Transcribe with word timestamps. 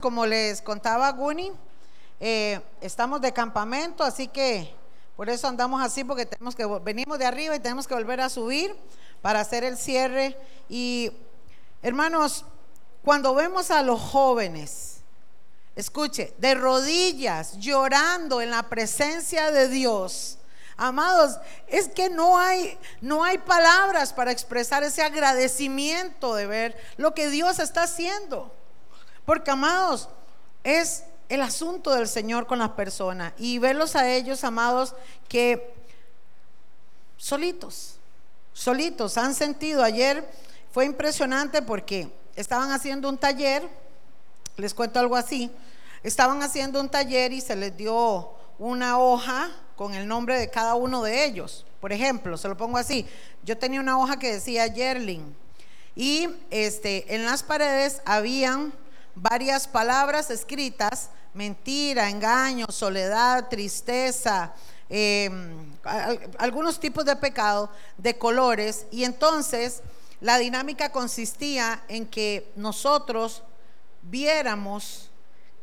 Como 0.00 0.24
les 0.24 0.62
contaba 0.62 1.10
Guni, 1.12 1.52
eh, 2.18 2.60
estamos 2.80 3.20
de 3.20 3.32
campamento, 3.32 4.02
así 4.02 4.28
que 4.28 4.74
por 5.14 5.28
eso 5.28 5.46
andamos 5.46 5.82
así, 5.82 6.04
porque 6.04 6.24
tenemos 6.24 6.54
que 6.54 6.64
venimos 6.82 7.18
de 7.18 7.26
arriba 7.26 7.54
y 7.54 7.60
tenemos 7.60 7.86
que 7.86 7.92
volver 7.92 8.22
a 8.22 8.30
subir 8.30 8.74
para 9.20 9.40
hacer 9.40 9.62
el 9.62 9.76
cierre. 9.76 10.38
Y 10.70 11.12
hermanos, 11.82 12.46
cuando 13.04 13.34
vemos 13.34 13.70
a 13.70 13.82
los 13.82 14.00
jóvenes, 14.00 15.02
escuche, 15.76 16.32
de 16.38 16.54
rodillas, 16.54 17.58
llorando 17.58 18.40
en 18.40 18.50
la 18.50 18.62
presencia 18.70 19.50
de 19.50 19.68
Dios, 19.68 20.38
Amados, 20.82 21.36
es 21.66 21.88
que 21.88 22.08
no 22.08 22.38
hay, 22.38 22.78
no 23.02 23.22
hay 23.22 23.36
palabras 23.36 24.14
para 24.14 24.32
expresar 24.32 24.82
ese 24.82 25.02
agradecimiento 25.02 26.34
de 26.34 26.46
ver 26.46 26.76
lo 26.96 27.12
que 27.12 27.28
Dios 27.28 27.58
está 27.58 27.82
haciendo. 27.82 28.50
Porque, 29.24 29.50
amados, 29.50 30.08
es 30.64 31.04
el 31.28 31.42
asunto 31.42 31.94
del 31.94 32.08
Señor 32.08 32.46
con 32.46 32.58
las 32.58 32.70
personas. 32.70 33.32
Y 33.38 33.58
verlos 33.58 33.96
a 33.96 34.10
ellos, 34.10 34.44
amados, 34.44 34.94
que 35.28 35.72
solitos, 37.16 37.96
solitos, 38.52 39.16
han 39.16 39.34
sentido. 39.34 39.82
Ayer 39.82 40.28
fue 40.72 40.86
impresionante 40.86 41.62
porque 41.62 42.10
estaban 42.34 42.72
haciendo 42.72 43.08
un 43.08 43.18
taller, 43.18 43.68
les 44.56 44.74
cuento 44.74 44.98
algo 44.98 45.16
así, 45.16 45.50
estaban 46.02 46.42
haciendo 46.42 46.80
un 46.80 46.88
taller 46.88 47.32
y 47.32 47.40
se 47.40 47.56
les 47.56 47.76
dio 47.76 48.30
una 48.58 48.98
hoja 48.98 49.50
con 49.76 49.94
el 49.94 50.06
nombre 50.06 50.38
de 50.38 50.50
cada 50.50 50.74
uno 50.74 51.02
de 51.02 51.24
ellos. 51.24 51.64
Por 51.80 51.92
ejemplo, 51.92 52.36
se 52.36 52.48
lo 52.48 52.56
pongo 52.56 52.76
así, 52.76 53.06
yo 53.44 53.56
tenía 53.56 53.80
una 53.80 53.98
hoja 53.98 54.18
que 54.18 54.32
decía 54.32 54.66
Yerling 54.66 55.34
y 55.94 56.28
este, 56.50 57.14
en 57.14 57.24
las 57.24 57.42
paredes 57.42 58.02
habían 58.04 58.72
varias 59.14 59.66
palabras 59.66 60.30
escritas, 60.30 61.10
mentira, 61.34 62.08
engaño, 62.08 62.66
soledad, 62.70 63.48
tristeza, 63.48 64.52
em, 64.88 65.72
algunos 66.38 66.80
tipos 66.80 67.04
de 67.04 67.16
pecado 67.16 67.70
de 67.96 68.16
colores. 68.18 68.86
Y 68.90 69.04
entonces 69.04 69.82
la 70.20 70.38
dinámica 70.38 70.92
consistía 70.92 71.82
en 71.88 72.06
que 72.06 72.52
nosotros 72.56 73.42
viéramos 74.02 75.09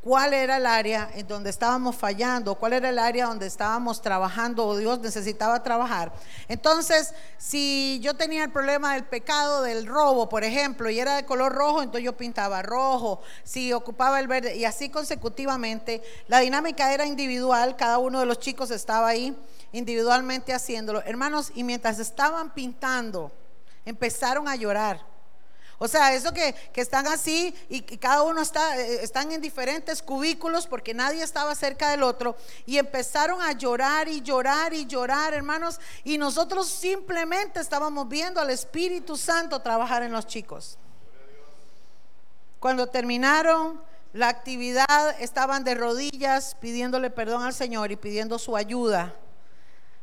cuál 0.08 0.34
era 0.34 0.56
el 0.56 0.66
área 0.66 1.10
en 1.16 1.28
donde 1.28 1.50
estábamos 1.50 1.94
fallando, 1.94 2.56
cuál 2.56 2.72
era 2.72 2.88
el 2.88 2.98
área 2.98 3.26
donde 3.26 3.46
estábamos 3.46 4.02
trabajando 4.02 4.66
o 4.66 4.78
Dios 4.78 5.02
necesitaba 5.02 5.62
trabajar. 5.62 6.14
Entonces, 6.48 7.14
si 7.38 8.00
yo 8.02 8.14
tenía 8.14 8.46
el 8.46 8.52
problema 8.54 8.94
del 8.94 9.04
pecado, 9.04 9.64
del 9.64 9.86
robo, 9.86 10.30
por 10.30 10.46
ejemplo, 10.46 10.90
y 10.90 10.98
era 10.98 11.18
de 11.18 11.26
color 11.26 11.52
rojo, 11.52 11.84
entonces 11.84 12.06
yo 12.06 12.16
pintaba 12.16 12.62
rojo, 12.62 13.20
si 13.44 13.74
ocupaba 13.74 14.22
el 14.22 14.30
verde, 14.30 14.56
y 14.56 14.64
así 14.64 14.88
consecutivamente, 14.88 16.02
la 16.30 16.40
dinámica 16.40 16.94
era 16.94 17.06
individual, 17.06 17.76
cada 17.76 17.98
uno 17.98 18.22
de 18.22 18.28
los 18.28 18.40
chicos 18.40 18.72
estaba 18.72 19.10
ahí 19.10 19.38
individualmente 19.74 20.54
haciéndolo. 20.54 21.02
Hermanos, 21.02 21.52
y 21.54 21.66
mientras 21.66 22.00
estaban 22.00 22.54
pintando, 22.54 23.30
empezaron 23.84 24.48
a 24.48 24.56
llorar 24.56 25.17
o 25.80 25.88
sea, 25.88 26.14
eso 26.14 26.34
que, 26.34 26.56
están 26.74 27.06
así 27.08 27.54
y 27.70 27.82
que 27.82 28.00
cada 28.00 28.24
uno 28.24 28.42
está, 28.42 28.78
eh, 28.78 29.04
están 29.04 29.32
en 29.32 29.42
diferentes 29.42 30.02
cubículos 30.02 30.66
porque 30.66 30.94
nadie 30.94 31.22
estaba 31.22 31.54
cerca 31.54 31.92
del 31.92 32.02
otro 32.02 32.36
y 32.66 32.78
empezaron 32.80 33.42
a 33.42 33.52
llorar 33.52 34.08
y 34.08 34.22
llorar 34.22 34.74
y 34.74 34.88
llorar, 34.88 35.36
hermanos, 35.36 35.80
y 36.04 36.18
nosotros 36.18 36.68
simplemente 36.68 37.60
estábamos 37.60 38.08
viendo 38.08 38.42
al 38.42 38.50
Espíritu 38.50 39.16
Santo 39.18 39.62
trabajar 39.62 40.02
en 40.02 40.12
los 40.12 40.26
chicos. 40.26 40.80
Cuando 42.60 42.88
terminaron 42.88 43.80
la 44.14 44.30
actividad, 44.30 45.22
estaban 45.22 45.64
de 45.64 45.76
rodillas 45.76 46.56
pidiéndole 46.60 47.12
perdón 47.12 47.44
al 47.44 47.54
Señor 47.54 47.92
y 47.92 47.98
pidiendo 47.98 48.40
su 48.40 48.58
ayuda, 48.58 49.14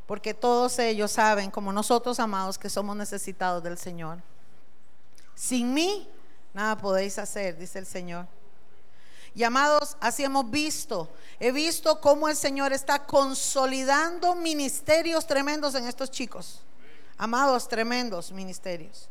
porque 0.07 0.35
todos 0.35 0.79
ellos 0.79 1.11
saben, 1.11 1.51
como 1.51 1.73
nosotros 1.73 2.21
amados, 2.21 2.59
que 2.59 2.71
somos 2.71 2.95
necesitados 2.95 3.61
del 3.65 3.77
Señor. 3.77 4.23
Sin 5.35 5.75
mí, 5.75 6.09
nada 6.53 6.77
podéis 6.77 7.19
hacer, 7.19 7.59
dice 7.59 7.79
el 7.79 7.87
Señor. 7.87 8.27
Y 9.35 9.43
amados, 9.43 9.97
así 10.01 10.23
hemos 10.23 10.49
visto. 10.49 11.13
He 11.41 11.51
visto 11.51 12.01
cómo 12.01 12.29
el 12.29 12.37
Señor 12.37 12.73
está 12.73 13.05
consolidando 13.05 14.37
ministerios 14.37 15.27
tremendos 15.27 15.75
en 15.75 15.89
estos 15.89 16.11
chicos. 16.11 16.63
Amados, 17.19 17.69
tremendos 17.69 18.31
ministerios. 18.31 19.09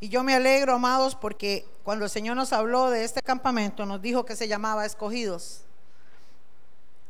Y 0.00 0.08
yo 0.08 0.24
me 0.24 0.34
alegro, 0.34 0.74
amados, 0.74 1.14
porque 1.14 1.68
cuando 1.84 2.04
el 2.04 2.10
Señor 2.10 2.34
nos 2.34 2.52
habló 2.52 2.90
de 2.90 3.04
este 3.04 3.22
campamento, 3.22 3.86
nos 3.86 4.02
dijo 4.02 4.24
que 4.24 4.34
se 4.34 4.48
llamaba 4.48 4.86
escogidos. 4.86 5.62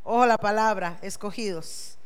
Ojo 0.03 0.25
la 0.25 0.37
palabra, 0.37 0.99
escogidos. 1.01 1.97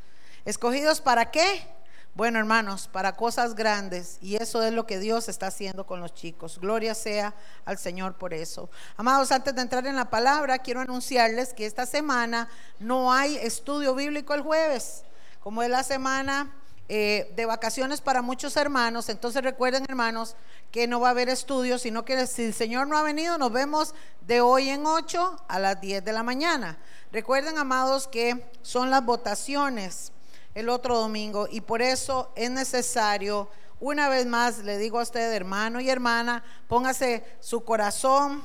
¿Escogidos 0.45 1.01
para 1.01 1.31
qué? 1.31 1.67
Bueno, 2.15 2.39
hermanos, 2.39 2.87
para 2.87 3.17
cosas 3.17 3.55
grandes, 3.55 4.19
y 4.21 4.37
eso 4.37 4.63
es 4.63 4.71
lo 4.71 4.87
que 4.87 4.99
Dios 4.99 5.27
está 5.27 5.47
haciendo 5.47 5.85
con 5.85 5.99
los 5.99 6.13
chicos. 6.13 6.59
Gloria 6.61 6.95
sea 6.95 7.35
al 7.65 7.77
Señor 7.77 8.15
por 8.15 8.33
eso. 8.33 8.69
Amados, 8.95 9.33
antes 9.33 9.53
de 9.53 9.61
entrar 9.61 9.85
en 9.85 9.97
la 9.97 10.09
palabra, 10.09 10.59
quiero 10.59 10.79
anunciarles 10.79 11.53
que 11.53 11.65
esta 11.65 11.85
semana 11.85 12.47
no 12.79 13.11
hay 13.11 13.35
estudio 13.35 13.93
bíblico 13.95 14.33
el 14.33 14.43
jueves, 14.43 15.03
como 15.41 15.61
es 15.61 15.69
la 15.69 15.83
semana 15.83 16.55
eh, 16.87 17.33
de 17.35 17.45
vacaciones 17.45 17.99
para 17.99 18.21
muchos 18.21 18.55
hermanos. 18.55 19.09
Entonces 19.09 19.43
recuerden, 19.43 19.83
hermanos, 19.89 20.37
que 20.71 20.87
no 20.87 21.01
va 21.01 21.09
a 21.09 21.11
haber 21.11 21.27
estudio, 21.27 21.77
sino 21.77 22.05
que 22.05 22.27
si 22.27 22.45
el 22.45 22.53
Señor 22.53 22.87
no 22.87 22.97
ha 22.97 23.03
venido, 23.03 23.37
nos 23.37 23.51
vemos 23.51 23.93
de 24.21 24.39
hoy 24.39 24.69
en 24.69 24.85
8 24.85 25.43
a 25.49 25.59
las 25.59 25.81
10 25.81 26.05
de 26.05 26.13
la 26.13 26.23
mañana. 26.23 26.77
Recuerden, 27.11 27.57
amados, 27.57 28.07
que 28.07 28.49
son 28.61 28.89
las 28.89 29.03
votaciones 29.03 30.13
el 30.55 30.69
otro 30.69 30.97
domingo 30.97 31.47
y 31.51 31.61
por 31.61 31.81
eso 31.81 32.31
es 32.35 32.49
necesario, 32.49 33.49
una 33.79 34.07
vez 34.07 34.25
más 34.25 34.59
le 34.59 34.77
digo 34.77 34.99
a 34.99 35.03
usted, 35.03 35.33
hermano 35.33 35.81
y 35.81 35.89
hermana, 35.89 36.43
póngase 36.67 37.25
su 37.41 37.63
corazón, 37.63 38.41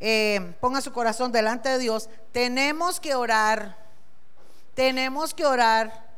eh, 0.00 0.54
ponga 0.60 0.80
su 0.80 0.92
corazón 0.92 1.30
delante 1.30 1.68
de 1.68 1.78
Dios. 1.78 2.08
Tenemos 2.32 2.98
que 2.98 3.14
orar, 3.14 3.76
tenemos 4.74 5.34
que 5.34 5.44
orar 5.44 6.10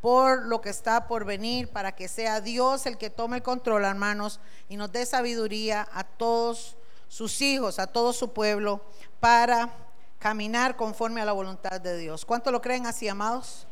por 0.00 0.46
lo 0.46 0.60
que 0.60 0.70
está 0.70 1.08
por 1.08 1.24
venir, 1.24 1.68
para 1.68 1.90
que 1.92 2.06
sea 2.06 2.40
Dios 2.40 2.86
el 2.86 2.96
que 2.96 3.10
tome 3.10 3.38
el 3.38 3.42
control, 3.42 3.84
hermanos, 3.84 4.38
y 4.68 4.76
nos 4.76 4.92
dé 4.92 5.04
sabiduría 5.04 5.88
a 5.92 6.04
todos 6.04 6.76
sus 7.08 7.42
hijos, 7.42 7.80
a 7.80 7.88
todo 7.88 8.12
su 8.12 8.32
pueblo, 8.32 8.80
para 9.18 9.70
caminar 10.20 10.76
conforme 10.76 11.20
a 11.20 11.24
la 11.24 11.32
voluntad 11.32 11.80
de 11.80 11.98
Dios. 11.98 12.24
¿Cuánto 12.24 12.52
lo 12.52 12.62
creen 12.62 12.86
así, 12.86 13.08
amados? 13.08 13.66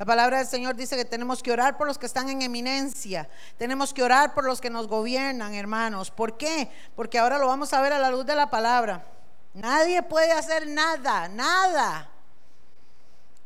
La 0.00 0.06
palabra 0.06 0.38
del 0.38 0.46
Señor 0.46 0.76
dice 0.76 0.96
que 0.96 1.04
tenemos 1.04 1.42
que 1.42 1.52
orar 1.52 1.76
por 1.76 1.86
los 1.86 1.98
que 1.98 2.06
están 2.06 2.30
en 2.30 2.40
eminencia. 2.40 3.28
Tenemos 3.58 3.92
que 3.92 4.02
orar 4.02 4.32
por 4.32 4.46
los 4.46 4.58
que 4.58 4.70
nos 4.70 4.88
gobiernan, 4.88 5.52
hermanos. 5.52 6.10
¿Por 6.10 6.38
qué? 6.38 6.70
Porque 6.96 7.18
ahora 7.18 7.36
lo 7.36 7.46
vamos 7.46 7.74
a 7.74 7.82
ver 7.82 7.92
a 7.92 7.98
la 7.98 8.08
luz 8.10 8.24
de 8.24 8.34
la 8.34 8.48
palabra. 8.48 9.04
Nadie 9.52 10.02
puede 10.02 10.32
hacer 10.32 10.66
nada, 10.68 11.28
nada. 11.28 12.08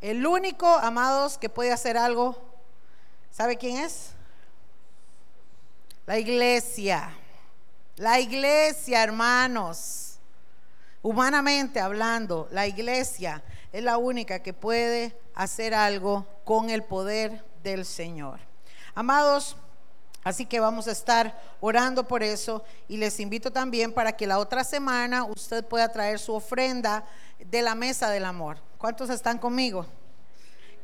El 0.01 0.25
único, 0.25 0.69
amados, 0.69 1.39
que 1.39 1.49
puede 1.49 1.73
hacer 1.73 1.97
algo, 1.97 2.41
¿sabe 3.33 3.57
quién 3.57 3.79
es? 3.79 4.11
La 6.07 6.21
iglesia. 6.21 7.11
La 7.97 8.21
iglesia, 8.21 9.03
hermanos. 9.03 10.21
Humanamente 11.03 11.81
hablando, 11.81 12.47
la 12.53 12.69
iglesia 12.69 13.43
es 13.73 13.83
la 13.83 13.99
única 13.99 14.39
que 14.39 14.53
puede 14.53 15.19
hacer 15.35 15.75
algo 15.75 16.29
con 16.45 16.71
el 16.71 16.83
poder 16.83 17.45
del 17.63 17.85
Señor. 17.85 18.41
Amados, 18.95 19.57
así 20.23 20.47
que 20.47 20.61
vamos 20.61 20.87
a 20.87 20.93
estar 20.93 21.41
orando 21.61 22.07
por 22.07 22.23
eso 22.23 22.63
y 22.89 22.97
les 22.97 23.19
invito 23.21 23.51
también 23.51 23.93
para 23.93 24.17
que 24.17 24.27
la 24.27 24.39
otra 24.39 24.63
semana 24.65 25.25
usted 25.25 25.65
pueda 25.65 25.91
traer 25.91 26.19
su 26.19 26.35
ofrenda 26.35 27.05
de 27.39 27.63
la 27.63 27.75
mesa 27.75 28.11
del 28.11 28.25
amor. 28.25 28.59
¿Cuántos 28.79 29.11
están 29.11 29.39
conmigo? 29.39 29.87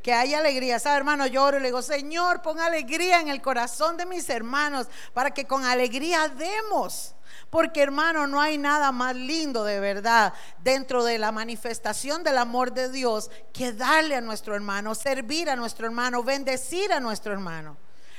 que 0.02 0.12
haya 0.12 0.38
alegría. 0.38 0.78
¿Sabe, 0.78 0.98
hermano? 0.98 1.26
Lloro 1.26 1.58
y 1.58 1.60
le 1.60 1.68
digo, 1.68 1.82
Señor, 1.82 2.42
pon 2.42 2.58
alegría 2.58 3.20
en 3.20 3.28
el 3.28 3.42
corazón 3.42 3.96
de 3.96 4.06
mis 4.06 4.28
hermanos 4.30 4.88
para 5.12 5.30
que 5.30 5.44
con 5.44 5.64
alegría 5.64 6.28
demos. 6.28 7.14
Porque 7.50 7.82
hermano, 7.82 8.28
no 8.28 8.40
hay 8.40 8.58
nada 8.58 8.92
más 8.92 9.16
lindo 9.16 9.64
de 9.64 9.80
verdad 9.80 10.32
dentro 10.62 11.02
de 11.02 11.18
la 11.18 11.32
manifestación 11.32 12.22
del 12.22 12.38
amor 12.38 12.72
de 12.72 12.90
Dios 12.90 13.28
que 13.52 13.72
darle 13.72 14.14
a 14.14 14.20
nuestro 14.20 14.54
hermano, 14.54 14.94
servir 14.94 15.50
a 15.50 15.56
nuestro 15.56 15.86
hermano, 15.86 16.22
bendecir 16.22 16.92
a 16.92 17.00
nuestro 17.00 17.32
hermano. 17.32 17.76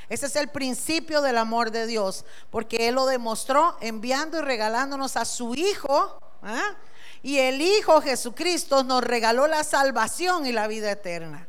Ese 0.10 0.26
es 0.26 0.36
el 0.36 0.50
principio 0.50 1.22
del 1.22 1.38
amor 1.38 1.72
de 1.72 1.88
Dios, 1.88 2.26
porque 2.50 2.90
Él 2.90 2.96
lo 2.96 3.06
demostró 3.06 3.78
enviando 3.80 4.40
y 4.40 4.42
regalándonos 4.42 5.16
a 5.16 5.24
su 5.24 5.56
Hijo. 5.56 6.20
¿ah? 6.44 6.76
Y 7.24 7.38
el 7.38 7.62
Hijo 7.62 8.02
Jesucristo 8.02 8.84
nos 8.84 9.02
regaló 9.02 9.48
la 9.48 9.64
salvación 9.64 10.46
y 10.46 10.52
la 10.52 10.68
vida 10.68 10.92
eterna. 10.92 11.48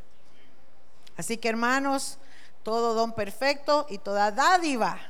Así 1.17 1.39
que 1.39 1.49
hermanos, 1.49 2.19
todo 2.63 2.95
don 2.95 3.13
perfecto 3.13 3.87
y 3.91 3.99
toda 3.99 4.31
dádiva 4.31 5.01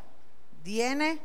viene 0.64 1.20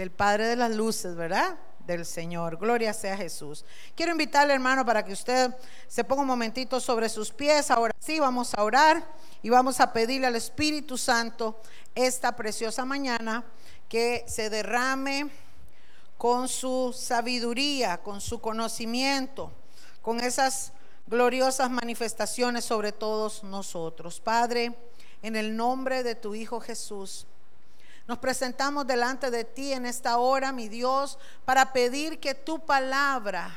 del 0.00 0.10
Padre 0.10 0.46
de 0.46 0.56
las 0.56 0.70
Luces, 0.70 1.14
¿verdad? 1.14 1.58
del 1.86 2.06
Señor. 2.06 2.56
Gloria 2.56 2.94
sea 2.94 3.18
Jesús. 3.18 3.66
Quiero 3.94 4.12
invitarle, 4.12 4.54
hermano, 4.54 4.86
para 4.86 5.04
que 5.04 5.12
usted 5.12 5.54
se 5.88 6.04
ponga 6.04 6.22
un 6.22 6.28
momentito 6.28 6.80
sobre 6.80 7.10
sus 7.10 7.30
pies. 7.30 7.70
Ahora 7.70 7.94
sí, 7.98 8.18
vamos 8.18 8.54
a 8.54 8.64
orar 8.64 9.04
y 9.42 9.50
vamos 9.50 9.78
a 9.78 9.92
pedirle 9.92 10.26
al 10.26 10.36
Espíritu 10.36 10.96
Santo 10.96 11.60
esta 11.94 12.34
preciosa 12.34 12.86
mañana 12.86 13.44
que 13.90 14.24
se 14.26 14.48
derrame 14.48 15.30
con 16.16 16.48
su 16.48 16.94
sabiduría, 16.96 17.98
con 17.98 18.22
su 18.22 18.40
conocimiento, 18.40 19.52
con 20.00 20.20
esas 20.20 20.72
gloriosas 21.08 21.70
manifestaciones 21.70 22.64
sobre 22.64 22.92
todos 22.92 23.44
nosotros. 23.44 24.18
Padre, 24.18 24.74
en 25.20 25.36
el 25.36 25.54
nombre 25.54 26.02
de 26.02 26.14
tu 26.14 26.34
Hijo 26.34 26.58
Jesús. 26.58 27.26
Nos 28.10 28.18
presentamos 28.18 28.88
delante 28.88 29.30
de 29.30 29.44
ti 29.44 29.72
en 29.72 29.86
esta 29.86 30.18
hora, 30.18 30.50
mi 30.50 30.66
Dios, 30.66 31.16
para 31.44 31.72
pedir 31.72 32.18
que 32.18 32.34
tu 32.34 32.58
palabra 32.58 33.56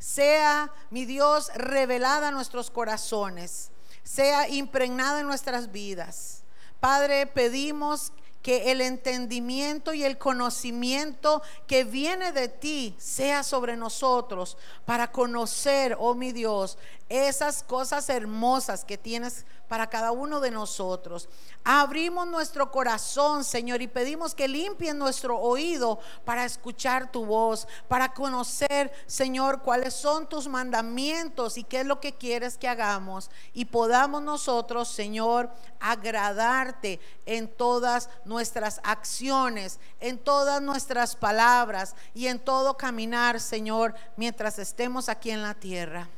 sea, 0.00 0.72
mi 0.90 1.04
Dios, 1.04 1.52
revelada 1.54 2.26
a 2.26 2.30
nuestros 2.32 2.72
corazones, 2.72 3.70
sea 4.02 4.48
impregnada 4.48 5.20
en 5.20 5.28
nuestras 5.28 5.70
vidas. 5.70 6.42
Padre, 6.80 7.28
pedimos 7.28 8.12
que 8.42 8.72
el 8.72 8.80
entendimiento 8.80 9.94
y 9.94 10.02
el 10.02 10.18
conocimiento 10.18 11.40
que 11.68 11.84
viene 11.84 12.32
de 12.32 12.48
ti 12.48 12.96
sea 12.98 13.44
sobre 13.44 13.76
nosotros 13.76 14.58
para 14.84 15.12
conocer, 15.12 15.96
oh 16.00 16.16
mi 16.16 16.32
Dios, 16.32 16.78
esas 17.08 17.62
cosas 17.62 18.08
hermosas 18.08 18.84
que 18.84 18.96
tienes 18.96 19.44
para 19.68 19.88
cada 19.88 20.12
uno 20.12 20.40
de 20.40 20.50
nosotros. 20.50 21.28
Abrimos 21.62 22.26
nuestro 22.26 22.70
corazón, 22.70 23.44
Señor, 23.44 23.82
y 23.82 23.88
pedimos 23.88 24.34
que 24.34 24.48
limpien 24.48 24.98
nuestro 24.98 25.38
oído 25.38 25.98
para 26.24 26.44
escuchar 26.44 27.10
tu 27.10 27.26
voz, 27.26 27.68
para 27.88 28.14
conocer, 28.14 28.92
Señor, 29.06 29.62
cuáles 29.62 29.94
son 29.94 30.28
tus 30.28 30.48
mandamientos 30.48 31.58
y 31.58 31.64
qué 31.64 31.80
es 31.80 31.86
lo 31.86 32.00
que 32.00 32.14
quieres 32.14 32.56
que 32.56 32.68
hagamos. 32.68 33.30
Y 33.52 33.66
podamos 33.66 34.22
nosotros, 34.22 34.88
Señor, 34.88 35.50
agradarte 35.80 37.00
en 37.26 37.48
todas 37.48 38.08
nuestras 38.24 38.80
acciones, 38.82 39.78
en 40.00 40.18
todas 40.18 40.62
nuestras 40.62 41.16
palabras 41.16 41.94
y 42.14 42.28
en 42.28 42.38
todo 42.38 42.76
caminar, 42.76 43.40
Señor, 43.40 43.94
mientras 44.16 44.58
estemos 44.58 45.08
aquí 45.08 45.30
en 45.30 45.42
la 45.42 45.54
tierra 45.54 46.08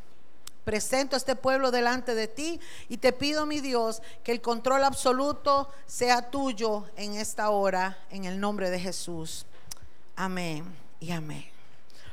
presento 0.67 1.15
a 1.15 1.19
este 1.19 1.37
pueblo 1.37 1.71
delante 1.71 2.17
de 2.17 2.27
ti 2.27 2.61
y 2.89 2.97
te 2.97 3.13
pido, 3.13 3.47
mi 3.47 3.61
Dios, 3.61 4.03
que 4.25 4.33
el 4.33 4.41
control 4.41 4.83
absoluto 4.83 5.71
sea 5.87 6.29
tuyo 6.29 6.85
en 6.97 7.15
esta 7.15 7.51
hora, 7.51 7.97
en 8.11 8.25
el 8.25 8.41
nombre 8.41 8.69
de 8.69 8.81
Jesús. 8.81 9.47
Amén 10.17 10.65
y 10.99 11.13
amén. 11.13 11.47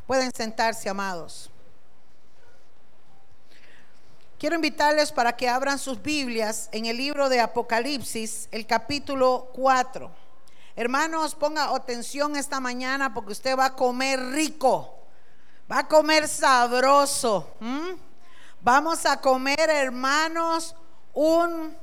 Pueden 0.06 0.32
sentarse, 0.32 0.88
amados. 0.88 1.50
Quiero 4.38 4.56
invitarles 4.56 5.12
para 5.12 5.36
que 5.36 5.50
abran 5.50 5.80
sus 5.80 6.00
Biblias 6.00 6.70
en 6.72 6.86
el 6.86 6.98
libro 6.98 7.30
de 7.30 7.40
Apocalipsis, 7.40 8.50
el 8.52 8.68
capítulo 8.68 9.50
4. 9.56 10.12
Hermanos, 10.76 11.34
ponga 11.34 11.76
atención 11.76 12.36
esta 12.36 12.60
mañana 12.60 13.16
porque 13.16 13.32
usted 13.32 13.58
va 13.58 13.66
a 13.66 13.76
comer 13.76 14.20
rico, 14.20 14.94
va 15.72 15.80
a 15.80 15.88
comer 15.88 16.28
sabroso. 16.28 17.56
Vamos 18.64 19.06
a 19.06 19.20
comer, 19.20 19.70
hermanos, 19.70 20.74
un, 21.14 21.76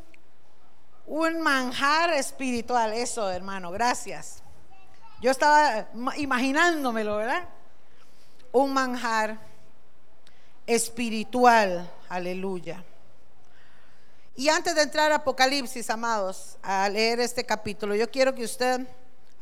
un 1.06 1.40
manjar 1.42 2.14
espiritual. 2.14 2.94
Eso, 2.94 3.30
hermano, 3.30 3.70
gracias. 3.70 4.42
Yo 5.20 5.30
estaba 5.30 5.88
imaginándomelo, 6.16 7.16
¿verdad? 7.16 7.46
Un 8.50 8.72
manjar 8.72 9.36
espiritual. 10.66 11.86
Aleluya. 12.08 12.82
Y 14.34 14.48
antes 14.48 14.74
de 14.74 14.80
entrar 14.80 15.12
a 15.12 15.16
Apocalipsis, 15.16 15.90
amados, 15.90 16.56
a 16.62 16.88
leer 16.88 17.20
este 17.20 17.44
capítulo, 17.44 17.94
yo 17.94 18.10
quiero 18.10 18.34
que 18.34 18.42
usted, 18.42 18.88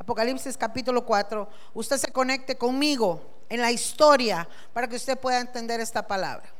Apocalipsis 0.00 0.56
capítulo 0.56 1.06
4, 1.06 1.49
usted 1.75 1.99
se 1.99 2.11
conecte 2.11 2.58
conmigo 2.58 3.23
en 3.49 3.61
la 3.61 3.70
historia 3.70 4.49
para 4.73 4.88
que 4.88 4.96
usted 4.96 5.17
pueda 5.17 5.38
entender 5.38 5.79
esta 5.79 6.05
palabra. 6.05 6.57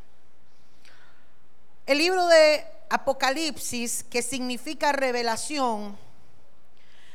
El 1.89 1.97
libro 1.97 2.27
de 2.27 2.67
Apocalipsis, 2.91 4.05
que 4.05 4.21
significa 4.21 4.93
revelación, 4.93 5.97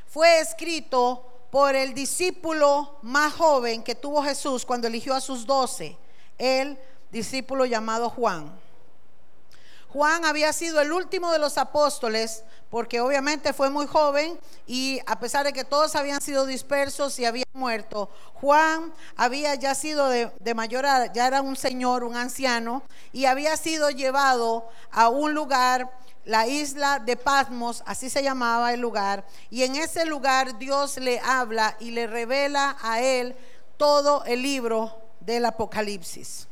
fue 0.08 0.40
escrito 0.40 1.48
por 1.52 1.76
el 1.76 1.94
discípulo 1.94 2.98
más 3.04 3.34
joven 3.34 3.84
que 3.84 3.94
tuvo 3.94 4.24
Jesús 4.24 4.66
cuando 4.66 4.88
eligió 4.88 5.14
a 5.14 5.22
sus 5.22 5.46
doce, 5.46 5.96
el 6.40 6.80
discípulo 7.12 7.68
llamado 7.68 8.10
Juan. 8.10 8.52
Juan 9.94 10.26
había 10.26 10.52
sido 10.54 10.82
el 10.82 10.92
último 10.92 11.32
de 11.32 11.38
los 11.38 11.60
apóstoles 11.60 12.44
porque 12.72 13.00
obviamente 13.00 13.54
fue 13.54 13.70
muy 13.70 13.86
joven 13.86 14.40
y 14.66 15.00
a 15.06 15.20
pesar 15.20 15.46
de 15.46 15.54
que 15.54 15.64
todos 15.64 15.96
habían 15.96 16.20
sido 16.20 16.48
dispersos 16.48 17.20
y 17.20 17.26
habían 17.26 17.46
muerto, 17.54 18.10
Juan 18.34 18.92
había 19.16 19.54
ya 19.54 19.76
sido 19.76 20.10
de, 20.10 20.54
mayor 20.56 20.86
edad, 20.86 21.14
ya 21.14 21.28
era 21.28 21.44
un 21.44 21.56
señor, 21.56 22.04
un 22.04 22.16
anciano, 22.16 22.82
y 23.12 23.26
había 23.26 23.56
sido 23.56 23.92
llevado 23.92 24.68
a 24.90 25.10
un 25.10 25.36
lugar 25.36 25.92
la 26.26 26.48
isla 26.48 26.98
de 26.98 27.16
Patmos, 27.16 27.84
así 27.86 28.10
se 28.10 28.24
llamaba 28.24 28.74
el 28.74 28.82
lugar, 28.82 29.24
y 29.52 29.62
en 29.62 29.76
ese 29.76 30.06
lugar 30.06 30.58
Dios 30.58 30.98
le 30.98 31.20
habla 31.20 31.78
y 31.80 31.92
le 31.92 32.08
revela 32.08 32.78
a 32.82 33.00
él 33.00 33.36
todo 33.78 34.26
el 34.26 34.42
libro 34.42 34.98
del 35.20 35.46
Apocalipsis. 35.46 36.48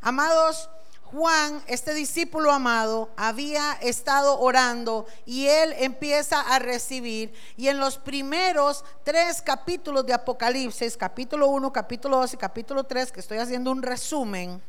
Amados, 0.00 0.68
Juan, 1.12 1.60
este 1.66 1.92
discípulo 1.92 2.52
amado, 2.52 3.10
había 3.16 3.72
estado 3.80 4.38
orando 4.38 5.06
y 5.26 5.48
él 5.48 5.74
empieza 5.78 6.40
a 6.40 6.60
recibir. 6.60 7.32
Y 7.56 7.66
en 7.66 7.80
los 7.80 7.98
primeros 7.98 8.84
tres 9.02 9.42
capítulos 9.42 10.06
de 10.06 10.14
Apocalipsis, 10.14 10.96
capítulo 10.96 11.48
1, 11.48 11.72
capítulo 11.72 12.18
2 12.18 12.34
y 12.34 12.36
capítulo 12.36 12.84
3, 12.84 13.10
que 13.10 13.20
estoy 13.20 13.38
haciendo 13.38 13.72
un 13.72 13.82
resumen, 13.82 14.62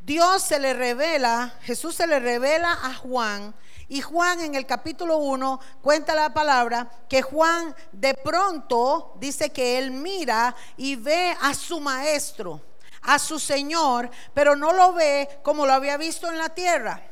Dios 0.00 0.42
se 0.42 0.58
le 0.58 0.74
revela, 0.74 1.54
Jesús 1.62 1.94
se 1.94 2.08
le 2.08 2.18
revela 2.18 2.72
a 2.72 2.94
Juan. 2.94 3.54
Y 3.88 4.00
Juan 4.00 4.40
en 4.40 4.56
el 4.56 4.66
capítulo 4.66 5.18
1 5.18 5.60
cuenta 5.80 6.16
la 6.16 6.34
palabra 6.34 6.90
que 7.08 7.22
Juan 7.22 7.72
de 7.92 8.14
pronto 8.14 9.14
dice 9.20 9.50
que 9.50 9.78
él 9.78 9.92
mira 9.92 10.56
y 10.76 10.96
ve 10.96 11.36
a 11.40 11.54
su 11.54 11.78
maestro 11.78 12.60
a 13.06 13.18
su 13.18 13.38
Señor, 13.38 14.10
pero 14.34 14.56
no 14.56 14.72
lo 14.72 14.92
ve 14.92 15.40
como 15.42 15.64
lo 15.64 15.72
había 15.72 15.96
visto 15.96 16.28
en 16.28 16.38
la 16.38 16.50
tierra, 16.50 17.02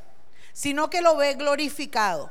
sino 0.52 0.90
que 0.90 1.00
lo 1.00 1.16
ve 1.16 1.35
glorificado. 1.35 2.30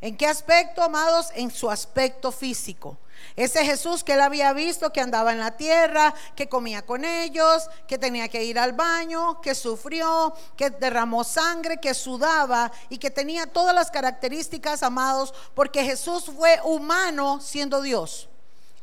¿En 0.00 0.16
qué 0.16 0.26
aspecto, 0.26 0.82
amados? 0.82 1.30
En 1.34 1.50
su 1.50 1.70
aspecto 1.70 2.30
físico. 2.30 2.98
Ese 3.34 3.64
Jesús 3.64 4.04
que 4.04 4.12
él 4.12 4.20
había 4.20 4.52
visto, 4.52 4.92
que 4.92 5.00
andaba 5.00 5.32
en 5.32 5.40
la 5.40 5.56
tierra, 5.56 6.14
que 6.36 6.48
comía 6.48 6.86
con 6.86 7.04
ellos, 7.04 7.68
que 7.88 7.98
tenía 7.98 8.28
que 8.28 8.44
ir 8.44 8.58
al 8.60 8.72
baño, 8.72 9.40
que 9.40 9.56
sufrió, 9.56 10.34
que 10.56 10.70
derramó 10.70 11.24
sangre, 11.24 11.80
que 11.80 11.94
sudaba 11.94 12.70
y 12.88 12.98
que 12.98 13.10
tenía 13.10 13.46
todas 13.46 13.74
las 13.74 13.90
características, 13.90 14.84
amados, 14.84 15.34
porque 15.54 15.84
Jesús 15.84 16.30
fue 16.36 16.60
humano 16.62 17.40
siendo 17.40 17.82
Dios. 17.82 18.28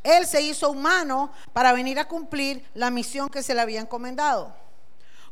Él 0.06 0.28
se 0.28 0.40
hizo 0.40 0.70
humano 0.70 1.32
para 1.52 1.74
venir 1.74 1.98
a 2.00 2.08
cumplir 2.08 2.64
la 2.76 2.92
misión 2.92 3.28
que 3.28 3.42
se 3.42 3.56
le 3.56 3.62
había 3.62 3.82
encomendado. 3.82 4.56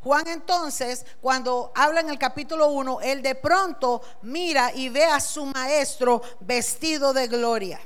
Juan 0.02 0.28
entonces, 0.28 1.06
cuando 1.22 1.72
habla 1.76 2.02
en 2.02 2.10
el 2.10 2.18
capítulo 2.18 2.70
1, 2.70 3.02
él 3.02 3.22
de 3.22 3.36
pronto 3.36 4.02
mira 4.24 4.74
y 4.74 4.90
ve 4.90 5.06
a 5.06 5.20
su 5.20 5.46
maestro 5.46 6.24
vestido 6.40 7.14
de 7.14 7.28
gloria. 7.28 7.80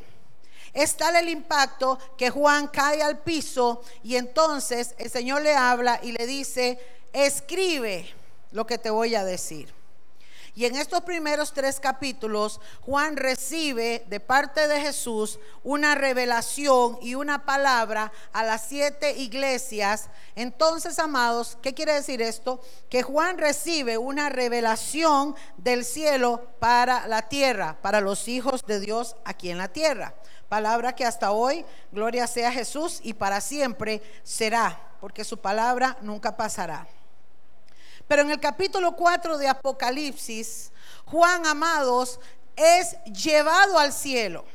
Es 0.74 0.96
tal 0.96 1.18
el 1.18 1.28
impacto 1.28 2.00
que 2.18 2.30
Juan 2.30 2.68
cae 2.68 3.04
al 3.04 3.20
piso 3.20 3.84
y 4.02 4.16
entonces 4.16 4.96
el 4.98 5.12
Señor 5.12 5.42
le 5.42 5.56
habla 5.56 6.00
y 6.02 6.14
le 6.14 6.26
dice, 6.26 6.80
escribe 7.12 8.10
lo 8.52 8.66
que 8.66 8.78
te 8.78 8.90
voy 8.90 9.14
a 9.14 9.26
decir. 9.26 9.77
Y 10.58 10.66
en 10.66 10.76
estos 10.76 11.02
primeros 11.02 11.54
tres 11.54 11.80
capítulos, 11.80 12.60
Juan 12.82 13.16
recibe 13.16 14.04
de 14.08 14.20
parte 14.20 14.68
de 14.68 14.82
Jesús 14.82 15.40
una 15.64 15.94
revelación 15.94 16.98
y 17.00 17.14
una 17.14 17.46
palabra 17.46 18.12
a 18.34 18.44
las 18.44 18.64
siete 18.64 19.20
iglesias. 19.20 20.10
Entonces, 20.36 20.98
amados, 20.98 21.60
¿qué 21.62 21.76
quiere 21.76 21.94
decir 21.94 22.24
esto? 22.24 22.60
Que 22.90 23.04
Juan 23.04 23.38
recibe 23.38 24.00
una 24.00 24.30
revelación 24.30 25.36
del 25.58 25.86
cielo 25.86 26.42
para 26.58 27.06
la 27.06 27.30
tierra, 27.30 27.78
para 27.84 28.02
los 28.02 28.28
hijos 28.28 28.66
de 28.66 28.80
Dios 28.80 29.16
aquí 29.26 29.52
en 29.52 29.60
la 29.60 29.68
tierra. 29.68 30.16
Palabra 30.50 30.96
que 30.96 31.06
hasta 31.06 31.34
hoy, 31.34 31.68
gloria 31.92 32.26
sea 32.26 32.52
Jesús, 32.52 33.00
y 33.04 33.14
para 33.14 33.42
siempre 33.42 34.02
será, 34.24 34.82
porque 35.02 35.24
su 35.24 35.38
palabra 35.38 36.00
nunca 36.02 36.36
pasará. 36.36 36.88
Pero 38.08 38.22
en 38.22 38.32
el 38.32 38.40
capítulo 38.40 38.94
4 38.96 39.38
de 39.38 39.48
Apocalipsis, 39.48 40.72
Juan, 41.06 41.46
amados, 41.46 42.20
es 42.56 42.96
llevado 43.04 43.78
al 43.78 43.92
cielo. 43.94 44.46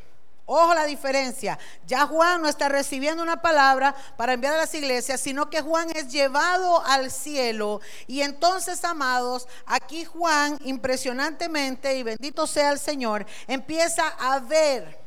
Ojo 0.44 0.74
la 0.74 0.84
diferencia. 0.84 1.58
Ya 1.86 2.06
Juan 2.06 2.42
no 2.42 2.48
está 2.48 2.68
recibiendo 2.68 3.22
una 3.22 3.40
palabra 3.40 3.94
para 4.16 4.32
enviar 4.32 4.54
a 4.54 4.58
las 4.58 4.74
iglesias, 4.74 5.20
sino 5.20 5.48
que 5.48 5.62
Juan 5.62 5.90
es 5.94 6.08
llevado 6.08 6.84
al 6.84 7.10
cielo. 7.10 7.80
Y 8.06 8.22
entonces, 8.22 8.84
amados, 8.84 9.46
aquí 9.66 10.04
Juan 10.04 10.58
impresionantemente, 10.64 11.96
y 11.96 12.02
bendito 12.02 12.46
sea 12.46 12.72
el 12.72 12.78
Señor, 12.78 13.24
empieza 13.46 14.08
a 14.08 14.40
ver, 14.40 14.98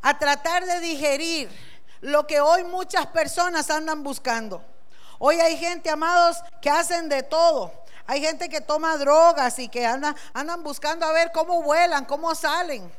a 0.00 0.18
tratar 0.18 0.66
de 0.66 0.80
digerir 0.80 1.48
lo 2.00 2.26
que 2.26 2.40
hoy 2.40 2.64
muchas 2.64 3.06
personas 3.06 3.70
andan 3.70 4.02
buscando. 4.02 4.64
Hoy 5.24 5.38
hay 5.38 5.56
gente, 5.56 5.88
amados, 5.88 6.38
que 6.60 6.68
hacen 6.68 7.08
de 7.08 7.22
todo. 7.22 7.72
Hay 8.08 8.20
gente 8.20 8.48
que 8.48 8.60
toma 8.60 8.96
drogas 8.96 9.56
y 9.60 9.68
que 9.68 9.86
andan, 9.86 10.16
buscando 10.64 11.06
a 11.06 11.12
ver 11.12 11.30
cómo 11.30 11.62
vuelan, 11.62 12.04
cómo 12.04 12.34
salen 12.34 12.90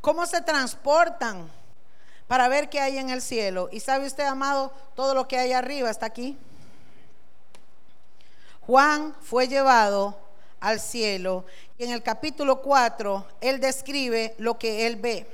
cómo 0.00 0.26
se 0.26 0.42
transportan 0.42 1.50
para 2.26 2.48
ver 2.48 2.68
qué 2.68 2.80
hay 2.80 2.98
en 2.98 3.08
el 3.08 3.22
cielo. 3.22 3.68
Y 3.72 3.80
sabe 3.80 4.06
usted, 4.06 4.24
amado, 4.24 4.72
todo 4.94 5.14
lo 5.14 5.26
que 5.26 5.38
hay 5.38 5.52
arriba 5.52 5.90
está 5.90 6.06
aquí. 6.06 6.36
Juan 8.66 9.16
fue 9.22 9.48
llevado 9.48 10.18
al 10.60 10.78
cielo 10.78 11.44
y 11.78 11.84
en 11.84 11.90
el 11.90 12.02
capítulo 12.02 12.62
4 12.62 13.26
él 13.40 13.60
describe 13.60 14.34
lo 14.38 14.58
que 14.58 14.86
él 14.86 14.96
ve. 14.96 15.26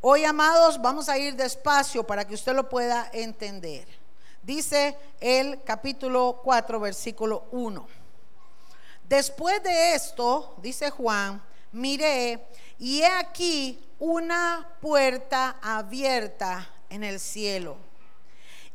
Hoy, 0.00 0.24
amados, 0.24 0.80
vamos 0.80 1.08
a 1.08 1.18
ir 1.18 1.34
despacio 1.36 2.04
para 2.04 2.24
que 2.26 2.34
usted 2.34 2.54
lo 2.54 2.68
pueda 2.68 3.08
entender. 3.12 4.03
Dice 4.44 4.94
el 5.20 5.62
capítulo 5.64 6.42
4, 6.44 6.78
versículo 6.78 7.46
1. 7.50 7.88
Después 9.08 9.62
de 9.62 9.94
esto, 9.94 10.54
dice 10.60 10.90
Juan, 10.90 11.42
miré 11.72 12.46
y 12.78 13.00
he 13.00 13.06
aquí 13.06 13.82
una 13.98 14.68
puerta 14.82 15.56
abierta 15.62 16.70
en 16.90 17.04
el 17.04 17.20
cielo. 17.20 17.78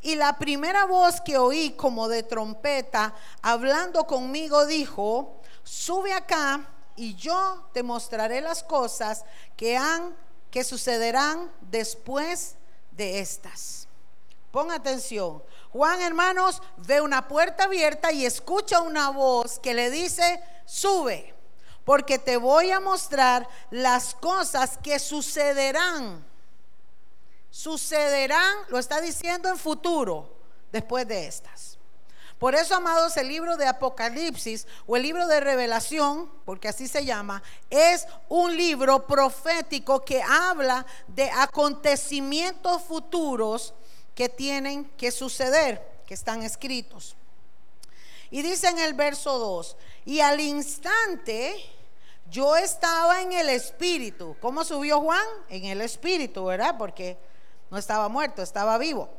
Y 0.01 0.15
la 0.15 0.39
primera 0.39 0.85
voz 0.85 1.21
que 1.21 1.37
oí 1.37 1.71
como 1.71 2.07
de 2.07 2.23
trompeta 2.23 3.13
hablando 3.43 4.05
conmigo 4.05 4.65
dijo, 4.65 5.39
sube 5.63 6.13
acá 6.13 6.67
y 6.95 7.13
yo 7.13 7.69
te 7.73 7.83
mostraré 7.83 8.41
las 8.41 8.63
cosas 8.63 9.23
que 9.55 9.77
han 9.77 10.15
que 10.49 10.63
sucederán 10.63 11.51
después 11.61 12.55
de 12.89 13.19
estas. 13.19 13.87
Pon 14.51 14.71
atención. 14.71 15.43
Juan, 15.71 16.01
hermanos, 16.01 16.61
ve 16.77 17.01
una 17.01 17.27
puerta 17.27 17.65
abierta 17.65 18.11
y 18.11 18.25
escucha 18.25 18.81
una 18.81 19.09
voz 19.09 19.59
que 19.59 19.73
le 19.73 19.89
dice, 19.89 20.41
sube 20.65 21.35
porque 21.89 22.19
te 22.19 22.37
voy 22.37 22.69
a 22.69 22.79
mostrar 22.79 23.49
las 23.71 24.13
cosas 24.13 24.77
que 24.77 24.99
sucederán. 24.99 26.23
Sucederán, 27.49 28.57
lo 28.67 28.77
está 28.77 29.01
diciendo 29.01 29.49
en 29.49 29.57
futuro, 29.57 30.31
después 30.71 31.07
de 31.07 31.25
estas. 31.25 31.79
Por 32.37 32.53
eso, 32.53 32.75
amados, 32.75 33.17
el 33.17 33.27
libro 33.27 33.57
de 33.57 33.65
Apocalipsis 33.65 34.67
o 34.85 34.97
el 34.97 35.01
libro 35.01 35.25
de 35.25 35.39
Revelación, 35.39 36.31
porque 36.45 36.67
así 36.67 36.87
se 36.87 37.05
llama, 37.05 37.41
es 37.71 38.05
un 38.27 38.55
libro 38.55 39.07
profético 39.07 40.05
que 40.05 40.21
habla 40.21 40.85
de 41.07 41.31
acontecimientos 41.31 42.83
futuros 42.83 43.73
que 44.19 44.27
tienen 44.27 44.83
que 44.97 45.11
suceder, 45.11 45.81
que 46.05 46.13
están 46.13 46.43
escritos. 46.43 47.15
Y 48.29 48.41
dice 48.41 48.67
en 48.67 48.77
el 48.77 48.93
verso 48.93 49.39
2, 49.39 49.77
y 50.03 50.19
al 50.19 50.41
instante 50.41 51.55
yo 52.29 52.57
estaba 52.57 53.21
en 53.21 53.31
el 53.31 53.47
espíritu. 53.47 54.35
¿Cómo 54.41 54.65
subió 54.65 54.99
Juan? 54.99 55.25
En 55.47 55.63
el 55.63 55.79
espíritu, 55.79 56.43
¿verdad? 56.43 56.75
Porque 56.77 57.17
no 57.71 57.77
estaba 57.77 58.09
muerto, 58.09 58.41
estaba 58.41 58.77
vivo. 58.77 59.09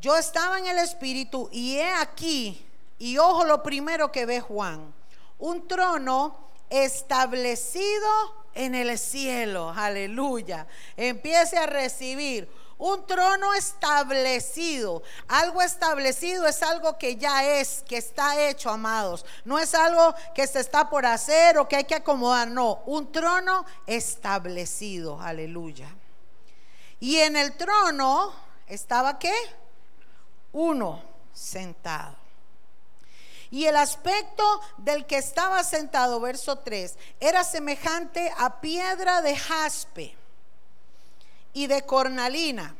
Yo 0.00 0.16
estaba 0.16 0.60
en 0.60 0.66
el 0.66 0.78
espíritu 0.78 1.48
y 1.50 1.78
he 1.78 1.90
aquí, 1.90 2.64
y 3.00 3.18
ojo 3.18 3.44
lo 3.44 3.64
primero 3.64 4.12
que 4.12 4.24
ve 4.24 4.40
Juan, 4.40 4.94
un 5.40 5.66
trono 5.66 6.48
establecido 6.70 8.08
en 8.54 8.76
el 8.76 8.96
cielo, 9.00 9.74
aleluya. 9.76 10.68
Empiece 10.96 11.58
a 11.58 11.66
recibir 11.66 12.48
un 12.78 13.06
trono 13.06 13.54
establecido. 13.54 15.02
Algo 15.28 15.62
establecido 15.62 16.46
es 16.46 16.62
algo 16.62 16.98
que 16.98 17.16
ya 17.16 17.44
es, 17.44 17.82
que 17.86 17.96
está 17.96 18.40
hecho, 18.48 18.70
amados. 18.70 19.24
No 19.44 19.58
es 19.58 19.74
algo 19.74 20.14
que 20.34 20.46
se 20.46 20.60
está 20.60 20.90
por 20.90 21.06
hacer 21.06 21.58
o 21.58 21.68
que 21.68 21.76
hay 21.76 21.84
que 21.84 21.94
acomodar. 21.94 22.48
No, 22.48 22.82
un 22.86 23.10
trono 23.10 23.64
establecido. 23.86 25.20
Aleluya. 25.20 25.88
Y 27.00 27.16
en 27.16 27.36
el 27.36 27.56
trono 27.56 28.32
estaba 28.66 29.18
qué? 29.18 29.34
Uno 30.52 31.02
sentado. 31.32 32.16
Y 33.50 33.66
el 33.66 33.76
aspecto 33.76 34.60
del 34.78 35.06
que 35.06 35.18
estaba 35.18 35.62
sentado, 35.62 36.20
verso 36.20 36.58
3, 36.58 36.96
era 37.20 37.44
semejante 37.44 38.32
a 38.36 38.60
piedra 38.60 39.22
de 39.22 39.36
jaspe 39.36 40.16
y 41.56 41.68
de 41.68 41.86
cornalina. 41.86 42.76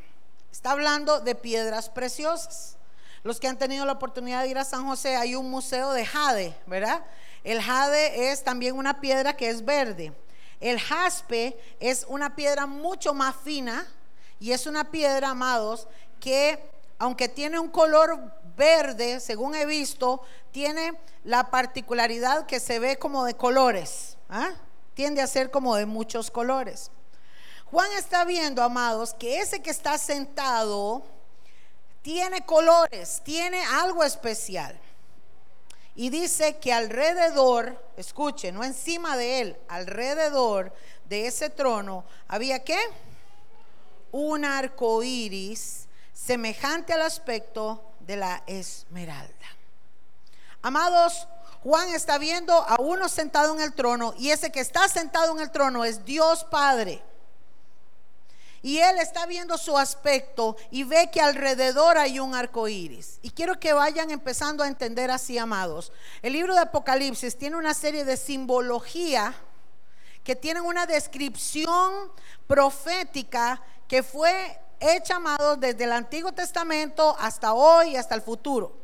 Está 0.52 0.72
hablando 0.72 1.20
de 1.20 1.34
piedras 1.34 1.88
preciosas. 1.88 2.76
Los 3.22 3.40
que 3.40 3.48
han 3.48 3.56
tenido 3.56 3.86
la 3.86 3.92
oportunidad 3.92 4.42
de 4.42 4.50
ir 4.50 4.58
a 4.58 4.66
San 4.66 4.86
José, 4.86 5.16
hay 5.16 5.34
un 5.34 5.50
museo 5.50 5.92
de 5.92 6.04
jade, 6.04 6.54
¿verdad? 6.66 7.02
El 7.42 7.62
jade 7.62 8.30
es 8.30 8.44
también 8.44 8.76
una 8.76 9.00
piedra 9.00 9.34
que 9.34 9.48
es 9.48 9.64
verde. 9.64 10.12
El 10.60 10.78
jaspe 10.78 11.58
es 11.80 12.04
una 12.06 12.36
piedra 12.36 12.66
mucho 12.66 13.14
más 13.14 13.34
fina 13.36 13.86
y 14.38 14.52
es 14.52 14.66
una 14.66 14.90
piedra, 14.90 15.30
amados, 15.30 15.88
que 16.20 16.62
aunque 16.98 17.30
tiene 17.30 17.58
un 17.58 17.70
color 17.70 18.30
verde, 18.58 19.20
según 19.20 19.54
he 19.54 19.64
visto, 19.64 20.20
tiene 20.52 20.92
la 21.24 21.50
particularidad 21.50 22.44
que 22.44 22.60
se 22.60 22.78
ve 22.78 22.98
como 22.98 23.24
de 23.24 23.32
colores. 23.32 24.18
¿ah? 24.28 24.50
Tiende 24.92 25.22
a 25.22 25.26
ser 25.26 25.50
como 25.50 25.76
de 25.76 25.86
muchos 25.86 26.30
colores. 26.30 26.90
Juan 27.70 27.90
está 27.92 28.24
viendo, 28.24 28.62
amados, 28.62 29.12
que 29.14 29.40
ese 29.40 29.60
que 29.60 29.70
está 29.70 29.98
sentado 29.98 31.02
tiene 32.02 32.46
colores, 32.46 33.20
tiene 33.24 33.64
algo 33.64 34.04
especial. 34.04 34.78
Y 35.96 36.10
dice 36.10 36.58
que 36.58 36.72
alrededor, 36.72 37.82
escuche, 37.96 38.52
no 38.52 38.62
encima 38.62 39.16
de 39.16 39.40
él, 39.40 39.56
alrededor 39.68 40.72
de 41.08 41.26
ese 41.26 41.50
trono 41.50 42.04
había 42.28 42.62
qué? 42.62 42.78
Un 44.12 44.44
arco 44.44 45.02
iris 45.02 45.86
semejante 46.12 46.92
al 46.92 47.02
aspecto 47.02 47.82
de 48.00 48.16
la 48.16 48.42
esmeralda. 48.46 49.46
Amados, 50.62 51.26
Juan 51.64 51.88
está 51.88 52.18
viendo 52.18 52.54
a 52.54 52.76
uno 52.78 53.08
sentado 53.08 53.54
en 53.54 53.60
el 53.60 53.74
trono 53.74 54.14
y 54.16 54.30
ese 54.30 54.52
que 54.52 54.60
está 54.60 54.86
sentado 54.88 55.32
en 55.32 55.40
el 55.40 55.50
trono 55.50 55.84
es 55.84 56.04
Dios 56.04 56.44
Padre. 56.44 57.02
Y 58.66 58.80
él 58.80 58.98
está 58.98 59.26
viendo 59.26 59.56
su 59.58 59.78
aspecto 59.78 60.56
y 60.72 60.82
ve 60.82 61.08
que 61.12 61.20
alrededor 61.20 61.98
hay 61.98 62.18
un 62.18 62.34
arco 62.34 62.66
iris. 62.66 63.20
Y 63.22 63.30
quiero 63.30 63.60
que 63.60 63.72
vayan 63.72 64.10
empezando 64.10 64.64
a 64.64 64.66
entender 64.66 65.08
así, 65.12 65.38
amados. 65.38 65.92
El 66.20 66.32
libro 66.32 66.52
de 66.52 66.62
Apocalipsis 66.62 67.38
tiene 67.38 67.54
una 67.54 67.74
serie 67.74 68.04
de 68.04 68.16
simbología 68.16 69.32
que 70.24 70.34
tienen 70.34 70.64
una 70.64 70.84
descripción 70.84 72.10
profética 72.48 73.62
que 73.86 74.02
fue 74.02 74.58
hecha, 74.80 75.14
amados, 75.14 75.60
desde 75.60 75.84
el 75.84 75.92
Antiguo 75.92 76.32
Testamento 76.32 77.14
hasta 77.20 77.52
hoy 77.52 77.90
y 77.90 77.96
hasta 77.96 78.16
el 78.16 78.22
futuro. 78.22 78.76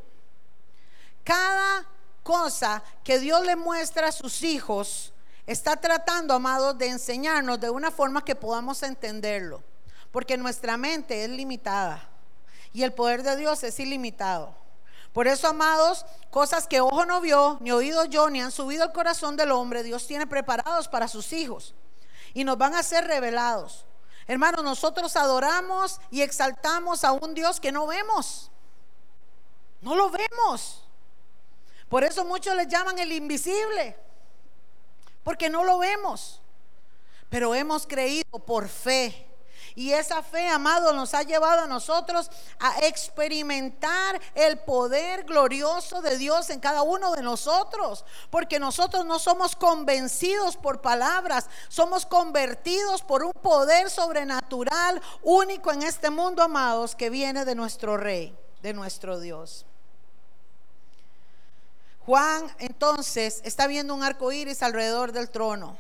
Cada 1.24 1.88
cosa 2.22 2.84
que 3.02 3.18
Dios 3.18 3.44
le 3.44 3.56
muestra 3.56 4.06
a 4.06 4.12
sus 4.12 4.44
hijos 4.44 5.12
está 5.44 5.74
tratando, 5.74 6.34
amados, 6.34 6.78
de 6.78 6.86
enseñarnos 6.86 7.58
de 7.58 7.68
una 7.68 7.90
forma 7.90 8.24
que 8.24 8.36
podamos 8.36 8.84
entenderlo 8.84 9.71
porque 10.12 10.36
nuestra 10.36 10.76
mente 10.76 11.24
es 11.24 11.30
limitada 11.30 12.08
y 12.72 12.84
el 12.84 12.92
poder 12.92 13.22
de 13.22 13.36
Dios 13.36 13.62
es 13.64 13.80
ilimitado. 13.80 14.54
Por 15.12 15.26
eso, 15.26 15.48
amados, 15.48 16.06
cosas 16.30 16.66
que 16.66 16.80
ojo 16.80 17.04
no 17.04 17.20
vio, 17.20 17.58
ni 17.60 17.72
oído 17.72 18.04
yo, 18.04 18.30
ni 18.30 18.40
han 18.40 18.52
subido 18.52 18.84
al 18.84 18.92
corazón 18.92 19.36
del 19.36 19.50
hombre, 19.50 19.82
Dios 19.82 20.06
tiene 20.06 20.26
preparados 20.26 20.88
para 20.88 21.08
sus 21.08 21.32
hijos 21.32 21.74
y 22.34 22.44
nos 22.44 22.56
van 22.56 22.74
a 22.74 22.82
ser 22.82 23.06
revelados. 23.06 23.84
Hermanos, 24.26 24.62
nosotros 24.64 25.16
adoramos 25.16 26.00
y 26.10 26.22
exaltamos 26.22 27.04
a 27.04 27.12
un 27.12 27.34
Dios 27.34 27.60
que 27.60 27.72
no 27.72 27.86
vemos. 27.86 28.50
No 29.80 29.96
lo 29.96 30.10
vemos. 30.10 30.84
Por 31.88 32.04
eso 32.04 32.24
muchos 32.24 32.54
le 32.54 32.66
llaman 32.66 32.98
el 32.98 33.12
invisible, 33.12 33.98
porque 35.24 35.50
no 35.50 35.64
lo 35.64 35.78
vemos. 35.78 36.40
Pero 37.28 37.54
hemos 37.54 37.86
creído 37.86 38.38
por 38.38 38.68
fe 38.68 39.31
Y 39.74 39.92
esa 39.92 40.22
fe, 40.22 40.48
amado, 40.48 40.92
nos 40.92 41.14
ha 41.14 41.22
llevado 41.22 41.62
a 41.62 41.66
nosotros 41.66 42.30
a 42.58 42.84
experimentar 42.86 44.20
el 44.34 44.58
poder 44.58 45.24
glorioso 45.24 46.02
de 46.02 46.18
Dios 46.18 46.50
en 46.50 46.60
cada 46.60 46.82
uno 46.82 47.12
de 47.12 47.22
nosotros. 47.22 48.04
Porque 48.30 48.58
nosotros 48.58 49.06
no 49.06 49.18
somos 49.18 49.56
convencidos 49.56 50.56
por 50.56 50.80
palabras, 50.80 51.48
somos 51.68 52.04
convertidos 52.04 53.02
por 53.02 53.22
un 53.22 53.32
poder 53.32 53.88
sobrenatural 53.88 55.00
único 55.22 55.72
en 55.72 55.82
este 55.82 56.10
mundo, 56.10 56.42
amados, 56.42 56.94
que 56.94 57.10
viene 57.10 57.44
de 57.44 57.54
nuestro 57.54 57.96
Rey, 57.96 58.36
de 58.62 58.72
nuestro 58.74 59.20
Dios. 59.20 59.64
Juan 62.04 62.52
entonces 62.58 63.40
está 63.44 63.66
viendo 63.66 63.94
un 63.94 64.02
arco 64.02 64.32
iris 64.32 64.62
alrededor 64.62 65.12
del 65.12 65.30
trono. 65.30 65.78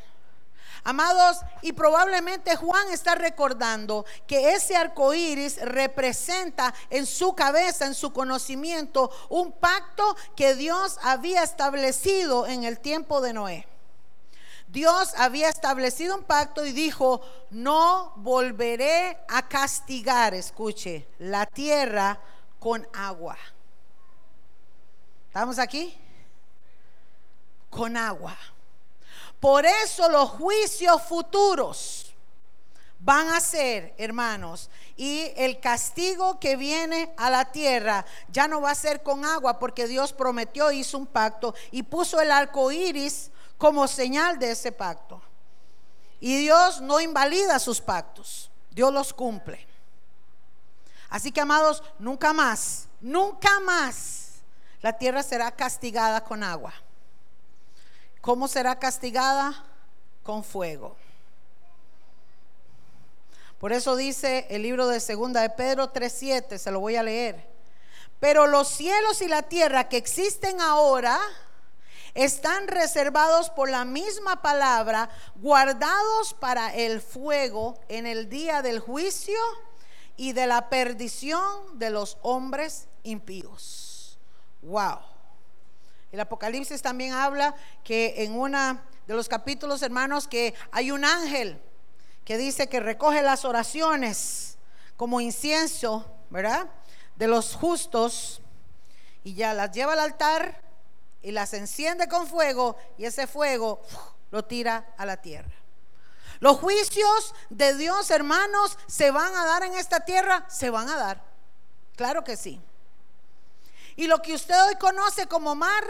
Amados, 0.84 1.38
y 1.60 1.72
probablemente 1.72 2.56
Juan 2.56 2.88
está 2.90 3.14
recordando 3.14 4.04
que 4.26 4.52
ese 4.52 4.76
arco 4.76 5.14
iris 5.14 5.60
representa 5.62 6.74
en 6.90 7.06
su 7.06 7.34
cabeza, 7.34 7.86
en 7.86 7.94
su 7.94 8.12
conocimiento, 8.12 9.10
un 9.28 9.52
pacto 9.52 10.16
que 10.34 10.56
Dios 10.56 10.98
había 11.02 11.44
establecido 11.44 12.48
en 12.48 12.64
el 12.64 12.80
tiempo 12.80 13.20
de 13.20 13.32
Noé. 13.32 13.68
Dios 14.66 15.12
había 15.18 15.50
establecido 15.50 16.16
un 16.16 16.24
pacto 16.24 16.66
y 16.66 16.72
dijo, 16.72 17.20
no 17.50 18.14
volveré 18.16 19.18
a 19.28 19.46
castigar, 19.46 20.34
escuche, 20.34 21.06
la 21.18 21.46
tierra 21.46 22.18
con 22.58 22.88
agua. 22.92 23.36
¿Estamos 25.28 25.58
aquí? 25.58 25.96
Con 27.70 27.96
agua. 27.96 28.36
Por 29.42 29.66
eso 29.66 30.08
los 30.08 30.30
juicios 30.30 31.02
futuros 31.02 32.14
van 33.00 33.28
a 33.30 33.40
ser, 33.40 33.92
hermanos, 33.98 34.70
y 34.96 35.32
el 35.34 35.58
castigo 35.58 36.38
que 36.38 36.54
viene 36.54 37.12
a 37.16 37.28
la 37.28 37.46
tierra 37.46 38.06
ya 38.28 38.46
no 38.46 38.60
va 38.60 38.70
a 38.70 38.76
ser 38.76 39.02
con 39.02 39.24
agua, 39.24 39.58
porque 39.58 39.88
Dios 39.88 40.12
prometió, 40.12 40.70
hizo 40.70 40.96
un 40.96 41.06
pacto 41.06 41.56
y 41.72 41.82
puso 41.82 42.20
el 42.20 42.30
arco 42.30 42.70
iris 42.70 43.32
como 43.58 43.88
señal 43.88 44.38
de 44.38 44.52
ese 44.52 44.70
pacto. 44.70 45.20
Y 46.20 46.36
Dios 46.36 46.80
no 46.80 47.00
invalida 47.00 47.58
sus 47.58 47.80
pactos, 47.80 48.48
Dios 48.70 48.92
los 48.92 49.12
cumple. 49.12 49.66
Así 51.08 51.32
que, 51.32 51.40
amados, 51.40 51.82
nunca 51.98 52.32
más, 52.32 52.86
nunca 53.00 53.58
más 53.58 54.34
la 54.82 54.92
tierra 54.92 55.24
será 55.24 55.50
castigada 55.50 56.22
con 56.22 56.44
agua. 56.44 56.72
¿Cómo 58.22 58.46
será 58.46 58.78
castigada? 58.78 59.64
Con 60.22 60.44
fuego. 60.44 60.94
Por 63.58 63.72
eso 63.72 63.96
dice 63.96 64.46
el 64.48 64.62
libro 64.62 64.86
de 64.86 65.00
Segunda 65.00 65.42
de 65.42 65.50
Pedro 65.50 65.92
3:7, 65.92 66.56
se 66.56 66.70
lo 66.70 66.78
voy 66.78 66.94
a 66.94 67.02
leer. 67.02 67.44
Pero 68.20 68.46
los 68.46 68.68
cielos 68.68 69.20
y 69.22 69.26
la 69.26 69.42
tierra 69.42 69.88
que 69.88 69.96
existen 69.96 70.60
ahora 70.60 71.18
están 72.14 72.68
reservados 72.68 73.50
por 73.50 73.68
la 73.68 73.84
misma 73.84 74.40
palabra, 74.40 75.10
guardados 75.34 76.32
para 76.34 76.72
el 76.76 77.00
fuego 77.00 77.76
en 77.88 78.06
el 78.06 78.28
día 78.28 78.62
del 78.62 78.78
juicio 78.78 79.40
y 80.16 80.32
de 80.32 80.46
la 80.46 80.68
perdición 80.68 81.76
de 81.76 81.90
los 81.90 82.18
hombres 82.22 82.86
impíos. 83.02 84.16
Wow. 84.62 85.11
El 86.12 86.20
Apocalipsis 86.20 86.82
también 86.82 87.14
habla 87.14 87.54
que 87.82 88.22
en 88.22 88.38
una 88.38 88.84
de 89.06 89.14
los 89.14 89.28
capítulos, 89.28 89.82
hermanos, 89.82 90.28
que 90.28 90.54
hay 90.70 90.90
un 90.90 91.04
ángel 91.04 91.60
que 92.24 92.36
dice 92.36 92.68
que 92.68 92.80
recoge 92.80 93.22
las 93.22 93.46
oraciones 93.46 94.58
como 94.96 95.20
incienso, 95.22 96.14
¿verdad? 96.28 96.68
De 97.16 97.26
los 97.26 97.54
justos 97.54 98.42
y 99.24 99.34
ya 99.34 99.54
las 99.54 99.72
lleva 99.72 99.94
al 99.94 100.00
altar 100.00 100.60
y 101.22 101.30
las 101.30 101.54
enciende 101.54 102.08
con 102.08 102.26
fuego 102.26 102.76
y 102.98 103.06
ese 103.06 103.26
fuego 103.26 103.80
lo 104.30 104.44
tira 104.44 104.94
a 104.98 105.06
la 105.06 105.16
tierra. 105.16 105.50
Los 106.40 106.58
juicios 106.58 107.34
de 107.50 107.74
Dios, 107.74 108.10
hermanos, 108.10 108.78
se 108.86 109.10
van 109.10 109.34
a 109.34 109.46
dar 109.46 109.62
en 109.62 109.74
esta 109.74 110.00
tierra, 110.00 110.44
se 110.48 110.70
van 110.70 110.88
a 110.88 110.96
dar. 110.96 111.22
Claro 111.96 112.22
que 112.22 112.36
sí. 112.36 112.60
Y 113.96 114.06
lo 114.06 114.20
que 114.22 114.34
usted 114.34 114.54
hoy 114.66 114.74
conoce 114.76 115.26
como 115.26 115.54
mar, 115.54 115.84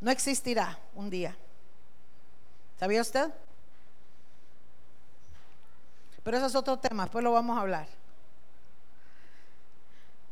no 0.00 0.10
existirá 0.10 0.78
un 0.94 1.10
día. 1.10 1.36
¿Sabía 2.78 3.02
usted? 3.02 3.30
Pero 6.22 6.36
eso 6.36 6.46
es 6.46 6.54
otro 6.54 6.78
tema, 6.78 7.04
después 7.04 7.24
lo 7.24 7.32
vamos 7.32 7.56
a 7.56 7.62
hablar. 7.62 7.88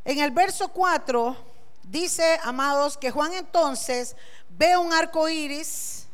En 0.05 0.19
el 0.19 0.31
verso 0.31 0.69
4 0.69 1.35
dice, 1.83 2.39
amados, 2.43 2.97
que 2.97 3.11
Juan 3.11 3.33
entonces 3.33 4.15
ve 4.49 4.77
un 4.77 4.93
arco 4.93 5.27
iris 5.27 6.07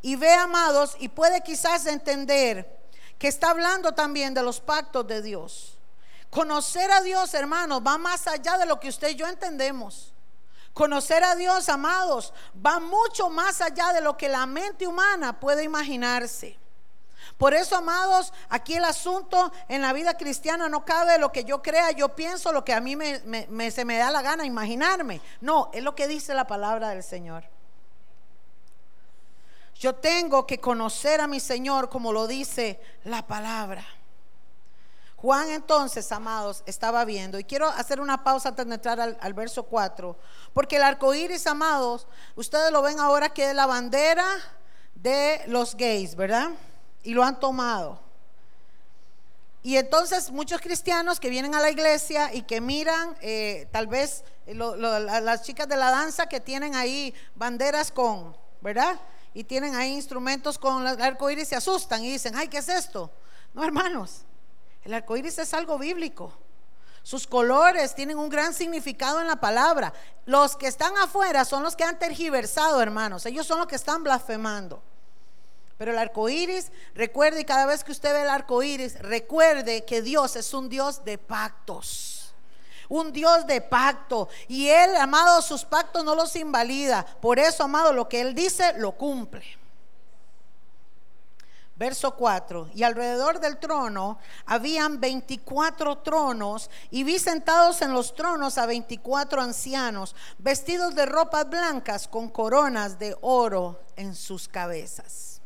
y 0.00 0.16
ve, 0.16 0.32
amados, 0.32 0.96
y 0.98 1.08
puede 1.08 1.42
quizás 1.42 1.86
entender 1.86 2.78
que 3.18 3.28
está 3.28 3.50
hablando 3.50 3.92
también 3.92 4.32
de 4.32 4.42
los 4.42 4.60
pactos 4.60 5.06
de 5.06 5.20
Dios. 5.20 5.77
Conocer 6.30 6.90
a 6.90 7.00
Dios, 7.00 7.32
hermanos, 7.34 7.82
va 7.86 7.96
más 7.96 8.26
allá 8.26 8.58
de 8.58 8.66
lo 8.66 8.78
que 8.78 8.88
usted 8.88 9.08
y 9.08 9.14
yo 9.14 9.26
entendemos. 9.26 10.12
Conocer 10.74 11.24
a 11.24 11.34
Dios, 11.34 11.68
amados, 11.68 12.32
va 12.64 12.78
mucho 12.78 13.30
más 13.30 13.60
allá 13.60 13.92
de 13.92 14.00
lo 14.00 14.16
que 14.16 14.28
la 14.28 14.46
mente 14.46 14.86
humana 14.86 15.40
puede 15.40 15.64
imaginarse. 15.64 16.56
Por 17.36 17.54
eso, 17.54 17.76
amados, 17.76 18.32
aquí 18.48 18.74
el 18.74 18.84
asunto 18.84 19.52
en 19.68 19.82
la 19.82 19.92
vida 19.92 20.16
cristiana 20.16 20.68
no 20.68 20.84
cabe 20.84 21.18
lo 21.18 21.32
que 21.32 21.44
yo 21.44 21.62
crea, 21.62 21.90
yo 21.92 22.14
pienso, 22.14 22.52
lo 22.52 22.64
que 22.64 22.74
a 22.74 22.80
mí 22.80 22.96
me, 22.96 23.70
se 23.70 23.84
me 23.84 23.96
da 23.96 24.10
la 24.10 24.22
gana 24.22 24.44
imaginarme. 24.44 25.20
No, 25.40 25.70
es 25.72 25.82
lo 25.82 25.94
que 25.94 26.08
dice 26.08 26.34
la 26.34 26.46
palabra 26.46 26.90
del 26.90 27.02
Señor. 27.02 27.44
Yo 29.74 29.94
tengo 29.94 30.46
que 30.46 30.58
conocer 30.58 31.20
a 31.20 31.26
mi 31.26 31.38
Señor 31.38 31.88
como 31.88 32.12
lo 32.12 32.26
dice 32.26 32.80
la 33.04 33.26
palabra. 33.26 33.86
Juan 35.20 35.50
entonces, 35.50 36.12
amados, 36.12 36.62
estaba 36.64 37.04
viendo, 37.04 37.40
y 37.40 37.44
quiero 37.44 37.66
hacer 37.66 38.00
una 38.00 38.22
pausa 38.22 38.50
antes 38.50 38.64
de 38.68 38.74
entrar 38.76 39.00
al, 39.00 39.34
verso 39.34 39.64
4, 39.64 40.16
porque 40.52 40.76
el 40.76 40.84
arco 40.84 41.12
iris, 41.12 41.44
amados, 41.48 42.06
ustedes 42.36 42.70
lo 42.70 42.82
ven 42.82 43.00
ahora 43.00 43.28
que 43.30 43.50
es 43.50 43.54
la 43.56 43.66
bandera 43.66 44.24
de 44.94 45.42
los 45.48 45.74
gays, 45.74 46.14
¿verdad? 46.14 46.50
Y 47.02 47.14
lo 47.14 47.24
han 47.24 47.40
tomado. 47.40 48.00
Y 49.64 49.76
entonces 49.76 50.30
muchos 50.30 50.60
cristianos 50.60 51.18
que 51.18 51.30
vienen 51.30 51.56
a 51.56 51.60
la 51.60 51.70
iglesia 51.70 52.32
y 52.32 52.42
que 52.42 52.60
miran, 52.60 53.16
eh, 53.20 53.68
tal 53.72 53.88
vez 53.88 54.22
eh, 54.46 54.54
las 54.54 55.42
chicas 55.42 55.66
de 55.66 55.76
la 55.76 55.90
danza 55.90 56.28
que 56.28 56.38
tienen 56.38 56.76
ahí 56.76 57.12
banderas 57.34 57.90
con, 57.90 58.36
¿verdad? 58.60 59.00
Y 59.34 59.42
tienen 59.42 59.74
ahí 59.74 59.94
instrumentos 59.94 60.58
con 60.58 60.86
el 60.86 61.02
arco 61.02 61.28
iris, 61.28 61.48
se 61.48 61.56
asustan 61.56 62.04
y 62.04 62.12
dicen, 62.12 62.36
ay, 62.36 62.46
¿qué 62.46 62.58
es 62.58 62.68
esto? 62.68 63.10
No, 63.52 63.64
hermanos, 63.64 64.22
el 64.88 64.94
arco 64.94 65.18
iris 65.18 65.38
es 65.38 65.52
algo 65.52 65.76
bíblico. 65.76 66.32
Sus 67.02 67.26
colores 67.26 67.94
tienen 67.94 68.16
un 68.16 68.30
gran 68.30 68.54
significado 68.54 69.20
en 69.20 69.26
la 69.26 69.36
palabra. 69.36 69.92
Los 70.24 70.56
que 70.56 70.66
están 70.66 70.96
afuera 70.96 71.44
son 71.44 71.62
los 71.62 71.76
que 71.76 71.84
han 71.84 71.98
tergiversado, 71.98 72.80
hermanos. 72.80 73.26
Ellos 73.26 73.46
son 73.46 73.58
los 73.58 73.66
que 73.66 73.76
están 73.76 74.02
blasfemando. 74.02 74.82
Pero 75.76 75.92
el 75.92 75.98
arco 75.98 76.30
iris, 76.30 76.72
recuerde, 76.94 77.42
y 77.42 77.44
cada 77.44 77.66
vez 77.66 77.84
que 77.84 77.92
usted 77.92 78.14
ve 78.14 78.22
el 78.22 78.30
arco 78.30 78.62
iris, 78.62 78.98
recuerde 79.00 79.84
que 79.84 80.00
Dios 80.00 80.36
es 80.36 80.54
un 80.54 80.70
Dios 80.70 81.04
de 81.04 81.18
pactos. 81.18 82.32
Un 82.88 83.12
Dios 83.12 83.46
de 83.46 83.60
pacto. 83.60 84.30
Y 84.48 84.68
Él, 84.70 84.96
amado, 84.96 85.42
sus 85.42 85.66
pactos 85.66 86.02
no 86.02 86.14
los 86.14 86.34
invalida. 86.34 87.04
Por 87.20 87.38
eso, 87.38 87.64
amado, 87.64 87.92
lo 87.92 88.08
que 88.08 88.22
Él 88.22 88.34
dice, 88.34 88.72
lo 88.78 88.92
cumple. 88.92 89.44
Verso 91.78 92.16
4, 92.16 92.70
y 92.74 92.82
alrededor 92.82 93.38
del 93.38 93.58
trono 93.58 94.18
habían 94.46 94.98
24 94.98 95.98
tronos 95.98 96.70
y 96.90 97.04
vi 97.04 97.20
sentados 97.20 97.82
en 97.82 97.92
los 97.92 98.16
tronos 98.16 98.58
a 98.58 98.66
24 98.66 99.40
ancianos, 99.40 100.16
vestidos 100.38 100.96
de 100.96 101.06
ropas 101.06 101.48
blancas 101.48 102.08
con 102.08 102.30
coronas 102.30 102.98
de 102.98 103.16
oro 103.20 103.80
en 103.94 104.16
sus 104.16 104.48
cabezas. 104.48 105.40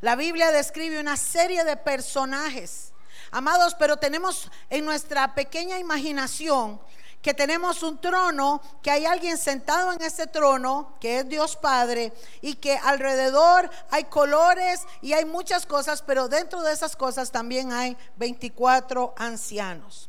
La 0.00 0.16
Biblia 0.16 0.52
describe 0.52 1.00
una 1.00 1.18
serie 1.18 1.62
de 1.64 1.76
personajes, 1.76 2.94
amados, 3.30 3.74
pero 3.74 3.98
tenemos 3.98 4.50
en 4.70 4.86
nuestra 4.86 5.34
pequeña 5.34 5.78
imaginación 5.78 6.80
que 7.22 7.34
tenemos 7.34 7.82
un 7.82 8.00
trono, 8.00 8.60
que 8.82 8.90
hay 8.90 9.04
alguien 9.04 9.36
sentado 9.38 9.92
en 9.92 10.00
ese 10.02 10.26
trono, 10.26 10.94
que 11.00 11.20
es 11.20 11.28
Dios 11.28 11.56
Padre, 11.56 12.12
y 12.40 12.54
que 12.54 12.76
alrededor 12.78 13.68
hay 13.90 14.04
colores 14.04 14.82
y 15.02 15.12
hay 15.12 15.24
muchas 15.24 15.66
cosas, 15.66 16.02
pero 16.02 16.28
dentro 16.28 16.62
de 16.62 16.72
esas 16.72 16.94
cosas 16.94 17.30
también 17.30 17.72
hay 17.72 17.96
24 18.16 19.14
ancianos, 19.16 20.08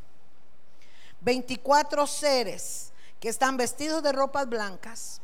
24 1.21 2.05
seres 2.05 2.91
que 3.19 3.29
están 3.29 3.57
vestidos 3.57 4.03
de 4.03 4.11
ropas 4.11 4.47
blancas. 4.47 5.21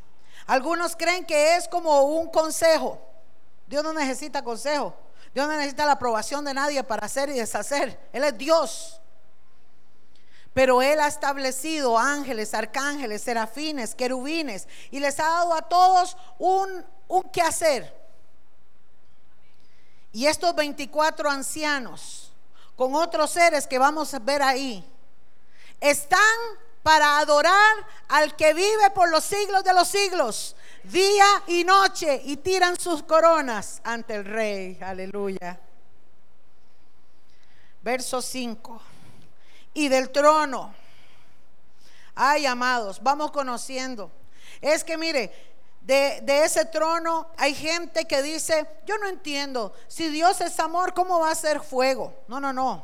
Algunos 0.48 0.96
creen 0.96 1.26
que 1.26 1.56
es 1.56 1.68
como 1.68 2.02
un 2.04 2.30
consejo. 2.30 3.00
Dios 3.68 3.84
no 3.84 3.94
necesita 3.94 4.44
consejo. 4.44 4.94
Dios 5.34 5.48
no 5.48 5.54
necesita 5.54 5.86
la 5.86 5.94
aprobación 5.94 6.46
de 6.46 6.54
nadie 6.54 6.84
para 6.84 7.06
hacer 7.06 7.30
y 7.30 7.34
deshacer. 7.34 8.00
Él 8.14 8.24
es 8.24 8.38
Dios. 8.38 9.02
Pero 10.56 10.82
Él 10.82 11.02
ha 11.02 11.08
establecido 11.08 11.98
ángeles, 11.98 12.54
arcángeles, 12.54 13.22
serafines, 13.22 13.94
querubines 13.94 14.70
y 14.90 15.02
les 15.02 15.20
ha 15.20 15.24
dado 15.26 15.54
a 15.54 15.64
todos 15.64 16.16
un, 16.40 16.86
un 17.10 17.24
quehacer. 17.24 17.94
Y 20.14 20.28
estos 20.28 20.56
24 20.56 21.30
ancianos, 21.30 22.32
con 22.78 22.96
otros 22.96 23.32
seres 23.32 23.68
que 23.68 23.78
vamos 23.78 24.14
a 24.14 24.20
ver 24.20 24.42
ahí, 24.42 24.90
están 25.82 26.20
para 26.84 27.20
adorar 27.20 27.76
al 28.08 28.38
que 28.38 28.54
vive 28.54 28.92
por 28.92 29.12
los 29.12 29.26
siglos 29.26 29.62
de 29.62 29.74
los 29.74 29.90
siglos, 29.90 30.56
día 30.84 31.44
y 31.48 31.66
noche, 31.66 32.22
y 32.24 32.38
tiran 32.38 32.80
sus 32.80 33.04
coronas 33.04 33.82
ante 33.84 34.16
el 34.16 34.24
rey. 34.24 34.78
Aleluya. 34.82 35.60
Verso 37.84 38.22
5. 38.22 38.95
Y 39.76 39.88
del 39.90 40.10
trono. 40.10 40.74
Ay, 42.16 42.48
amados, 42.48 43.00
vamos 43.04 43.30
conociendo. 43.30 44.10
Es 44.62 44.84
que 44.84 44.98
mire, 44.98 45.32
de, 45.82 46.24
ese 46.44 46.66
trono 46.66 47.28
hay 47.38 47.54
gente 47.54 48.06
que 48.06 48.24
dice, 48.24 48.68
yo 48.88 48.98
no 48.98 49.08
entiendo, 49.08 49.74
si 49.88 50.10
Dios 50.10 50.42
es 50.42 50.60
amor, 50.60 50.94
¿cómo 50.96 51.20
va 51.20 51.30
a 51.30 51.36
ser 51.36 51.60
fuego? 51.60 52.16
No, 52.28 52.40
no, 52.40 52.52
no. 52.52 52.84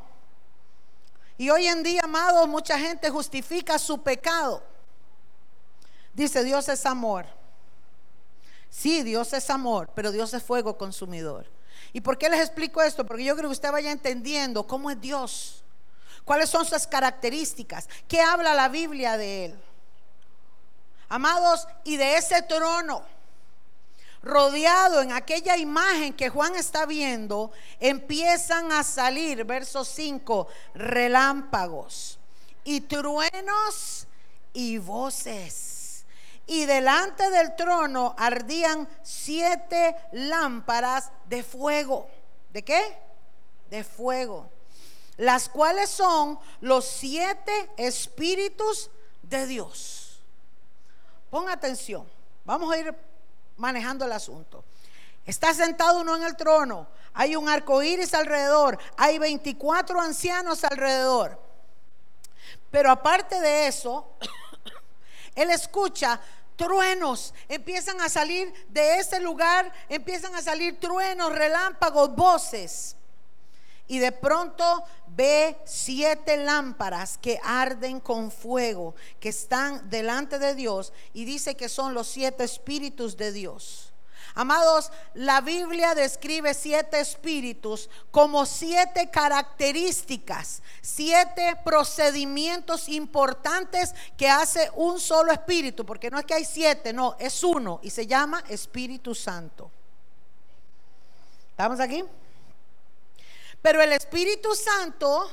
Y 1.37 1.49
hoy 1.49 1.65
en 1.65 1.81
día, 1.81 2.01
amados, 2.03 2.47
mucha 2.47 2.77
gente 2.77 3.09
justifica 3.09 3.79
su 3.79 4.03
pecado. 4.03 4.61
Dice, 6.13 6.43
Dios 6.43 6.69
es 6.69 6.85
amor. 6.85 7.25
Sí, 8.69 9.01
Dios 9.01 9.33
es 9.33 9.49
amor, 9.49 9.89
pero 9.95 10.11
Dios 10.11 10.33
es 10.33 10.43
fuego 10.43 10.77
consumidor. 10.77 11.49
¿Y 11.93 12.01
por 12.01 12.17
qué 12.17 12.29
les 12.29 12.41
explico 12.41 12.81
esto? 12.81 13.05
Porque 13.05 13.23
yo 13.23 13.35
creo 13.35 13.49
que 13.49 13.53
usted 13.53 13.71
vaya 13.71 13.91
entendiendo 13.91 14.67
cómo 14.67 14.91
es 14.91 15.01
Dios. 15.01 15.63
¿Cuáles 16.25 16.49
son 16.49 16.65
sus 16.65 16.87
características? 16.87 17.87
¿Qué 18.07 18.21
habla 18.21 18.53
la 18.53 18.69
Biblia 18.69 19.17
de 19.17 19.45
Él? 19.45 19.63
Amados, 21.09 21.67
y 21.83 21.97
de 21.97 22.17
ese 22.17 22.41
trono 22.43 23.03
rodeado 24.23 25.01
en 25.01 25.11
aquella 25.11 25.57
imagen 25.57 26.13
que 26.13 26.29
Juan 26.29 26.55
está 26.55 26.85
viendo, 26.85 27.51
empiezan 27.79 28.71
a 28.71 28.83
salir, 28.83 29.43
verso 29.45 29.83
5, 29.83 30.47
relámpagos 30.75 32.19
y 32.63 32.81
truenos 32.81 34.07
y 34.53 34.77
voces. 34.77 36.05
Y 36.45 36.65
delante 36.65 37.29
del 37.29 37.55
trono 37.55 38.15
ardían 38.17 38.87
siete 39.03 39.95
lámparas 40.11 41.11
de 41.27 41.43
fuego. 41.43 42.09
¿De 42.51 42.63
qué? 42.63 42.97
De 43.69 43.83
fuego. 43.83 44.49
Las 45.17 45.49
cuales 45.49 45.89
son 45.89 46.39
los 46.61 46.85
siete 46.85 47.69
espíritus 47.77 48.89
de 49.23 49.45
Dios. 49.45 50.19
Ponga 51.29 51.53
atención. 51.53 52.07
Vamos 52.43 52.73
a 52.73 52.77
ir 52.77 52.95
manejando 53.57 54.05
el 54.05 54.11
asunto. 54.11 54.63
Está 55.25 55.53
sentado 55.53 56.01
uno 56.01 56.15
en 56.15 56.23
el 56.23 56.35
trono, 56.35 56.87
hay 57.13 57.35
un 57.35 57.47
arco 57.47 57.83
iris 57.83 58.13
alrededor, 58.13 58.79
hay 58.97 59.19
24 59.19 60.01
ancianos 60.01 60.63
alrededor. 60.63 61.39
Pero 62.71 62.89
aparte 62.89 63.39
de 63.39 63.67
eso, 63.67 64.17
él 65.35 65.51
escucha 65.51 66.19
truenos, 66.55 67.33
empiezan 67.49 68.01
a 68.01 68.09
salir 68.09 68.51
de 68.69 68.97
ese 68.97 69.19
lugar, 69.19 69.71
empiezan 69.89 70.33
a 70.35 70.41
salir 70.41 70.79
truenos, 70.79 71.31
relámpagos, 71.31 72.15
voces. 72.15 72.95
Y 73.91 73.99
de 73.99 74.13
pronto 74.13 74.85
ve 75.05 75.57
siete 75.65 76.37
lámparas 76.37 77.17
que 77.17 77.41
arden 77.43 77.99
con 77.99 78.31
fuego, 78.31 78.95
que 79.19 79.27
están 79.27 79.89
delante 79.89 80.39
de 80.39 80.55
Dios, 80.55 80.93
y 81.13 81.25
dice 81.25 81.55
que 81.55 81.67
son 81.67 81.93
los 81.93 82.07
siete 82.07 82.45
espíritus 82.45 83.17
de 83.17 83.33
Dios. 83.33 83.91
Amados, 84.33 84.93
la 85.13 85.41
Biblia 85.41 85.93
describe 85.93 86.53
siete 86.53 87.01
espíritus 87.01 87.89
como 88.11 88.45
siete 88.45 89.09
características, 89.09 90.61
siete 90.81 91.57
procedimientos 91.65 92.87
importantes 92.87 93.93
que 94.15 94.29
hace 94.29 94.71
un 94.75 95.01
solo 95.01 95.33
espíritu, 95.33 95.85
porque 95.85 96.09
no 96.09 96.17
es 96.17 96.23
que 96.23 96.35
hay 96.35 96.45
siete, 96.45 96.93
no, 96.93 97.17
es 97.19 97.43
uno 97.43 97.81
y 97.83 97.89
se 97.89 98.07
llama 98.07 98.41
Espíritu 98.47 99.13
Santo. 99.13 99.69
¿Estamos 101.49 101.81
aquí? 101.81 102.05
Pero 103.61 103.81
el 103.81 103.93
Espíritu 103.93 104.55
Santo, 104.55 105.29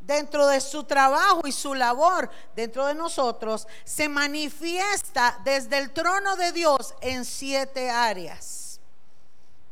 dentro 0.00 0.46
de 0.46 0.60
su 0.60 0.84
trabajo 0.84 1.46
y 1.46 1.52
su 1.52 1.74
labor 1.74 2.30
dentro 2.54 2.86
de 2.86 2.94
nosotros, 2.94 3.66
se 3.84 4.08
manifiesta 4.08 5.40
desde 5.44 5.78
el 5.78 5.92
trono 5.92 6.36
de 6.36 6.52
Dios 6.52 6.94
en 7.00 7.24
siete 7.24 7.90
áreas. 7.90 8.80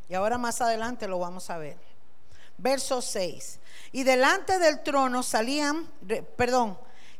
Y 0.09 0.15
ahora 0.15 0.39
más 0.39 0.61
adelante 0.61 1.07
lo 1.07 1.19
vamos 1.21 1.51
a 1.51 1.59
ver. 1.59 1.79
Verso 2.59 3.01
6. 3.01 3.61
Y 3.93 4.03
delante 4.03 4.59
del 4.59 4.83
trono 4.83 5.23
salían, 5.23 5.89
perdón, 6.37 6.77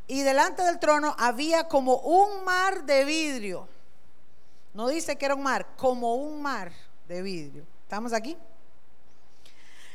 y 0.09 0.23
delante 0.23 0.63
del 0.65 0.81
trono 0.81 1.15
había 1.19 1.69
como 1.69 1.99
un 1.99 2.45
mar 2.45 2.83
de 2.83 3.05
vidrio. 3.05 3.69
No 4.75 4.89
dice 4.89 5.17
que 5.17 5.25
era 5.25 5.37
un 5.37 5.43
mar, 5.43 5.69
como 5.77 6.17
un 6.17 6.43
mar 6.43 6.73
de 7.07 7.23
vidrio. 7.23 7.65
¿Estamos 7.85 8.13
aquí? 8.13 8.37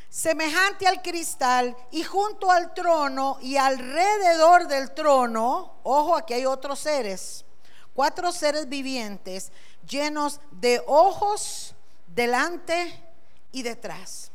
Semejante 0.10 0.88
al 0.88 1.02
cristal, 1.02 1.76
y 1.91 2.04
junto 2.04 2.52
al 2.52 2.74
trono 2.74 3.38
y 3.41 3.58
alrededor 3.58 4.68
del 4.68 4.94
trono, 4.94 5.80
ojo, 5.84 6.15
aquí 6.15 6.34
hay 6.34 6.46
otros 6.46 6.80
seres, 6.80 7.46
cuatro 7.94 8.32
seres 8.32 8.68
vivientes 8.70 9.52
llenos 9.88 10.39
de 10.52 10.82
ojos 10.88 11.76
delante 12.08 13.02
y 13.52 13.63
detrás. 13.63 14.32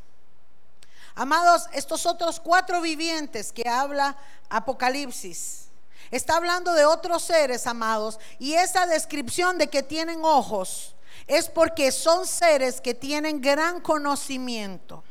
Amados, 1.14 1.66
estos 1.72 2.06
otros 2.06 2.40
cuatro 2.40 2.80
vivientes 2.80 3.52
que 3.52 3.68
habla 3.68 4.16
Apocalipsis, 4.48 5.68
está 6.10 6.36
hablando 6.36 6.72
de 6.72 6.84
otros 6.84 7.22
seres, 7.22 7.66
amados, 7.66 8.18
y 8.38 8.54
esa 8.54 8.86
descripción 8.86 9.58
de 9.58 9.68
que 9.68 9.82
tienen 9.82 10.24
ojos 10.24 10.94
es 11.26 11.48
porque 11.48 11.92
son 11.92 12.26
seres 12.26 12.80
que 12.80 12.94
tienen 12.94 13.40
gran 13.40 13.80
conocimiento. 13.80 15.04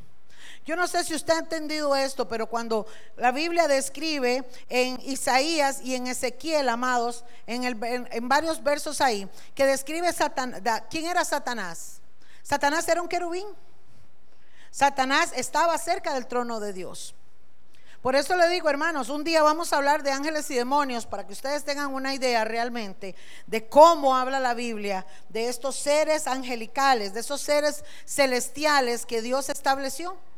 Yo 0.69 0.75
no 0.75 0.88
sé 0.88 1.03
si 1.03 1.15
usted 1.15 1.34
ha 1.34 1.39
entendido 1.39 1.95
esto, 1.95 2.27
pero 2.27 2.45
cuando 2.45 2.86
la 3.17 3.32
Biblia 3.32 3.67
describe 3.67 4.47
en 4.69 5.01
Isaías 5.01 5.82
y 5.82 5.95
en 5.95 6.05
Ezequiel, 6.05 6.69
amados, 6.69 7.25
en, 7.47 8.29
varios 8.29 8.62
versos 8.62 9.01
ahí, 9.01 9.27
que 9.55 9.65
describe 9.65 10.13
Satanás, 10.13 10.84
¿quién 10.91 11.08
era 11.08 11.25
Satanás? 11.25 12.01
Satanás 12.43 12.88
era 12.88 13.01
un 13.01 13.08
querubín. 13.08 13.47
Satanás 14.69 15.32
estaba 15.36 15.75
cerca 15.79 16.13
del 16.13 16.27
trono 16.27 16.60
de 16.60 16.71
Dios. 16.71 17.15
Por 18.03 18.15
eso 18.15 18.38
le 18.38 18.47
digo, 18.49 18.69
hermanos, 18.69 19.10
un 19.10 19.23
día 19.23 19.41
vamos 19.41 19.73
a 19.73 19.77
hablar 19.77 20.03
de 20.03 20.12
ángeles 20.12 20.51
y 20.51 20.53
demonios 20.53 21.08
para 21.08 21.25
que 21.25 21.34
ustedes 21.34 21.63
tengan 21.63 21.95
una 21.95 22.13
idea 22.13 22.45
realmente 22.45 23.15
de 23.47 23.67
cómo 23.67 24.15
habla 24.15 24.39
la 24.39 24.53
Biblia 24.53 25.08
de 25.29 25.49
estos 25.49 25.77
seres 25.77 26.27
angelicales, 26.27 27.15
de 27.15 27.21
esos 27.21 27.41
seres 27.41 27.84
celestiales 28.05 29.08
que 29.08 29.23
Dios 29.23 29.49
estableció. 29.49 30.28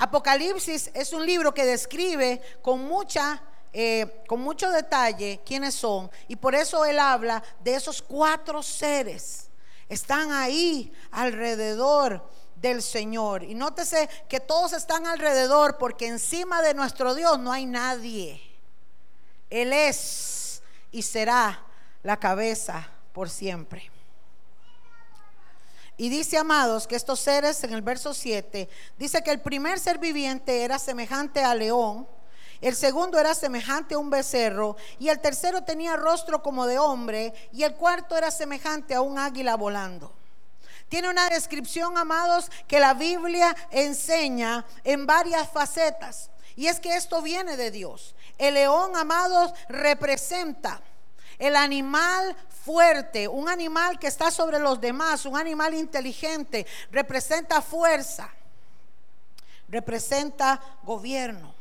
Apocalipsis 0.00 0.90
es 0.94 1.12
un 1.12 1.26
libro 1.26 1.52
que 1.52 1.66
describe 1.66 2.40
con 2.62 2.82
mucha 2.84 3.42
eh, 3.72 4.24
con 4.26 4.40
mucho 4.40 4.68
detalle 4.70 5.42
quiénes 5.46 5.76
son 5.76 6.10
y 6.26 6.34
por 6.34 6.56
eso 6.56 6.84
él 6.84 6.98
habla 6.98 7.42
de 7.62 7.74
esos 7.74 8.02
cuatro 8.02 8.62
seres. 8.62 9.48
Están 9.88 10.32
ahí 10.32 10.90
alrededor 11.10 12.26
del 12.56 12.82
Señor. 12.82 13.42
Y 13.42 13.54
nótese 13.54 14.08
que 14.28 14.40
todos 14.40 14.72
están 14.72 15.06
alrededor 15.06 15.78
porque 15.78 16.06
encima 16.06 16.62
de 16.62 16.74
nuestro 16.74 17.14
Dios 17.14 17.38
no 17.38 17.52
hay 17.52 17.66
nadie. 17.66 18.40
Él 19.50 19.72
es 19.72 20.62
y 20.90 21.02
será 21.02 21.62
la 22.02 22.18
cabeza 22.18 22.88
por 23.12 23.28
siempre. 23.28 23.90
Y 26.00 26.08
dice, 26.08 26.38
amados, 26.38 26.86
que 26.86 26.96
estos 26.96 27.20
seres 27.20 27.62
en 27.62 27.74
el 27.74 27.82
verso 27.82 28.14
7, 28.14 28.70
dice 28.96 29.22
que 29.22 29.32
el 29.32 29.42
primer 29.42 29.78
ser 29.78 29.98
viviente 29.98 30.62
era 30.62 30.78
semejante 30.78 31.44
a 31.44 31.54
león, 31.54 32.08
el 32.62 32.74
segundo 32.74 33.18
era 33.18 33.34
semejante 33.34 33.94
a 33.94 33.98
un 33.98 34.08
becerro, 34.08 34.78
y 34.98 35.10
el 35.10 35.20
tercero 35.20 35.62
tenía 35.62 35.96
rostro 35.96 36.42
como 36.42 36.66
de 36.66 36.78
hombre, 36.78 37.34
y 37.52 37.64
el 37.64 37.74
cuarto 37.74 38.16
era 38.16 38.30
semejante 38.30 38.94
a 38.94 39.02
un 39.02 39.18
águila 39.18 39.56
volando. 39.56 40.10
Tiene 40.88 41.10
una 41.10 41.28
descripción, 41.28 41.98
amados, 41.98 42.50
que 42.66 42.80
la 42.80 42.94
Biblia 42.94 43.54
enseña 43.70 44.64
en 44.84 45.04
varias 45.04 45.50
facetas. 45.50 46.30
Y 46.56 46.68
es 46.68 46.80
que 46.80 46.96
esto 46.96 47.20
viene 47.20 47.58
de 47.58 47.70
Dios. 47.70 48.14
El 48.38 48.54
león, 48.54 48.96
amados, 48.96 49.52
representa 49.68 50.80
el 51.40 51.56
animal 51.56 52.36
fuerte, 52.64 53.26
un 53.26 53.48
animal 53.48 53.98
que 53.98 54.06
está 54.06 54.30
sobre 54.30 54.58
los 54.58 54.80
demás, 54.80 55.24
un 55.24 55.36
animal 55.36 55.74
inteligente, 55.74 56.66
representa 56.92 57.60
fuerza. 57.62 58.30
representa 59.68 60.60
gobierno. 60.82 61.54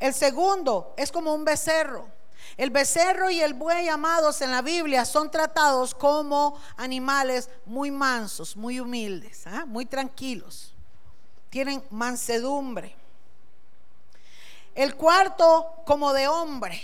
El 0.00 0.14
segundo 0.14 0.94
es 0.96 1.12
como 1.12 1.34
un 1.34 1.44
becerro. 1.44 2.08
El 2.56 2.70
becerro 2.70 3.28
y 3.28 3.40
el 3.40 3.52
buey, 3.52 3.88
amados 3.88 4.40
en 4.40 4.50
la 4.50 4.62
Biblia, 4.62 5.04
son 5.04 5.30
tratados 5.30 5.94
como 5.94 6.58
animales 6.78 7.50
muy 7.66 7.90
mansos, 7.90 8.56
muy 8.56 8.80
humildes, 8.80 9.46
¿ah? 9.46 9.66
muy 9.66 9.84
tranquilos. 9.84 10.72
Tienen 11.50 11.84
mansedumbre. 11.90 12.96
El 14.74 14.96
cuarto 14.96 15.82
como 15.84 16.14
de 16.14 16.28
hombre 16.28 16.82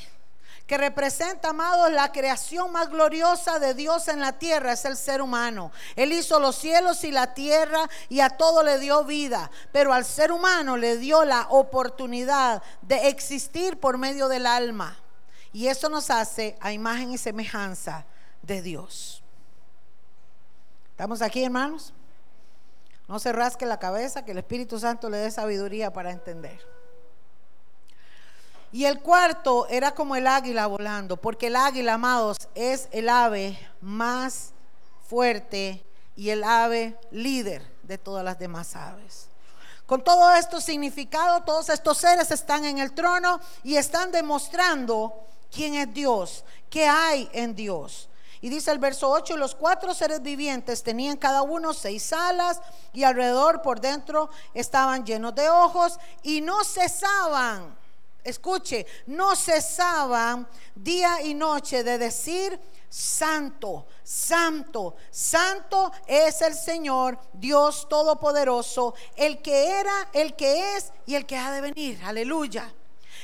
que 0.66 0.79
representa, 0.79 1.50
amados, 1.50 1.92
la 1.92 2.11
creación 2.11 2.72
más 2.72 2.88
gloriosa 2.88 3.59
de 3.59 3.74
Dios 3.74 4.09
en 4.09 4.20
la 4.20 4.33
tierra, 4.38 4.72
es 4.72 4.85
el 4.87 4.96
ser 4.96 5.20
humano. 5.20 5.70
Él 5.94 6.12
hizo 6.12 6.40
los 6.40 6.57
cielos 6.57 7.05
y 7.05 7.11
la 7.11 7.35
tierra 7.35 7.88
y 8.09 8.20
a 8.20 8.31
todo 8.31 8.62
le 8.62 8.79
dio 8.79 9.05
vida, 9.05 9.50
pero 9.72 9.92
al 9.92 10.07
ser 10.07 10.33
humano 10.33 10.77
le 10.77 10.96
dio 10.96 11.24
la 11.24 11.48
oportunidad 11.50 12.62
de 12.81 13.09
existir 13.09 13.79
por 13.79 13.98
medio 13.98 14.29
del 14.29 14.46
alma. 14.46 14.96
Y 15.53 15.68
eso 15.68 15.88
nos 15.88 16.11
hace 16.11 16.57
a 16.61 16.72
imagen 16.72 17.12
y 17.12 17.18
semejanza 17.18 18.07
de 18.42 18.62
Dios. 18.62 19.22
¿Estamos 20.90 21.20
aquí, 21.20 21.44
hermanos? 21.44 21.92
No 23.07 23.18
se 23.18 23.33
rasque 23.33 23.66
la 23.66 23.79
cabeza, 23.79 24.24
que 24.24 24.33
el 24.33 24.38
Espíritu 24.38 24.79
Santo 24.79 25.11
le 25.11 25.18
dé 25.18 25.31
sabiduría 25.31 25.92
para 25.92 26.11
entender. 26.11 26.73
Y 28.74 28.87
el 28.87 28.98
cuarto 28.98 29.68
era 29.68 29.94
como 29.94 30.16
el 30.16 30.26
águila 30.26 30.66
volando, 30.66 31.16
porque 31.16 31.46
el 31.46 31.54
águila, 31.54 31.94
amados, 31.94 32.37
es 32.56 32.88
el 32.90 33.08
ave 33.08 33.56
más 33.80 34.50
fuerte 35.08 35.87
y 36.16 36.30
el 36.30 36.42
ave 36.42 36.98
líder 37.12 37.62
de 37.84 37.98
todas 37.98 38.24
las 38.24 38.37
demás 38.37 38.74
aves. 38.74 39.28
Con 39.87 40.02
todo 40.02 40.28
esto 40.32 40.60
significado, 40.60 41.44
todos 41.44 41.68
estos 41.68 41.98
seres 41.98 42.32
están 42.32 42.64
en 42.64 42.78
el 42.78 42.92
trono 42.94 43.38
y 43.62 43.76
están 43.76 44.10
demostrando 44.10 45.24
quién 45.52 45.76
es 45.76 45.94
Dios, 45.94 46.44
qué 46.68 46.88
hay 46.88 47.30
en 47.32 47.54
Dios. 47.54 48.08
Y 48.40 48.48
dice 48.48 48.72
el 48.72 48.80
verso 48.80 49.08
8, 49.08 49.37
los 49.37 49.54
cuatro 49.54 49.94
seres 49.94 50.20
vivientes 50.20 50.82
tenían 50.82 51.16
cada 51.16 51.42
uno 51.42 51.74
seis 51.74 52.12
alas 52.12 52.60
y 52.92 53.04
alrededor 53.04 53.62
por 53.62 53.80
dentro 53.80 54.30
estaban 54.52 55.06
llenos 55.06 55.32
de 55.37 55.48
ojos 55.48 55.96
y 56.24 56.40
no 56.40 56.64
cesaban 56.64 57.84
escuche, 58.24 58.87
no 59.06 59.37
cesaban 59.37 60.48
día 60.74 61.22
y 61.22 61.34
noche 61.34 61.84
de 61.84 61.98
decir, 61.98 62.58
santo, 62.88 63.87
santo, 64.02 64.96
santo 65.10 65.92
es 66.06 66.40
el 66.40 66.54
Señor, 66.54 67.18
Dios 67.34 67.88
Todopoderoso, 67.88 68.94
el 69.16 69.42
que 69.42 69.78
era, 69.78 70.08
el 70.12 70.34
que 70.34 70.76
es 70.76 70.92
y 71.06 71.14
el 71.14 71.26
que 71.26 71.37
ha 71.37 71.52
de 71.52 71.60
venir. 71.60 72.00
Aleluya. 72.04 72.72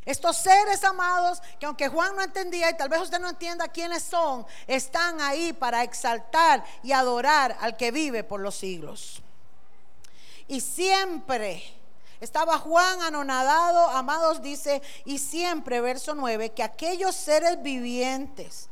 Estos 0.05 0.39
seres 0.39 0.83
amados, 0.83 1.41
que 1.59 1.67
aunque 1.67 1.89
Juan 1.89 2.17
no 2.17 2.23
entendía 2.23 2.71
y 2.71 2.77
tal 2.77 2.89
vez 2.89 3.01
usted 3.03 3.21
no 3.21 3.29
entienda 3.29 3.69
quiénes 3.69 4.03
son, 4.03 4.47
están 4.67 5.21
ahí 5.21 5.53
para 5.53 5.83
exaltar 5.83 6.65
y 6.83 6.93
adorar 6.93 7.57
al 7.61 7.77
que 7.77 7.91
vive 7.91 8.25
por 8.25 8.41
los 8.41 8.57
siglos. 8.57 9.23
Y 10.49 10.61
siempre 10.61 11.80
estaba 12.21 12.59
Juan 12.59 13.03
anonadado, 13.03 13.89
amados, 13.89 14.43
dice, 14.43 14.83
y 15.05 15.19
siempre, 15.19 15.81
verso 15.81 16.15
9, 16.15 16.51
que 16.51 16.63
aquellos 16.63 17.15
seres 17.17 17.63
vivientes 17.63 18.69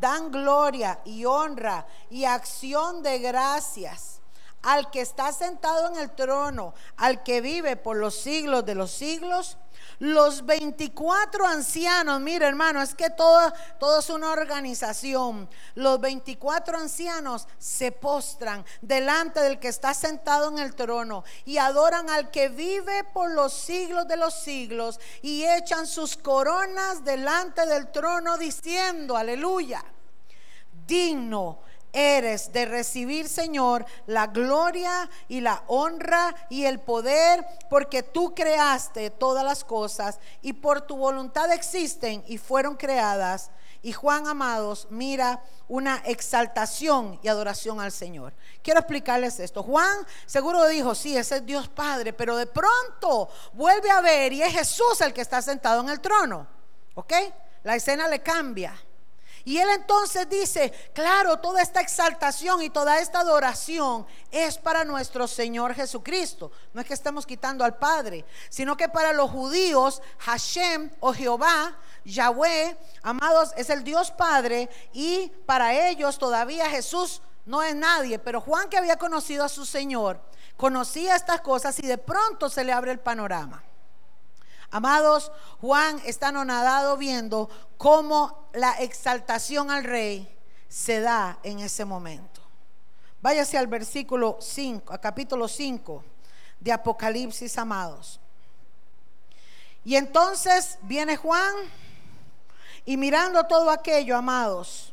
dan 0.00 0.30
gloria 0.30 1.00
y 1.04 1.24
honra 1.24 1.86
y 2.10 2.24
acción 2.24 3.02
de 3.02 3.18
gracias 3.18 4.13
al 4.64 4.90
que 4.90 5.00
está 5.00 5.32
sentado 5.32 5.88
en 5.88 5.96
el 5.96 6.10
trono, 6.10 6.74
al 6.96 7.22
que 7.22 7.40
vive 7.40 7.76
por 7.76 7.96
los 7.96 8.14
siglos 8.14 8.66
de 8.66 8.74
los 8.74 8.90
siglos 8.90 9.56
los 9.98 10.44
24 10.44 11.46
ancianos, 11.46 12.20
mire 12.20 12.46
hermano, 12.46 12.82
es 12.82 12.94
que 12.94 13.10
todo, 13.10 13.52
todo 13.78 14.00
es 14.00 14.10
una 14.10 14.32
organización. 14.32 15.48
Los 15.74 16.00
24 16.00 16.78
ancianos 16.78 17.46
se 17.58 17.92
postran 17.92 18.64
delante 18.80 19.40
del 19.40 19.58
que 19.58 19.68
está 19.68 19.94
sentado 19.94 20.48
en 20.48 20.58
el 20.58 20.74
trono 20.74 21.24
y 21.44 21.58
adoran 21.58 22.10
al 22.10 22.30
que 22.30 22.48
vive 22.48 23.04
por 23.04 23.30
los 23.30 23.52
siglos 23.52 24.08
de 24.08 24.16
los 24.16 24.34
siglos 24.34 24.98
y 25.22 25.44
echan 25.44 25.86
sus 25.86 26.16
coronas 26.16 27.04
delante 27.04 27.66
del 27.66 27.90
trono 27.92 28.36
diciendo, 28.36 29.16
aleluya, 29.16 29.84
digno 30.86 31.60
eres 31.94 32.52
de 32.52 32.66
recibir, 32.66 33.28
Señor, 33.28 33.86
la 34.06 34.26
gloria 34.26 35.08
y 35.28 35.40
la 35.40 35.62
honra 35.68 36.34
y 36.50 36.64
el 36.64 36.80
poder, 36.80 37.46
porque 37.70 38.02
tú 38.02 38.34
creaste 38.34 39.10
todas 39.10 39.44
las 39.44 39.64
cosas 39.64 40.18
y 40.42 40.52
por 40.52 40.82
tu 40.82 40.96
voluntad 40.96 41.50
existen 41.52 42.22
y 42.26 42.36
fueron 42.36 42.76
creadas. 42.76 43.50
Y 43.82 43.92
Juan, 43.92 44.26
amados, 44.26 44.86
mira 44.90 45.42
una 45.68 46.02
exaltación 46.06 47.20
y 47.22 47.28
adoración 47.28 47.80
al 47.80 47.92
Señor. 47.92 48.32
Quiero 48.62 48.80
explicarles 48.80 49.38
esto. 49.40 49.62
Juan 49.62 50.06
seguro 50.26 50.66
dijo, 50.66 50.94
sí, 50.94 51.16
ese 51.16 51.36
es 51.36 51.46
Dios 51.46 51.68
Padre, 51.68 52.12
pero 52.12 52.36
de 52.36 52.46
pronto 52.46 53.28
vuelve 53.52 53.90
a 53.90 54.00
ver 54.00 54.32
y 54.32 54.42
es 54.42 54.52
Jesús 54.52 55.00
el 55.00 55.12
que 55.12 55.20
está 55.20 55.42
sentado 55.42 55.82
en 55.82 55.90
el 55.90 56.00
trono. 56.00 56.46
¿Ok? 56.94 57.12
La 57.62 57.76
escena 57.76 58.08
le 58.08 58.20
cambia. 58.20 58.74
Y 59.46 59.58
él 59.58 59.68
entonces 59.74 60.28
dice, 60.28 60.72
claro, 60.94 61.38
toda 61.38 61.60
esta 61.60 61.80
exaltación 61.80 62.62
y 62.62 62.70
toda 62.70 62.98
esta 62.98 63.20
adoración 63.20 64.06
es 64.30 64.56
para 64.56 64.84
nuestro 64.84 65.28
Señor 65.28 65.74
Jesucristo. 65.74 66.50
No 66.72 66.80
es 66.80 66.86
que 66.86 66.94
estemos 66.94 67.26
quitando 67.26 67.62
al 67.62 67.76
Padre, 67.76 68.24
sino 68.48 68.74
que 68.76 68.88
para 68.88 69.12
los 69.12 69.30
judíos, 69.30 70.00
Hashem 70.20 70.90
o 71.00 71.12
Jehová, 71.12 71.76
Yahweh, 72.06 72.76
amados, 73.02 73.52
es 73.56 73.68
el 73.68 73.84
Dios 73.84 74.10
Padre 74.10 74.70
y 74.94 75.28
para 75.44 75.88
ellos 75.88 76.18
todavía 76.18 76.70
Jesús 76.70 77.20
no 77.44 77.62
es 77.62 77.74
nadie. 77.74 78.18
Pero 78.18 78.40
Juan 78.40 78.70
que 78.70 78.78
había 78.78 78.96
conocido 78.96 79.44
a 79.44 79.50
su 79.50 79.66
Señor, 79.66 80.22
conocía 80.56 81.16
estas 81.16 81.42
cosas 81.42 81.78
y 81.80 81.86
de 81.86 81.98
pronto 81.98 82.48
se 82.48 82.64
le 82.64 82.72
abre 82.72 82.92
el 82.92 83.00
panorama. 83.00 83.62
Amados, 84.74 85.30
Juan 85.60 86.02
está 86.04 86.30
anonadado 86.30 86.96
viendo 86.96 87.48
cómo 87.76 88.48
la 88.54 88.72
exaltación 88.80 89.70
al 89.70 89.84
rey 89.84 90.28
se 90.68 91.00
da 91.00 91.38
en 91.44 91.60
ese 91.60 91.84
momento. 91.84 92.40
Váyase 93.22 93.56
al 93.56 93.68
versículo 93.68 94.36
5, 94.40 94.92
a 94.92 94.98
capítulo 95.00 95.46
5 95.46 96.04
de 96.58 96.72
Apocalipsis, 96.72 97.56
amados. 97.56 98.18
Y 99.84 99.94
entonces 99.94 100.76
viene 100.82 101.16
Juan 101.18 101.54
y 102.84 102.96
mirando 102.96 103.46
todo 103.46 103.70
aquello, 103.70 104.16
amados, 104.16 104.92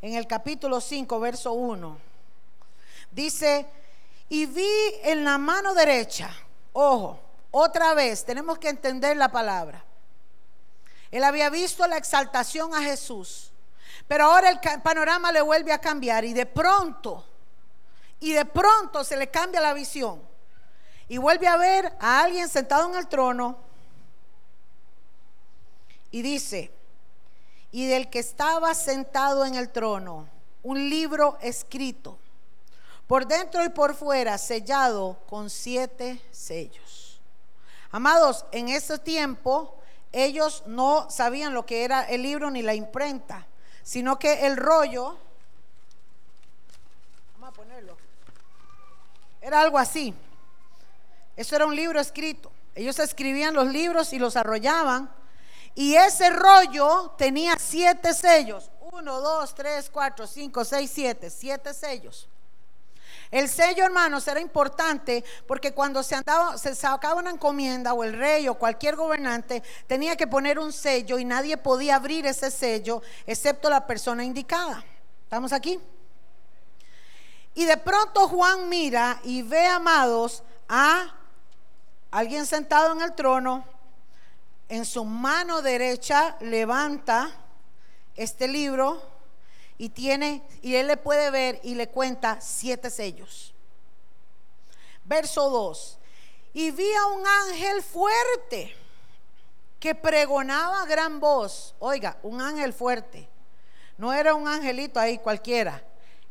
en 0.00 0.14
el 0.14 0.26
capítulo 0.26 0.80
5, 0.80 1.20
verso 1.20 1.52
1, 1.52 1.98
dice, 3.12 3.64
y 4.32 4.46
vi 4.46 4.94
en 5.02 5.24
la 5.26 5.36
mano 5.36 5.74
derecha, 5.74 6.34
ojo, 6.72 7.20
otra 7.50 7.92
vez, 7.92 8.24
tenemos 8.24 8.58
que 8.58 8.70
entender 8.70 9.14
la 9.14 9.30
palabra. 9.30 9.84
Él 11.10 11.22
había 11.22 11.50
visto 11.50 11.86
la 11.86 11.98
exaltación 11.98 12.74
a 12.74 12.80
Jesús, 12.80 13.52
pero 14.08 14.24
ahora 14.24 14.48
el 14.48 14.58
panorama 14.80 15.32
le 15.32 15.42
vuelve 15.42 15.70
a 15.70 15.82
cambiar 15.82 16.24
y 16.24 16.32
de 16.32 16.46
pronto, 16.46 17.26
y 18.20 18.32
de 18.32 18.46
pronto 18.46 19.04
se 19.04 19.18
le 19.18 19.30
cambia 19.30 19.60
la 19.60 19.74
visión 19.74 20.22
y 21.08 21.18
vuelve 21.18 21.46
a 21.46 21.58
ver 21.58 21.92
a 22.00 22.22
alguien 22.22 22.48
sentado 22.48 22.88
en 22.88 22.98
el 22.98 23.08
trono 23.08 23.58
y 26.10 26.22
dice, 26.22 26.72
y 27.70 27.86
del 27.86 28.08
que 28.08 28.20
estaba 28.20 28.72
sentado 28.72 29.44
en 29.44 29.56
el 29.56 29.70
trono, 29.70 30.26
un 30.62 30.88
libro 30.88 31.36
escrito 31.42 32.18
por 33.12 33.26
dentro 33.26 33.62
y 33.62 33.68
por 33.68 33.94
fuera, 33.94 34.38
sellado 34.38 35.18
con 35.28 35.50
siete 35.50 36.18
sellos. 36.30 37.20
Amados, 37.90 38.46
en 38.52 38.70
ese 38.70 38.98
tiempo 38.98 39.76
ellos 40.12 40.62
no 40.64 41.10
sabían 41.10 41.52
lo 41.52 41.66
que 41.66 41.84
era 41.84 42.04
el 42.04 42.22
libro 42.22 42.50
ni 42.50 42.62
la 42.62 42.72
imprenta, 42.72 43.46
sino 43.82 44.18
que 44.18 44.46
el 44.46 44.56
rollo, 44.56 45.18
vamos 47.34 47.50
a 47.50 47.52
ponerlo, 47.52 47.98
era 49.42 49.60
algo 49.60 49.76
así. 49.78 50.14
Eso 51.36 51.54
era 51.54 51.66
un 51.66 51.76
libro 51.76 52.00
escrito. 52.00 52.50
Ellos 52.74 52.98
escribían 52.98 53.52
los 53.52 53.66
libros 53.66 54.14
y 54.14 54.18
los 54.18 54.36
arrollaban. 54.36 55.12
Y 55.74 55.96
ese 55.96 56.30
rollo 56.30 57.12
tenía 57.18 57.56
siete 57.58 58.14
sellos. 58.14 58.70
Uno, 58.90 59.20
dos, 59.20 59.54
tres, 59.54 59.90
cuatro, 59.90 60.26
cinco, 60.26 60.64
seis, 60.64 60.90
siete. 60.94 61.28
Siete 61.28 61.74
sellos. 61.74 62.30
El 63.32 63.48
sello, 63.48 63.86
hermanos, 63.86 64.28
era 64.28 64.40
importante 64.40 65.24
porque 65.48 65.72
cuando 65.72 66.02
se, 66.02 66.22
sacaba 66.74 67.18
una 67.18 67.30
encomienda 67.30 67.94
o 67.94 68.04
el 68.04 68.12
rey 68.12 68.46
o 68.46 68.58
cualquier 68.58 68.94
gobernante 68.94 69.62
tenía 69.86 70.16
que 70.16 70.26
poner 70.26 70.58
un 70.58 70.70
sello 70.70 71.18
y 71.18 71.24
nadie 71.24 71.56
podía 71.56 71.96
abrir 71.96 72.26
ese 72.26 72.50
sello 72.50 73.00
excepto 73.26 73.70
la 73.70 73.86
persona 73.86 74.22
indicada. 74.22 74.84
¿Estamos 75.24 75.54
aquí? 75.54 75.80
Y 77.54 77.64
de 77.64 77.78
pronto 77.78 78.28
Juan 78.28 78.68
mira 78.68 79.18
y 79.24 79.40
ve, 79.40 79.66
amados, 79.66 80.42
a 80.68 81.14
alguien 82.10 82.44
sentado 82.44 82.92
en 82.92 83.00
el 83.00 83.14
trono. 83.14 83.64
En 84.68 84.84
su 84.84 85.06
mano 85.06 85.62
derecha 85.62 86.36
levanta 86.40 87.30
este 88.14 88.46
libro 88.46 89.11
y 89.82 89.88
tiene, 89.88 90.44
y 90.62 90.76
él 90.76 90.86
le 90.86 90.96
puede 90.96 91.32
ver 91.32 91.58
y 91.64 91.74
le 91.74 91.88
cuenta 91.88 92.40
siete 92.40 92.88
sellos. 92.88 93.52
Verso 95.04 95.50
2. 95.50 95.98
Y 96.52 96.70
vi 96.70 96.88
a 96.92 97.06
un 97.06 97.26
ángel 97.26 97.82
fuerte 97.82 98.76
que 99.80 99.96
pregonaba 99.96 100.86
gran 100.86 101.18
voz. 101.18 101.74
Oiga, 101.80 102.16
un 102.22 102.40
ángel 102.40 102.72
fuerte. 102.72 103.28
No 103.98 104.12
era 104.12 104.36
un 104.36 104.46
angelito 104.46 105.00
ahí 105.00 105.18
cualquiera. 105.18 105.82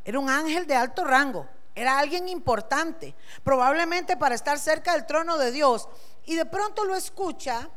Era 0.05 0.17
un 0.17 0.29
ángel 0.29 0.65
de 0.65 0.77
alto 0.77 1.03
rango. 1.03 1.45
Era 1.75 1.99
alguien 1.99 2.29
importante. 2.29 3.13
Probablemente 3.43 4.15
para 4.15 4.33
estar 4.33 4.59
cerca 4.59 4.93
del 4.93 5.05
trono 5.05 5.37
de 5.37 5.51
Dios. 5.51 5.89
Y 6.23 6.35
de 6.35 6.45
pronto 6.45 6.85
lo 6.85 6.95
escucha 6.95 7.69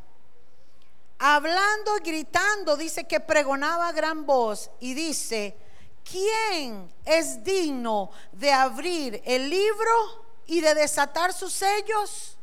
hablando 1.19 1.97
y 1.97 2.09
gritando. 2.09 2.77
Dice 2.77 3.09
que 3.09 3.19
pregonaba 3.19 3.91
gran 3.91 4.25
voz. 4.25 4.71
Y 4.79 4.95
dice, 4.95 5.64
¿quién 6.05 6.93
es 7.05 7.43
digno 7.43 8.11
de 8.33 8.53
abrir 8.53 9.23
el 9.25 9.49
libro 9.49 10.27
y 10.47 10.61
de 10.61 10.75
desatar 10.75 11.33
sus 11.33 11.53
sellos? 11.53 12.37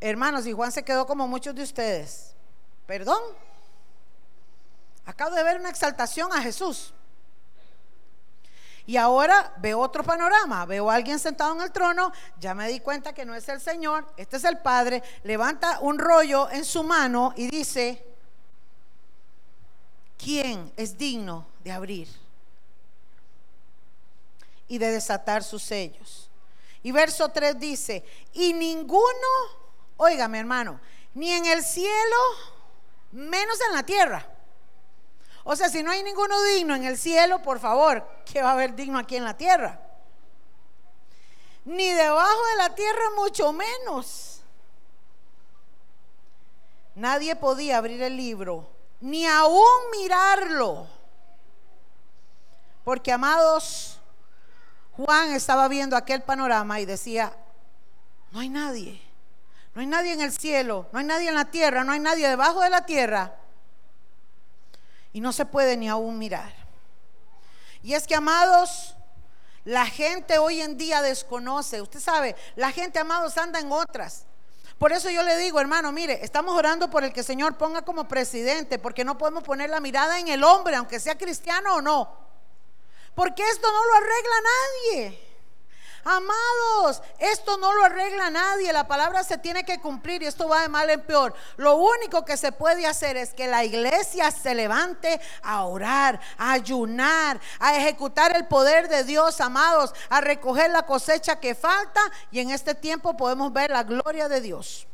Hermanos, 0.00 0.46
y 0.46 0.52
Juan 0.52 0.72
se 0.72 0.84
quedó 0.84 1.06
como 1.06 1.28
muchos 1.28 1.54
de 1.54 1.62
ustedes. 1.62 2.34
Perdón. 2.86 3.22
Acabo 5.06 5.34
de 5.34 5.42
ver 5.42 5.58
una 5.58 5.70
exaltación 5.70 6.32
a 6.32 6.42
Jesús. 6.42 6.92
Y 8.84 8.96
ahora 8.96 9.54
veo 9.58 9.78
otro 9.78 10.02
panorama, 10.02 10.66
veo 10.66 10.90
a 10.90 10.94
alguien 10.96 11.20
sentado 11.20 11.54
en 11.54 11.60
el 11.60 11.70
trono, 11.70 12.12
ya 12.40 12.52
me 12.52 12.66
di 12.66 12.80
cuenta 12.80 13.12
que 13.12 13.24
no 13.24 13.32
es 13.32 13.48
el 13.48 13.60
Señor, 13.60 14.12
este 14.16 14.38
es 14.38 14.44
el 14.44 14.58
Padre, 14.58 15.04
levanta 15.22 15.78
un 15.80 16.00
rollo 16.00 16.50
en 16.50 16.64
su 16.64 16.82
mano 16.82 17.32
y 17.36 17.48
dice, 17.48 18.04
¿quién 20.18 20.72
es 20.76 20.98
digno 20.98 21.51
de 21.62 21.72
abrir 21.72 22.08
y 24.68 24.78
de 24.78 24.90
desatar 24.90 25.42
sus 25.44 25.62
sellos? 25.62 26.30
Y 26.82 26.92
verso 26.92 27.28
3 27.28 27.58
dice, 27.58 28.04
y 28.32 28.52
ninguno 28.52 29.62
Oiga, 30.04 30.26
mi 30.26 30.38
hermano, 30.38 30.80
ni 31.14 31.30
en 31.30 31.46
el 31.46 31.62
cielo, 31.62 32.16
menos 33.12 33.56
en 33.68 33.72
la 33.72 33.84
tierra. 33.84 34.26
O 35.44 35.54
sea, 35.54 35.68
si 35.68 35.82
no 35.84 35.92
hay 35.92 36.02
ninguno 36.02 36.42
digno 36.42 36.74
en 36.74 36.84
el 36.84 36.98
cielo, 36.98 37.40
por 37.40 37.60
favor, 37.60 38.04
¿qué 38.24 38.42
va 38.42 38.50
a 38.50 38.52
haber 38.54 38.74
digno 38.74 38.98
aquí 38.98 39.14
en 39.14 39.22
la 39.22 39.36
tierra? 39.36 39.80
Ni 41.64 41.88
debajo 41.90 42.46
de 42.48 42.56
la 42.56 42.74
tierra, 42.74 43.02
mucho 43.14 43.52
menos. 43.52 44.40
Nadie 46.96 47.36
podía 47.36 47.78
abrir 47.78 48.02
el 48.02 48.16
libro, 48.16 48.68
ni 49.00 49.24
aún 49.24 49.90
mirarlo. 49.92 50.88
Porque, 52.84 53.12
amados, 53.12 54.00
Juan 54.96 55.32
estaba 55.32 55.68
viendo 55.68 55.96
aquel 55.96 56.22
panorama 56.22 56.80
y 56.80 56.84
decía, 56.84 57.32
no 58.30 58.40
hay 58.40 58.48
nadie. 58.48 59.00
No 59.74 59.80
hay 59.80 59.86
nadie 59.86 60.12
en 60.12 60.20
el 60.20 60.32
cielo, 60.32 60.86
no 60.92 60.98
hay 60.98 61.04
nadie 61.04 61.28
en 61.28 61.34
la 61.34 61.46
tierra, 61.46 61.82
no 61.82 61.92
hay 61.92 62.00
nadie 62.00 62.28
debajo 62.28 62.60
de 62.60 62.70
la 62.70 62.84
tierra. 62.84 63.34
Y 65.12 65.20
no 65.20 65.32
se 65.32 65.46
puede 65.46 65.76
ni 65.76 65.88
aún 65.88 66.18
mirar. 66.18 66.52
Y 67.82 67.94
es 67.94 68.06
que, 68.06 68.14
amados, 68.14 68.94
la 69.64 69.86
gente 69.86 70.38
hoy 70.38 70.60
en 70.60 70.76
día 70.76 71.00
desconoce. 71.00 71.80
Usted 71.80 72.00
sabe, 72.00 72.36
la 72.56 72.70
gente, 72.70 72.98
amados, 72.98 73.38
anda 73.38 73.60
en 73.60 73.72
otras. 73.72 74.24
Por 74.78 74.92
eso 74.92 75.08
yo 75.10 75.22
le 75.22 75.36
digo, 75.38 75.60
hermano, 75.60 75.92
mire, 75.92 76.22
estamos 76.22 76.54
orando 76.54 76.90
por 76.90 77.04
el 77.04 77.12
que 77.12 77.20
el 77.20 77.26
Señor 77.26 77.56
ponga 77.56 77.82
como 77.82 78.08
presidente, 78.08 78.78
porque 78.78 79.04
no 79.04 79.16
podemos 79.16 79.42
poner 79.42 79.70
la 79.70 79.80
mirada 79.80 80.18
en 80.18 80.28
el 80.28 80.44
hombre, 80.44 80.76
aunque 80.76 81.00
sea 81.00 81.16
cristiano 81.16 81.76
o 81.76 81.80
no. 81.80 82.31
Porque 83.14 83.42
esto 83.48 83.68
no 83.70 83.84
lo 83.86 83.94
arregla 83.94 84.34
nadie. 84.42 85.32
Amados, 86.04 87.00
esto 87.20 87.58
no 87.58 87.72
lo 87.72 87.84
arregla 87.84 88.28
nadie, 88.28 88.72
la 88.72 88.88
palabra 88.88 89.22
se 89.22 89.38
tiene 89.38 89.64
que 89.64 89.80
cumplir 89.80 90.20
y 90.22 90.26
esto 90.26 90.48
va 90.48 90.62
de 90.62 90.68
mal 90.68 90.90
en 90.90 91.00
peor. 91.02 91.32
Lo 91.56 91.76
único 91.76 92.24
que 92.24 92.36
se 92.36 92.50
puede 92.50 92.88
hacer 92.88 93.16
es 93.16 93.32
que 93.32 93.46
la 93.46 93.62
iglesia 93.62 94.32
se 94.32 94.52
levante 94.56 95.20
a 95.44 95.64
orar, 95.64 96.20
a 96.38 96.52
ayunar, 96.54 97.40
a 97.60 97.76
ejecutar 97.76 98.34
el 98.34 98.48
poder 98.48 98.88
de 98.88 99.04
Dios, 99.04 99.40
amados, 99.40 99.94
a 100.08 100.20
recoger 100.20 100.72
la 100.72 100.82
cosecha 100.86 101.38
que 101.38 101.54
falta 101.54 102.00
y 102.32 102.40
en 102.40 102.50
este 102.50 102.74
tiempo 102.74 103.16
podemos 103.16 103.52
ver 103.52 103.70
la 103.70 103.84
gloria 103.84 104.28
de 104.28 104.40
Dios. 104.40 104.88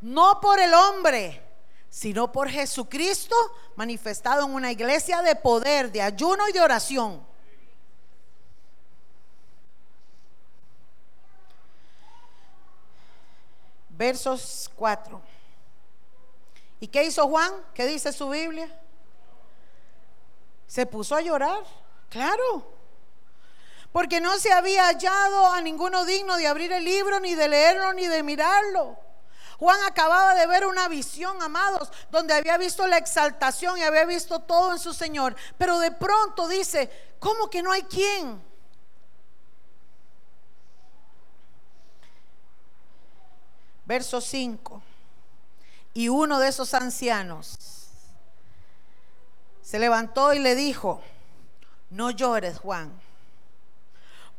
No 0.00 0.40
por 0.40 0.58
el 0.58 0.72
hombre, 0.72 1.47
sino 1.90 2.30
por 2.32 2.48
Jesucristo 2.48 3.34
manifestado 3.76 4.44
en 4.44 4.54
una 4.54 4.72
iglesia 4.72 5.22
de 5.22 5.34
poder, 5.36 5.90
de 5.90 6.02
ayuno 6.02 6.48
y 6.48 6.52
de 6.52 6.60
oración. 6.60 7.28
versos 13.98 14.70
4. 14.76 15.20
¿Y 16.80 16.86
qué 16.86 17.04
hizo 17.04 17.26
Juan? 17.26 17.52
¿Qué 17.74 17.84
dice 17.84 18.12
su 18.12 18.30
Biblia? 18.30 18.70
Se 20.68 20.86
puso 20.86 21.16
a 21.16 21.20
llorar, 21.20 21.64
claro. 22.08 22.72
Porque 23.90 24.20
no 24.20 24.38
se 24.38 24.52
había 24.52 24.86
hallado 24.86 25.48
a 25.48 25.60
ninguno 25.60 26.04
digno 26.04 26.36
de 26.36 26.46
abrir 26.46 26.70
el 26.72 26.84
libro, 26.84 27.18
ni 27.18 27.34
de 27.34 27.48
leerlo, 27.48 27.92
ni 27.92 28.06
de 28.06 28.22
mirarlo. 28.22 28.96
Juan 29.58 29.82
acababa 29.84 30.34
de 30.34 30.46
ver 30.46 30.66
una 30.66 30.88
visión, 30.88 31.42
amados, 31.42 31.90
donde 32.10 32.34
había 32.34 32.56
visto 32.58 32.86
la 32.86 32.98
exaltación 32.98 33.78
y 33.78 33.82
había 33.82 34.04
visto 34.04 34.38
todo 34.40 34.72
en 34.72 34.78
su 34.78 34.94
Señor. 34.94 35.34
Pero 35.58 35.78
de 35.78 35.90
pronto 35.90 36.46
dice, 36.48 37.16
¿cómo 37.18 37.50
que 37.50 37.62
no 37.62 37.72
hay 37.72 37.82
quien? 37.82 38.48
verso 43.88 44.20
5. 44.20 44.82
Y 45.94 46.10
uno 46.10 46.38
de 46.38 46.48
esos 46.48 46.74
ancianos 46.74 47.58
se 49.62 49.78
levantó 49.78 50.34
y 50.34 50.38
le 50.38 50.54
dijo, 50.54 51.00
no 51.90 52.10
llores, 52.10 52.58
Juan, 52.58 52.92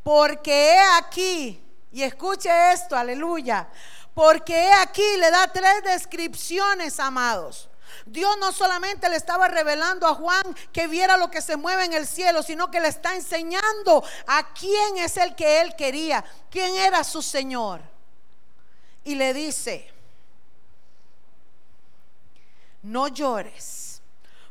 porque 0.04 0.76
he 0.76 0.80
aquí, 0.98 1.62
y 1.92 2.04
escuche 2.04 2.72
esto, 2.72 2.96
aleluya, 2.96 3.68
porque 4.14 4.54
he 4.54 4.74
aquí 4.74 5.18
le 5.18 5.32
da 5.32 5.52
tres 5.52 5.84
descripciones, 5.84 7.00
amados. 7.00 7.70
Dios 8.06 8.38
no 8.40 8.52
solamente 8.52 9.10
le 9.10 9.16
estaba 9.16 9.48
revelando 9.48 10.08
a 10.08 10.16
Juan 10.16 10.44
que 10.72 10.88
viera 10.88 11.18
lo 11.18 11.30
que 11.30 11.42
se 11.42 11.58
mueve 11.58 11.86
en 11.86 11.94
el 11.94 12.08
cielo, 12.08 12.44
sino 12.44 12.70
que 12.70 12.80
le 12.80 12.88
está 12.88 13.16
enseñando 13.16 14.04
a 14.28 14.54
quién 14.54 14.98
es 14.98 15.18
el 15.18 15.36
que 15.36 15.62
él 15.62 15.76
quería, 15.76 16.24
quién 16.50 16.76
era 16.76 17.04
su 17.04 17.22
Señor 17.22 17.82
y 19.04 19.16
le 19.16 19.34
dice, 19.34 19.92
no 22.84 23.08
llores, 23.08 24.02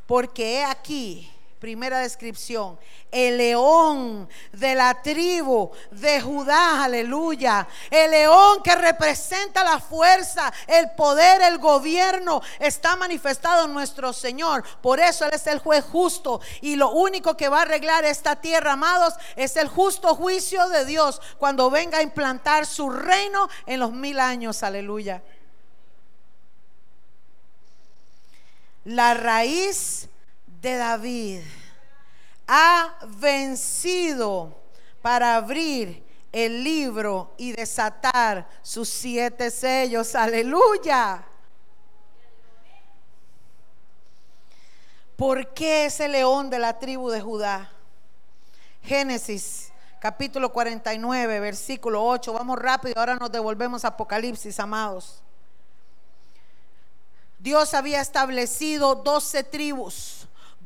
porque 0.07 0.55
he 0.55 0.65
aquí, 0.65 1.31
primera 1.59 1.99
descripción, 2.01 2.79
el 3.11 3.37
león 3.37 4.29
de 4.53 4.75
la 4.75 5.03
tribu 5.03 5.71
de 5.91 6.21
Judá, 6.21 6.85
aleluya, 6.85 7.67
el 7.91 8.11
león 8.13 8.63
que 8.63 8.75
representa 8.75 9.65
la 9.65 9.81
fuerza, 9.81 10.53
el 10.67 10.91
poder, 10.93 11.43
el 11.43 11.59
gobierno, 11.59 12.41
está 12.59 12.97
manifestado 12.97 13.65
en 13.65 13.75
nuestro 13.75 14.13
Señor. 14.13 14.65
Por 14.81 15.01
eso 15.01 15.25
Él 15.25 15.33
es 15.35 15.47
el 15.47 15.59
juez 15.59 15.85
justo 15.85 16.41
y 16.61 16.77
lo 16.77 16.91
único 16.91 17.37
que 17.37 17.49
va 17.49 17.59
a 17.59 17.63
arreglar 17.63 18.05
esta 18.05 18.37
tierra, 18.37 18.73
amados, 18.73 19.15
es 19.37 19.57
el 19.57 19.69
justo 19.69 20.15
juicio 20.15 20.69
de 20.69 20.85
Dios 20.85 21.21
cuando 21.39 21.71
venga 21.71 21.99
a 21.99 22.03
implantar 22.03 22.67
su 22.67 22.91
reino 22.91 23.49
en 23.67 23.81
los 23.81 23.93
mil 23.93 24.21
años, 24.21 24.63
aleluya. 24.63 25.23
La 28.85 29.13
raíz 29.13 30.09
de 30.61 30.77
David 30.77 31.41
ha 32.47 32.97
vencido 33.21 34.59
para 35.03 35.37
abrir 35.37 36.05
el 36.33 36.65
libro 36.65 37.35
y 37.37 37.53
desatar 37.53 38.49
sus 38.63 38.89
siete 38.89 39.51
sellos. 39.51 40.15
Aleluya. 40.15 41.25
¿Por 45.17 45.53
qué 45.53 45.87
ese 45.87 46.09
león 46.09 46.49
de 46.49 46.59
la 46.59 46.79
tribu 46.79 47.11
de 47.11 47.21
Judá? 47.21 47.71
Génesis 48.83 49.73
capítulo 49.99 50.53
49, 50.53 51.41
versículo 51.41 52.05
8. 52.05 52.33
Vamos 52.33 52.59
rápido, 52.59 52.95
ahora 52.99 53.17
nos 53.17 53.31
devolvemos 53.31 53.85
a 53.85 53.89
Apocalipsis, 53.89 54.59
amados. 54.61 55.23
Dios 57.39 57.75
había 57.75 58.01
establecido 58.01 58.97
doce 58.97 59.45
tribus, 59.45 60.18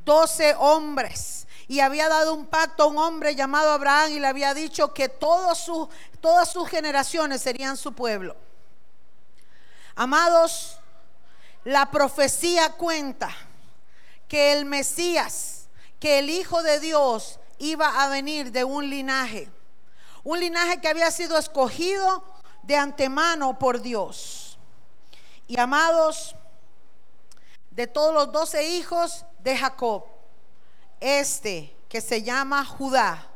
doce 0.04 0.54
hombres 0.58 1.46
y 1.68 1.80
había 1.80 2.08
dado 2.08 2.34
un 2.34 2.46
pacto 2.46 2.82
a 2.82 2.86
un 2.86 2.98
hombre 2.98 3.34
llamado 3.34 3.72
Abraham 3.72 4.12
y 4.12 4.18
le 4.18 4.26
había 4.26 4.52
dicho 4.54 4.92
que 4.92 5.08
todas 5.08 5.58
sus 5.58 6.68
generaciones 6.68 7.40
serían 7.40 7.76
su 7.76 7.92
pueblo. 7.92 8.36
Amados, 9.94 10.78
la 11.64 11.90
profecía 11.90 12.72
cuenta 12.72 13.30
que 14.28 14.52
el 14.52 14.64
Mesías, 14.64 15.68
que 16.00 16.18
el 16.18 16.30
Hijo 16.30 16.62
de 16.62 16.80
Dios 16.80 17.38
iba 17.58 18.02
a 18.02 18.08
venir 18.08 18.50
de 18.50 18.64
un 18.64 18.90
linaje, 18.90 19.50
un 20.24 20.40
linaje 20.40 20.80
que 20.80 20.88
había 20.88 21.10
sido 21.10 21.38
escogido 21.38 22.24
de 22.62 22.76
antemano 22.76 23.58
por 23.58 23.80
Dios. 23.80 24.58
Y 25.46 25.58
amados, 25.58 26.34
de 27.70 27.86
todos 27.86 28.14
los 28.14 28.32
doce 28.32 28.68
hijos 28.68 29.24
de 29.42 29.56
Jacob, 29.56 30.04
este 31.00 31.74
que 31.88 32.00
se 32.00 32.22
llama 32.22 32.64
Judá, 32.64 33.28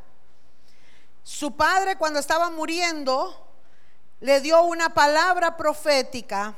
su 1.23 1.55
padre 1.55 1.97
cuando 1.97 2.19
estaba 2.19 2.49
muriendo 2.49 3.45
le 4.19 4.41
dio 4.41 4.63
una 4.63 4.93
palabra 4.93 5.57
profética 5.57 6.55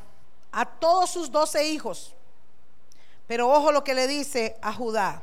a 0.52 0.66
todos 0.66 1.10
sus 1.10 1.32
doce 1.32 1.68
hijos. 1.68 2.14
Pero 3.28 3.50
ojo 3.50 3.72
lo 3.72 3.84
que 3.84 3.94
le 3.94 4.08
dice 4.08 4.58
a 4.62 4.74
Judá. 4.74 5.22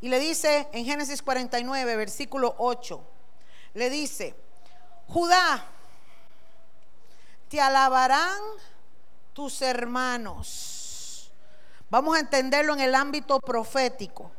Y 0.00 0.08
le 0.08 0.18
dice 0.18 0.68
en 0.72 0.84
Génesis 0.84 1.22
49, 1.22 1.96
versículo 1.96 2.54
8, 2.58 3.00
le 3.74 3.90
dice, 3.90 4.34
Judá, 5.08 5.64
te 7.48 7.60
alabarán 7.60 8.40
tus 9.32 9.62
hermanos. 9.62 10.71
Vamos 11.92 12.16
a 12.16 12.20
entenderlo 12.20 12.72
en 12.72 12.80
el 12.80 12.94
ámbito 12.94 13.38
profético. 13.38 14.32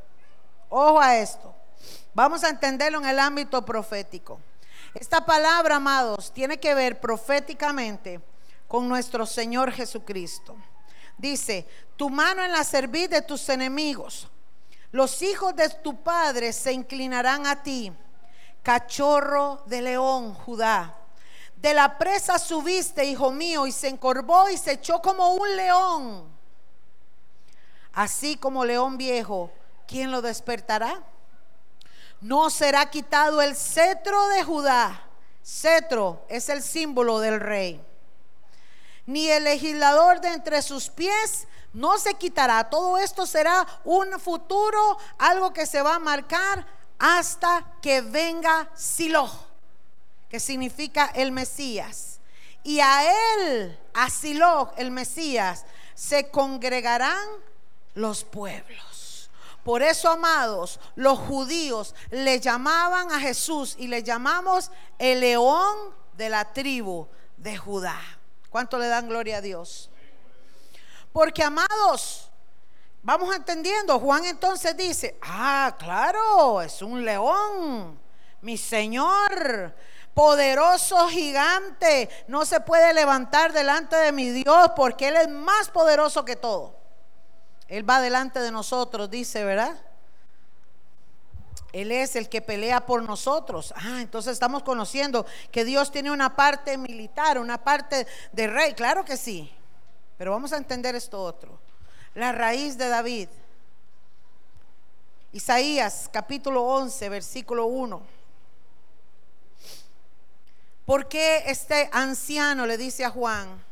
Ojo 0.69 0.99
a 0.99 1.17
esto. 1.17 1.53
Vamos 2.15 2.43
a 2.43 2.49
entenderlo 2.49 2.97
en 2.97 3.05
el 3.05 3.19
ámbito 3.19 3.63
profético. 3.63 4.39
Esta 4.95 5.23
palabra, 5.23 5.75
amados, 5.75 6.33
tiene 6.33 6.59
que 6.59 6.73
ver 6.73 6.99
proféticamente 6.99 8.19
con 8.67 8.89
nuestro 8.89 9.27
Señor 9.27 9.71
Jesucristo. 9.71 10.55
Dice, 11.15 11.67
tu 11.95 12.09
mano 12.09 12.43
en 12.43 12.51
la 12.51 12.63
cerviz 12.63 13.11
de 13.11 13.21
tus 13.21 13.47
enemigos. 13.49 14.27
Los 14.89 15.21
hijos 15.21 15.55
de 15.55 15.69
tu 15.69 16.01
padre 16.01 16.53
se 16.53 16.73
inclinarán 16.73 17.45
a 17.45 17.61
ti. 17.61 17.93
Cachorro 18.63 19.61
de 19.67 19.79
león, 19.83 20.33
Judá. 20.33 20.97
De 21.57 21.75
la 21.75 21.99
presa 21.99 22.39
subiste, 22.39 23.05
hijo 23.05 23.31
mío, 23.31 23.67
y 23.67 23.71
se 23.71 23.89
encorvó 23.89 24.49
y 24.49 24.57
se 24.57 24.71
echó 24.71 25.03
como 25.03 25.35
un 25.35 25.55
león. 25.55 26.32
Así 27.93 28.35
como 28.35 28.65
león 28.65 28.97
viejo, 28.97 29.51
¿quién 29.87 30.11
lo 30.11 30.21
despertará? 30.21 31.03
No 32.21 32.49
será 32.49 32.89
quitado 32.89 33.41
el 33.41 33.55
cetro 33.55 34.27
de 34.29 34.43
Judá. 34.43 35.07
Cetro 35.43 36.25
es 36.29 36.49
el 36.49 36.61
símbolo 36.63 37.19
del 37.19 37.39
rey 37.39 37.83
ni 39.05 39.29
el 39.29 39.43
legislador 39.43 40.21
de 40.21 40.29
entre 40.29 40.61
sus 40.61 40.89
pies 40.89 41.47
no 41.73 41.97
se 41.97 42.13
quitará. 42.13 42.69
Todo 42.69 42.97
esto 42.97 43.25
será 43.25 43.65
un 43.83 44.19
futuro, 44.19 44.97
algo 45.17 45.51
que 45.51 45.65
se 45.65 45.81
va 45.81 45.95
a 45.95 45.99
marcar 45.99 46.65
hasta 46.99 47.65
que 47.81 48.01
venga 48.01 48.69
Silo, 48.75 49.29
que 50.29 50.39
significa 50.39 51.11
el 51.15 51.31
Mesías. 51.31 52.19
Y 52.63 52.79
a 52.79 53.11
él, 53.35 53.79
a 53.93 54.09
Silo, 54.09 54.71
el 54.77 54.91
Mesías, 54.91 55.65
se 55.95 56.29
congregarán 56.29 57.27
los 57.93 58.23
pueblos. 58.23 59.29
Por 59.63 59.81
eso, 59.81 60.09
amados, 60.09 60.79
los 60.95 61.17
judíos 61.19 61.95
le 62.11 62.39
llamaban 62.39 63.11
a 63.11 63.19
Jesús 63.19 63.75
y 63.77 63.87
le 63.87 64.03
llamamos 64.03 64.71
el 64.99 65.21
león 65.21 65.77
de 66.17 66.29
la 66.29 66.51
tribu 66.51 67.07
de 67.37 67.57
Judá. 67.57 67.99
¿Cuánto 68.49 68.77
le 68.77 68.87
dan 68.87 69.07
gloria 69.07 69.37
a 69.37 69.41
Dios? 69.41 69.89
Porque 71.13 71.43
amados, 71.43 72.29
vamos 73.01 73.33
entendiendo, 73.33 73.99
Juan 73.99 74.25
entonces 74.25 74.75
dice, 74.75 75.17
ah, 75.21 75.75
claro, 75.79 76.61
es 76.61 76.81
un 76.81 77.05
león, 77.05 77.97
mi 78.41 78.57
Señor, 78.57 79.73
poderoso 80.13 81.07
gigante, 81.07 82.09
no 82.27 82.45
se 82.45 82.59
puede 82.59 82.93
levantar 82.93 83.53
delante 83.53 83.95
de 83.95 84.11
mi 84.11 84.29
Dios 84.29 84.71
porque 84.75 85.07
Él 85.07 85.15
es 85.15 85.29
más 85.29 85.69
poderoso 85.69 86.25
que 86.25 86.35
todo. 86.35 86.82
Él 87.73 87.89
va 87.89 87.99
delante 87.99 88.39
de 88.39 88.51
nosotros, 88.51 89.09
dice, 89.09 89.43
¿verdad? 89.43 89.75
Él 91.71 91.91
es 91.91 92.15
el 92.15 92.29
que 92.29 92.39
pelea 92.39 92.85
por 92.85 93.01
nosotros. 93.01 93.73
Ah, 93.75 93.99
entonces 93.99 94.33
estamos 94.33 94.61
conociendo 94.61 95.25
que 95.51 95.65
Dios 95.65 95.91
tiene 95.91 96.11
una 96.11 96.35
parte 96.35 96.77
militar, 96.77 97.39
una 97.39 97.63
parte 97.63 98.05
de 98.31 98.45
rey. 98.45 98.75
Claro 98.75 99.03
que 99.03 99.17
sí. 99.17 99.51
Pero 100.19 100.29
vamos 100.29 100.53
a 100.53 100.57
entender 100.57 100.93
esto 100.93 101.19
otro. 101.19 101.57
La 102.13 102.31
raíz 102.31 102.77
de 102.77 102.89
David. 102.89 103.29
Isaías 105.31 106.07
capítulo 106.13 106.61
11, 106.61 107.09
versículo 107.09 107.65
1. 107.65 108.03
¿Por 110.85 111.07
qué 111.07 111.45
este 111.47 111.89
anciano 111.91 112.67
le 112.67 112.77
dice 112.77 113.03
a 113.03 113.09
Juan 113.09 113.63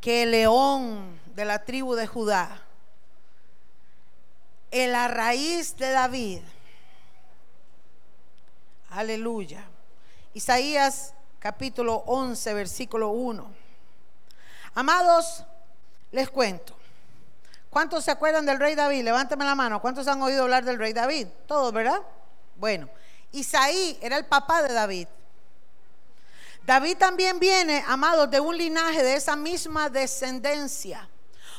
que 0.00 0.22
el 0.22 0.30
león 0.30 1.20
de 1.34 1.44
la 1.44 1.64
tribu 1.64 1.96
de 1.96 2.06
Judá, 2.06 2.68
en 4.70 4.92
la 4.92 5.08
raíz 5.08 5.76
de 5.76 5.90
David, 5.90 6.40
Aleluya. 8.90 9.62
Isaías 10.34 11.14
capítulo 11.38 12.02
11, 12.06 12.54
versículo 12.54 13.10
1. 13.10 13.48
Amados, 14.74 15.44
les 16.10 16.28
cuento. 16.28 16.76
¿Cuántos 17.70 18.04
se 18.04 18.10
acuerdan 18.10 18.46
del 18.46 18.58
rey 18.58 18.74
David? 18.74 19.04
Levántame 19.04 19.44
la 19.44 19.54
mano. 19.54 19.80
¿Cuántos 19.80 20.08
han 20.08 20.20
oído 20.22 20.42
hablar 20.42 20.64
del 20.64 20.78
rey 20.78 20.92
David? 20.92 21.28
Todos, 21.46 21.72
¿verdad? 21.72 22.00
Bueno, 22.56 22.88
Isaí 23.30 23.96
era 24.02 24.16
el 24.16 24.26
papá 24.26 24.62
de 24.62 24.74
David. 24.74 25.06
David 26.66 26.96
también 26.96 27.38
viene, 27.38 27.84
amados, 27.86 28.28
de 28.28 28.40
un 28.40 28.58
linaje 28.58 29.04
de 29.04 29.14
esa 29.14 29.36
misma 29.36 29.88
descendencia. 29.88 31.08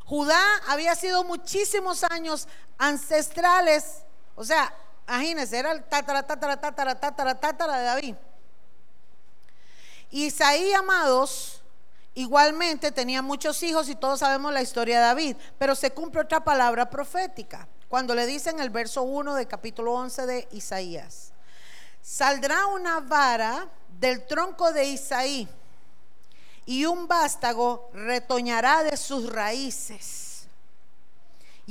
Judá 0.06 0.41
había 0.68 0.95
sido 0.95 1.24
muchísimos 1.24 2.04
años 2.04 2.47
ancestrales, 2.78 4.04
o 4.36 4.43
sea, 4.43 4.74
Imagínense, 5.12 5.58
era 5.58 5.74
el 5.74 5.84
tatara, 5.84 6.24
tatara, 6.24 6.56
tatara, 6.58 6.95
tatara, 6.95 7.36
tatara 7.36 7.78
de 7.80 7.84
David. 7.84 8.16
Isaí, 10.10 10.74
amados, 10.74 11.62
igualmente 12.14 12.93
tenía 12.93 13.22
muchos 13.22 13.62
hijos 13.64 13.89
y 13.89 13.95
todos 13.95 14.20
sabemos 14.20 14.54
la 14.54 14.62
historia 14.62 14.99
de 14.99 15.06
David, 15.08 15.36
pero 15.58 15.76
se 15.76 15.91
cumple 15.91 16.22
otra 16.22 16.43
palabra 16.45 16.89
profética. 16.89 17.68
Cuando 17.89 18.16
le 18.16 18.26
dicen 18.26 18.62
el 18.62 18.70
verso 18.70 19.04
1 19.04 19.36
del 19.36 19.49
capítulo 19.49 19.93
11 19.95 20.26
de 20.26 20.47
Isaías, 20.52 21.34
saldrá 22.02 22.68
una 22.68 23.02
vara 23.02 23.68
del 23.99 24.26
tronco 24.26 24.72
de 24.72 24.86
Isaí 24.86 25.47
y 26.66 26.86
un 26.86 27.07
vástago 27.07 27.89
retoñará 27.93 28.84
de 28.84 28.97
sus 28.97 29.32
raíces 29.32 30.32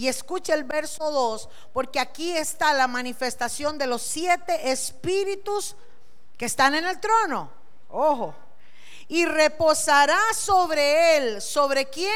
y 0.01 0.09
escucha 0.09 0.55
el 0.55 0.65
verso 0.65 1.11
2, 1.11 1.49
porque 1.75 2.01
aquí 2.01 2.35
está 2.35 2.73
la 2.73 2.87
manifestación 2.87 3.77
de 3.77 3.87
los 3.87 4.01
siete 4.01 4.71
espíritus 4.71 5.77
que 6.39 6.47
están 6.47 6.75
en 6.75 6.87
el 6.87 6.99
trono. 7.01 7.51
Ojo. 7.91 8.35
Y 9.09 9.27
reposará 9.27 10.19
sobre 10.33 11.19
él. 11.19 11.43
¿Sobre 11.43 11.91
quién? 11.91 12.15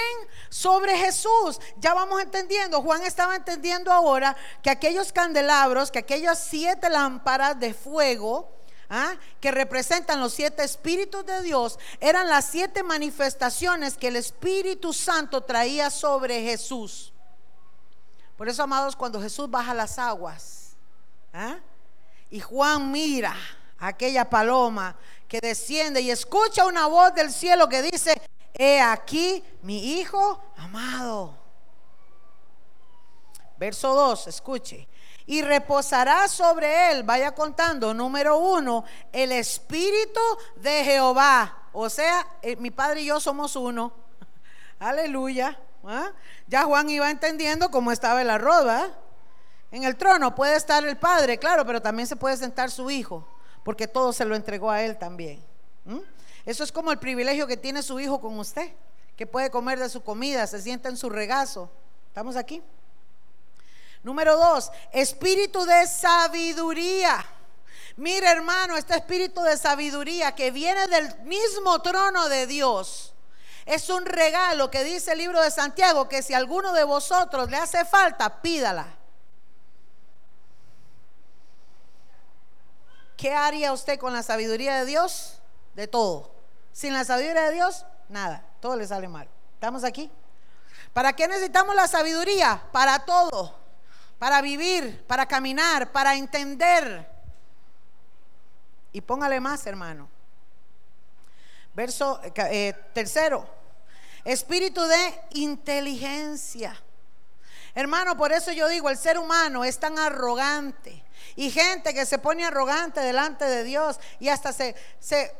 Sobre 0.49 0.97
Jesús. 0.97 1.61
Ya 1.77 1.93
vamos 1.93 2.23
entendiendo. 2.23 2.81
Juan 2.81 3.03
estaba 3.03 3.37
entendiendo 3.37 3.93
ahora 3.93 4.35
que 4.63 4.71
aquellos 4.71 5.13
candelabros, 5.13 5.91
que 5.91 5.99
aquellas 5.99 6.39
siete 6.39 6.89
lámparas 6.89 7.61
de 7.61 7.75
fuego, 7.75 8.51
¿ah? 8.91 9.15
que 9.41 9.51
representan 9.51 10.21
los 10.21 10.33
siete 10.33 10.65
espíritus 10.65 11.25
de 11.27 11.43
Dios, 11.43 11.79
eran 12.01 12.29
las 12.29 12.47
siete 12.47 12.83
manifestaciones 12.83 13.97
que 13.97 14.09
el 14.09 14.17
Espíritu 14.17 14.93
Santo 14.93 15.41
traía 15.43 15.91
sobre 15.91 16.43
Jesús. 16.43 17.13
Por 18.37 18.49
eso, 18.49 18.63
amados, 18.63 18.97
cuando 18.97 19.21
Jesús 19.21 19.49
baja 19.49 19.75
las 19.75 19.99
aguas 19.99 20.77
¿ah? 21.33 21.57
y 22.31 22.41
Juan 22.41 22.91
mira 22.91 23.37
a 23.79 23.89
aquella 23.89 24.29
paloma 24.29 24.97
que 25.29 25.41
desciende 25.41 26.01
y 26.01 26.11
escucha 26.11 26.67
una 26.67 26.87
voz 26.87 27.15
del 27.15 27.33
cielo 27.33 27.69
que 27.69 27.83
dice, 27.83 28.21
he 28.53 28.81
aquí 28.81 29.43
mi 29.63 29.99
hijo 29.99 30.43
amado. 30.57 31.37
Verso 33.57 33.95
2, 33.95 34.27
escuche. 34.29 34.89
Y 35.27 35.43
reposará 35.43 36.29
sobre 36.29 36.91
él, 36.91 37.03
vaya 37.03 37.35
contando, 37.35 37.95
número 37.95 38.37
uno, 38.37 38.85
el 39.13 39.33
espíritu 39.33 40.21
de 40.57 40.85
Jehová. 40.85 41.69
O 41.73 41.89
sea, 41.89 42.27
eh, 42.43 42.57
mi 42.57 42.71
padre 42.71 43.03
y 43.03 43.07
yo 43.07 43.19
somos 43.21 43.57
uno. 43.57 43.93
Aleluya. 44.79 45.59
¿Ah? 45.87 46.13
Ya 46.47 46.65
Juan 46.65 46.89
iba 46.89 47.11
entendiendo 47.11 47.71
cómo 47.71 47.93
estaba 47.93 48.23
el 48.23 48.31
arroz, 48.31 48.91
En 49.71 49.85
el 49.85 49.97
trono 49.97 50.35
puede 50.35 50.57
estar 50.57 50.87
el 50.87 50.97
padre, 50.97 51.39
claro, 51.39 51.67
pero 51.67 51.83
también 51.83 52.07
se 52.07 52.17
puede 52.17 52.37
sentar 52.37 52.71
su 52.71 52.91
hijo, 52.91 53.27
porque 53.65 53.87
todo 53.87 54.13
se 54.13 54.25
lo 54.25 54.35
entregó 54.35 54.71
a 54.71 54.83
él 54.83 54.97
también. 54.97 55.45
Eso 56.47 56.65
es 56.65 56.73
como 56.73 56.91
el 56.91 56.99
privilegio 56.99 57.47
que 57.47 57.57
tiene 57.57 57.83
su 57.83 57.99
hijo 58.01 58.21
con 58.21 58.39
usted, 58.39 58.73
que 59.17 59.27
puede 59.27 59.51
comer 59.51 59.79
de 59.79 59.89
su 59.89 60.03
comida, 60.03 60.47
se 60.47 60.61
sienta 60.61 60.89
en 60.89 60.97
su 60.97 61.11
regazo. 61.11 61.71
¿Estamos 62.09 62.37
aquí? 62.37 62.63
Número 64.05 64.37
dos, 64.37 64.71
espíritu 64.93 65.65
de 65.65 65.87
sabiduría. 65.87 67.25
Mira 67.97 68.31
hermano, 68.31 68.77
este 68.77 68.95
espíritu 68.95 69.43
de 69.43 69.57
sabiduría 69.57 70.35
que 70.35 70.51
viene 70.51 70.87
del 70.89 71.21
mismo 71.21 71.81
trono 71.81 72.29
de 72.29 72.47
Dios. 72.47 73.15
Es 73.65 73.89
un 73.89 74.05
regalo 74.05 74.71
que 74.71 74.85
dice 74.85 75.13
el 75.13 75.19
libro 75.19 75.41
de 75.41 75.51
Santiago 75.51 76.07
que 76.07 76.23
si 76.23 76.35
a 76.35 76.37
alguno 76.37 76.75
de 76.75 76.85
vosotros 76.85 77.51
le 77.51 77.57
hace 77.57 77.87
falta, 77.87 78.43
pídala. 78.43 78.87
¿Qué 83.17 83.33
haría 83.33 83.73
usted 83.73 83.99
con 83.99 84.13
la 84.13 84.23
sabiduría 84.23 84.77
de 84.77 84.85
Dios? 84.85 85.41
De 85.73 85.89
todo. 85.89 86.31
Sin 86.73 86.93
la 86.93 87.07
sabiduría 87.07 87.45
de 87.45 87.55
Dios, 87.55 87.87
nada. 88.11 88.45
Todo 88.61 88.77
le 88.77 88.87
sale 88.87 89.09
mal. 89.09 89.27
¿Estamos 89.55 89.83
aquí? 89.83 90.11
¿Para 90.93 91.15
qué 91.15 91.27
necesitamos 91.27 91.75
la 91.75 91.89
sabiduría? 91.89 92.63
Para 92.71 93.07
todo 93.07 93.64
para 94.25 94.41
vivir, 94.41 95.05
para 95.07 95.27
caminar, 95.27 95.93
para 95.93 96.15
entender. 96.15 97.07
Y 98.91 99.03
póngale 99.03 99.39
más, 99.39 99.67
hermano. 99.67 100.09
Verso 101.75 102.19
eh, 102.35 102.73
tercero, 102.95 103.47
espíritu 104.25 104.81
de 104.81 105.21
inteligencia. 105.33 106.75
Hermano, 107.75 108.17
por 108.17 108.33
eso 108.33 108.51
yo 108.51 108.67
digo, 108.67 108.89
el 108.89 108.97
ser 108.97 109.19
humano 109.19 109.63
es 109.63 109.79
tan 109.79 109.99
arrogante. 109.99 111.05
Y 111.37 111.51
gente 111.51 111.93
que 111.93 112.07
se 112.07 112.19
pone 112.19 112.47
arrogante 112.47 113.01
delante 113.01 113.45
de 113.45 113.63
Dios 113.63 114.01
y 114.21 114.31
hasta 114.31 114.55
se, 114.55 114.75
se 115.01 115.37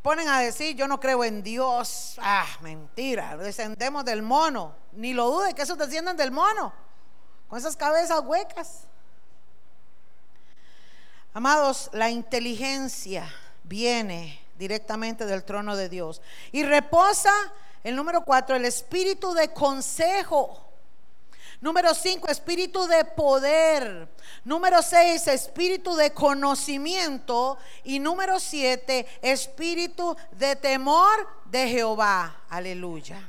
ponen 0.00 0.28
a 0.28 0.38
decir, 0.38 0.76
yo 0.76 0.86
no 0.86 1.00
creo 1.00 1.24
en 1.24 1.42
Dios. 1.42 2.14
Ah, 2.22 2.46
mentira, 2.60 3.36
descendemos 3.36 4.04
del 4.04 4.22
mono. 4.22 4.76
Ni 4.92 5.12
lo 5.12 5.28
dude 5.28 5.54
que 5.54 5.62
eso 5.62 5.74
desciendan 5.74 6.16
del 6.16 6.30
mono 6.30 6.86
con 7.48 7.58
esas 7.58 7.76
cabezas 7.76 8.20
huecas. 8.24 8.82
Amados, 11.34 11.90
la 11.92 12.10
inteligencia 12.10 13.32
viene 13.64 14.40
directamente 14.58 15.24
del 15.26 15.44
trono 15.44 15.76
de 15.76 15.88
Dios 15.88 16.20
y 16.52 16.62
reposa, 16.62 17.32
el 17.84 17.94
número 17.94 18.24
cuatro, 18.24 18.56
el 18.56 18.64
espíritu 18.64 19.32
de 19.34 19.52
consejo. 19.52 20.64
Número 21.60 21.92
cinco, 21.92 22.28
espíritu 22.28 22.86
de 22.86 23.04
poder. 23.04 24.08
Número 24.44 24.80
seis, 24.80 25.26
espíritu 25.26 25.96
de 25.96 26.12
conocimiento. 26.12 27.58
Y 27.82 27.98
número 27.98 28.38
siete, 28.38 29.06
espíritu 29.22 30.16
de 30.32 30.54
temor 30.54 31.28
de 31.46 31.68
Jehová. 31.68 32.42
Aleluya. 32.48 33.20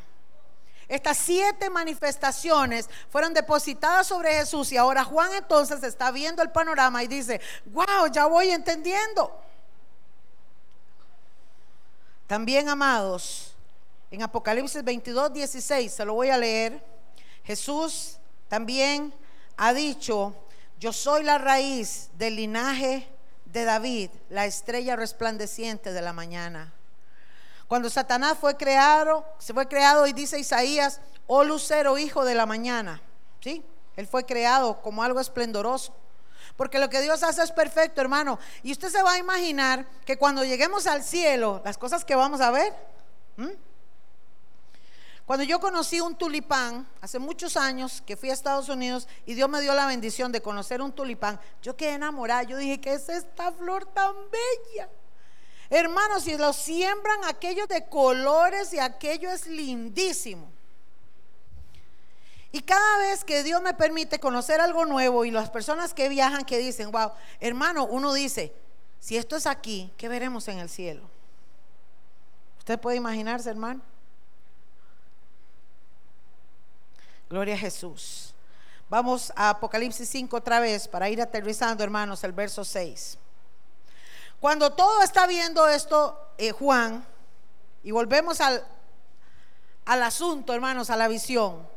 Estas 0.89 1.17
siete 1.19 1.69
manifestaciones 1.69 2.89
fueron 3.11 3.31
depositadas 3.31 4.07
sobre 4.07 4.33
Jesús 4.33 4.71
y 4.71 4.77
ahora 4.77 5.03
Juan 5.03 5.31
entonces 5.35 5.83
está 5.83 6.09
viendo 6.09 6.41
el 6.41 6.49
panorama 6.49 7.03
y 7.03 7.07
dice, 7.07 7.39
wow, 7.67 8.07
ya 8.11 8.25
voy 8.25 8.49
entendiendo. 8.49 9.39
También, 12.25 12.69
amados, 12.69 13.53
en 14.09 14.23
Apocalipsis 14.23 14.83
22, 14.83 15.31
16, 15.31 15.93
se 15.93 16.05
lo 16.05 16.15
voy 16.15 16.29
a 16.29 16.37
leer, 16.37 16.83
Jesús 17.43 18.17
también 18.47 19.13
ha 19.57 19.73
dicho, 19.73 20.35
yo 20.79 20.91
soy 20.91 21.23
la 21.23 21.37
raíz 21.37 22.09
del 22.17 22.35
linaje 22.35 23.07
de 23.45 23.63
David, 23.63 24.09
la 24.29 24.47
estrella 24.47 24.95
resplandeciente 24.95 25.93
de 25.93 26.01
la 26.01 26.13
mañana. 26.13 26.73
Cuando 27.69 27.87
Satanás 27.91 28.35
fue 28.41 28.57
creado, 28.57 29.23
se 29.37 29.53
fue 29.53 29.67
creado 29.67 30.07
y 30.07 30.11
dice 30.11 30.39
Isaías, 30.39 30.99
oh 31.27 31.43
lucero, 31.43 31.99
hijo 31.99 32.25
de 32.25 32.33
la 32.33 32.47
mañana. 32.47 32.99
¿Sí? 33.41 33.63
Él 33.95 34.07
fue 34.07 34.25
creado 34.25 34.81
como 34.81 35.03
algo 35.03 35.19
esplendoroso. 35.19 35.93
Porque 36.57 36.79
lo 36.79 36.89
que 36.89 36.99
Dios 36.99 37.21
hace 37.21 37.43
es 37.43 37.51
perfecto, 37.51 38.01
hermano. 38.01 38.39
Y 38.63 38.71
usted 38.71 38.89
se 38.89 39.03
va 39.03 39.13
a 39.13 39.17
imaginar 39.19 39.85
que 40.03 40.17
cuando 40.17 40.43
lleguemos 40.43 40.87
al 40.87 41.03
cielo, 41.03 41.61
las 41.63 41.77
cosas 41.77 42.03
que 42.03 42.15
vamos 42.15 42.41
a 42.41 42.49
ver. 42.49 42.73
Cuando 45.27 45.43
yo 45.43 45.59
conocí 45.59 46.01
un 46.01 46.15
tulipán, 46.15 46.87
hace 47.01 47.19
muchos 47.19 47.55
años 47.55 48.01
que 48.03 48.17
fui 48.17 48.31
a 48.31 48.33
Estados 48.33 48.67
Unidos 48.67 49.07
y 49.27 49.35
Dios 49.35 49.47
me 49.47 49.61
dio 49.61 49.75
la 49.75 49.85
bendición 49.85 50.31
de 50.31 50.41
conocer 50.41 50.81
un 50.81 50.91
tulipán, 50.91 51.39
yo 51.61 51.77
quedé 51.77 51.93
enamorada. 51.93 52.41
Yo 52.41 52.57
dije, 52.57 52.81
¿qué 52.81 52.93
es 52.93 53.09
esta 53.09 53.51
flor 53.51 53.85
tan 53.85 54.15
bella? 54.31 54.89
Hermanos, 55.69 56.23
si 56.23 56.35
lo 56.37 56.51
siembran 56.51 57.23
aquello 57.25 57.67
de 57.67 57.87
colores 57.87 58.73
y 58.73 58.79
aquello 58.79 59.29
es 59.29 59.45
lindísimo. 59.45 60.49
Y 62.51 62.61
cada 62.61 62.97
vez 62.97 63.23
que 63.23 63.43
Dios 63.43 63.61
me 63.61 63.75
permite 63.75 64.19
conocer 64.19 64.59
algo 64.59 64.85
nuevo 64.85 65.23
y 65.23 65.31
las 65.31 65.51
personas 65.51 65.93
que 65.93 66.09
viajan 66.09 66.45
que 66.45 66.57
dicen, 66.57 66.91
wow, 66.91 67.11
hermano, 67.39 67.85
uno 67.85 68.11
dice, 68.13 68.51
si 68.99 69.17
esto 69.17 69.35
es 69.35 69.45
aquí, 69.45 69.93
¿qué 69.97 70.09
veremos 70.09 70.47
en 70.47 70.57
el 70.57 70.69
cielo? 70.69 71.03
¿Usted 72.57 72.79
puede 72.79 72.97
imaginarse, 72.97 73.51
hermano? 73.51 73.81
Gloria 77.29 77.53
a 77.53 77.57
Jesús. 77.59 78.33
Vamos 78.89 79.31
a 79.35 79.51
Apocalipsis 79.51 80.09
5 80.09 80.35
otra 80.35 80.59
vez 80.59 80.87
para 80.87 81.09
ir 81.09 81.21
aterrizando, 81.21 81.83
hermanos, 81.83 82.23
el 82.23 82.31
verso 82.31 82.65
6. 82.65 83.19
Cuando 84.39 84.71
todo 84.71 85.01
está 85.03 85.27
viendo 85.27 85.67
esto, 85.67 86.17
eh, 86.37 86.51
Juan, 86.51 87.05
y 87.83 87.91
volvemos 87.91 88.39
al, 88.41 88.65
al 89.85 90.03
asunto, 90.03 90.53
hermanos, 90.53 90.89
a 90.89 90.95
la 90.95 91.07
visión. 91.07 91.67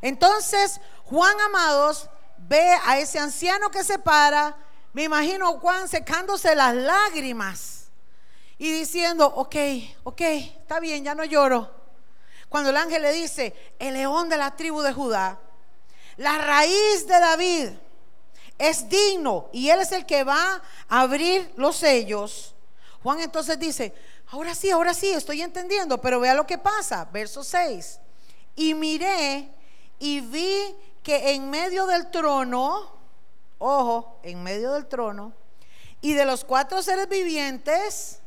Entonces, 0.00 0.80
Juan, 1.04 1.40
amados, 1.40 2.08
ve 2.38 2.76
a 2.84 2.98
ese 2.98 3.18
anciano 3.18 3.70
que 3.70 3.84
se 3.84 3.98
para, 3.98 4.56
me 4.92 5.04
imagino 5.04 5.58
Juan 5.58 5.88
secándose 5.88 6.54
las 6.54 6.74
lágrimas 6.74 7.88
y 8.58 8.72
diciendo, 8.72 9.26
ok, 9.26 9.56
ok, 10.04 10.20
está 10.20 10.80
bien, 10.80 11.04
ya 11.04 11.14
no 11.14 11.24
lloro. 11.24 11.70
Cuando 12.48 12.70
el 12.70 12.76
ángel 12.76 13.02
le 13.02 13.12
dice, 13.12 13.74
el 13.78 13.94
león 13.94 14.28
de 14.28 14.36
la 14.36 14.54
tribu 14.56 14.82
de 14.82 14.92
Judá, 14.92 15.38
la 16.16 16.38
raíz 16.38 17.06
de 17.06 17.18
David, 17.18 17.70
es 18.58 18.88
digno 18.88 19.48
y 19.52 19.70
Él 19.70 19.80
es 19.80 19.92
el 19.92 20.06
que 20.06 20.24
va 20.24 20.62
a 20.88 21.00
abrir 21.00 21.52
los 21.56 21.76
sellos. 21.76 22.54
Juan 23.02 23.20
entonces 23.20 23.58
dice, 23.58 23.94
ahora 24.28 24.54
sí, 24.54 24.70
ahora 24.70 24.94
sí, 24.94 25.10
estoy 25.10 25.42
entendiendo, 25.42 26.00
pero 26.00 26.20
vea 26.20 26.34
lo 26.34 26.46
que 26.46 26.58
pasa, 26.58 27.04
verso 27.12 27.44
6. 27.44 28.00
Y 28.56 28.74
miré 28.74 29.50
y 29.98 30.20
vi 30.20 30.74
que 31.02 31.32
en 31.32 31.50
medio 31.50 31.86
del 31.86 32.10
trono, 32.10 32.92
ojo, 33.58 34.18
en 34.22 34.42
medio 34.42 34.72
del 34.72 34.86
trono, 34.86 35.32
y 36.00 36.14
de 36.14 36.24
los 36.24 36.44
cuatro 36.44 36.82
seres 36.82 37.08
vivientes, 37.08 38.20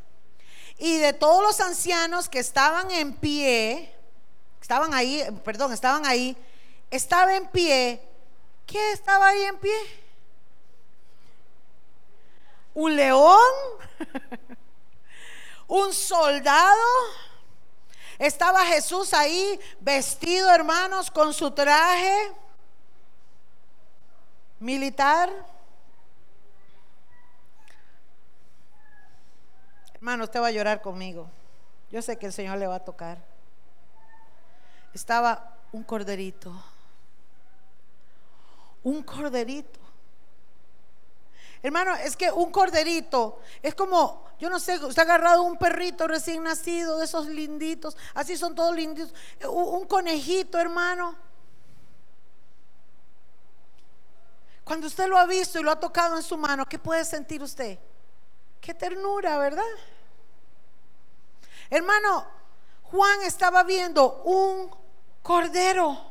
y 0.77 0.97
de 0.97 1.13
todos 1.13 1.41
los 1.41 1.59
ancianos 1.59 2.29
que 2.29 2.39
estaban 2.39 2.91
en 2.91 3.13
pie, 3.13 3.93
estaban 4.61 4.93
ahí, 4.93 5.23
perdón, 5.43 5.73
estaban 5.73 6.05
ahí, 6.05 6.37
estaba 6.91 7.35
en 7.35 7.47
pie. 7.47 8.01
¿Qué 8.65 8.91
estaba 8.91 9.29
ahí 9.29 9.43
en 9.43 9.57
pie? 9.57 9.73
Un 12.77 12.95
león, 12.95 13.53
un 15.67 15.91
soldado. 15.91 16.77
Estaba 18.19 18.63
Jesús 18.65 19.15
ahí 19.15 19.59
vestido, 19.79 20.51
hermanos, 20.51 21.09
con 21.09 21.33
su 21.33 21.49
traje 21.49 22.31
militar. 24.59 25.27
Hermano, 29.95 30.25
usted 30.25 30.39
va 30.39 30.47
a 30.47 30.51
llorar 30.51 30.79
conmigo. 30.79 31.27
Yo 31.89 32.03
sé 32.03 32.19
que 32.19 32.27
el 32.27 32.33
Señor 32.33 32.59
le 32.59 32.67
va 32.67 32.75
a 32.75 32.85
tocar. 32.85 33.17
Estaba 34.93 35.57
un 35.71 35.83
corderito. 35.83 36.53
Un 38.83 39.01
corderito. 39.01 39.86
Hermano, 41.67 41.93
es 41.95 42.15
que 42.15 42.31
un 42.31 42.49
corderito 42.49 43.41
es 43.61 43.75
como, 43.75 44.23
yo 44.39 44.49
no 44.49 44.57
sé, 44.57 44.77
usted 44.77 45.01
ha 45.01 45.03
agarrado 45.03 45.43
un 45.43 45.57
perrito 45.57 46.07
recién 46.07 46.43
nacido, 46.43 46.97
de 46.97 47.03
esos 47.03 47.27
linditos, 47.27 47.97
así 48.13 48.37
son 48.37 48.55
todos 48.55 48.73
linditos. 48.73 49.13
Un 49.49 49.85
conejito, 49.85 50.57
hermano. 50.57 51.13
Cuando 54.63 54.87
usted 54.87 55.07
lo 55.07 55.17
ha 55.17 55.25
visto 55.25 55.59
y 55.59 55.63
lo 55.63 55.71
ha 55.71 55.77
tocado 55.77 56.15
en 56.15 56.23
su 56.23 56.37
mano, 56.37 56.65
¿qué 56.65 56.79
puede 56.79 57.03
sentir 57.03 57.43
usted? 57.43 57.77
Qué 58.61 58.73
ternura, 58.73 59.37
¿verdad? 59.37 59.65
Hermano, 61.69 62.25
Juan 62.83 63.23
estaba 63.23 63.63
viendo 63.63 64.21
un 64.23 64.73
cordero 65.21 66.01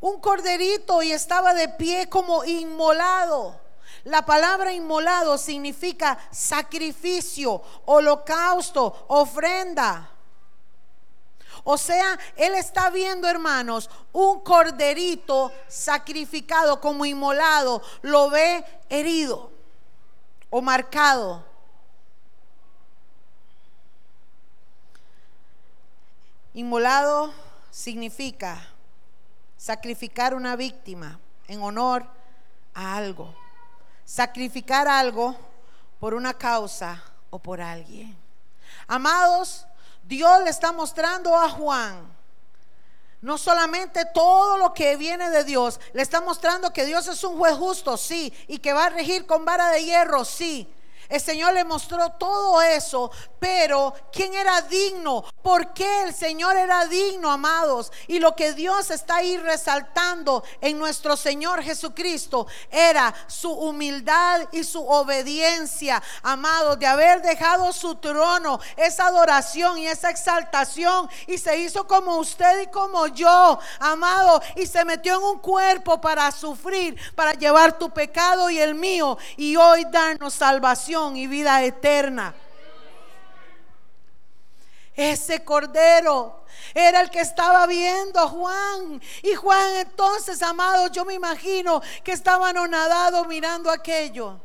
un 0.00 0.20
corderito 0.20 1.02
y 1.02 1.10
estaba 1.10 1.54
de 1.54 1.70
pie 1.70 2.08
como 2.08 2.44
inmolado. 2.44 3.63
La 4.04 4.24
palabra 4.24 4.72
inmolado 4.72 5.38
significa 5.38 6.18
sacrificio, 6.30 7.62
holocausto, 7.86 9.06
ofrenda. 9.08 10.10
O 11.64 11.78
sea, 11.78 12.18
él 12.36 12.54
está 12.54 12.90
viendo, 12.90 13.26
hermanos, 13.26 13.88
un 14.12 14.40
corderito 14.40 15.50
sacrificado 15.66 16.80
como 16.80 17.06
inmolado, 17.06 17.82
lo 18.02 18.28
ve 18.28 18.62
herido 18.90 19.50
o 20.50 20.60
marcado. 20.60 21.42
Inmolado 26.52 27.32
significa 27.70 28.68
sacrificar 29.56 30.34
una 30.34 30.56
víctima 30.56 31.18
en 31.48 31.62
honor 31.62 32.06
a 32.74 32.96
algo. 32.96 33.43
Sacrificar 34.04 34.88
algo 34.88 35.36
por 35.98 36.14
una 36.14 36.34
causa 36.34 37.02
o 37.30 37.38
por 37.38 37.60
alguien. 37.60 38.16
Amados, 38.86 39.66
Dios 40.02 40.42
le 40.44 40.50
está 40.50 40.72
mostrando 40.72 41.36
a 41.36 41.48
Juan 41.48 42.14
no 43.24 43.38
solamente 43.38 44.04
todo 44.12 44.58
lo 44.58 44.74
que 44.74 44.98
viene 44.98 45.30
de 45.30 45.44
Dios, 45.44 45.80
le 45.94 46.02
está 46.02 46.20
mostrando 46.20 46.74
que 46.74 46.84
Dios 46.84 47.08
es 47.08 47.24
un 47.24 47.38
juez 47.38 47.54
justo, 47.54 47.96
sí, 47.96 48.30
y 48.48 48.58
que 48.58 48.74
va 48.74 48.84
a 48.84 48.90
regir 48.90 49.24
con 49.24 49.46
vara 49.46 49.70
de 49.70 49.82
hierro, 49.82 50.26
sí. 50.26 50.70
El 51.08 51.20
Señor 51.20 51.52
le 51.52 51.64
mostró 51.64 52.10
todo 52.12 52.62
eso, 52.62 53.10
pero 53.38 53.92
¿quién 54.12 54.34
era 54.34 54.62
digno? 54.62 55.24
¿Por 55.42 55.74
qué 55.74 56.04
el 56.04 56.14
Señor 56.14 56.56
era 56.56 56.86
digno, 56.86 57.30
amados? 57.30 57.92
Y 58.06 58.18
lo 58.18 58.34
que 58.34 58.54
Dios 58.54 58.90
está 58.90 59.16
ahí 59.16 59.36
resaltando 59.36 60.42
en 60.60 60.78
nuestro 60.78 61.16
Señor 61.16 61.62
Jesucristo 61.62 62.46
era 62.70 63.14
su 63.26 63.52
humildad 63.52 64.48
y 64.52 64.64
su 64.64 64.82
obediencia, 64.86 66.02
amados, 66.22 66.78
de 66.78 66.86
haber 66.86 67.20
dejado 67.20 67.72
su 67.72 67.96
trono, 67.96 68.60
esa 68.76 69.06
adoración 69.06 69.78
y 69.78 69.88
esa 69.88 70.10
exaltación, 70.10 71.08
y 71.26 71.36
se 71.36 71.58
hizo 71.58 71.86
como 71.86 72.16
usted 72.16 72.62
y 72.62 72.66
como 72.68 73.08
yo, 73.08 73.58
amado, 73.78 74.40
y 74.56 74.66
se 74.66 74.84
metió 74.84 75.16
en 75.16 75.22
un 75.22 75.38
cuerpo 75.38 76.00
para 76.00 76.30
sufrir, 76.32 76.96
para 77.14 77.34
llevar 77.34 77.78
tu 77.78 77.90
pecado 77.90 78.48
y 78.48 78.58
el 78.58 78.74
mío, 78.74 79.18
y 79.36 79.56
hoy 79.56 79.84
darnos 79.90 80.34
salvación 80.34 80.93
y 80.94 81.26
vida 81.26 81.62
eterna. 81.64 82.34
Ese 84.94 85.44
cordero 85.44 86.44
era 86.72 87.00
el 87.00 87.10
que 87.10 87.20
estaba 87.20 87.66
viendo 87.66 88.20
a 88.20 88.28
Juan. 88.28 89.02
Y 89.22 89.34
Juan 89.34 89.76
entonces, 89.76 90.40
amado, 90.40 90.86
yo 90.88 91.04
me 91.04 91.14
imagino 91.14 91.82
que 92.04 92.12
estaba 92.12 92.50
anonadado 92.50 93.24
mirando 93.24 93.70
aquello. 93.70 94.40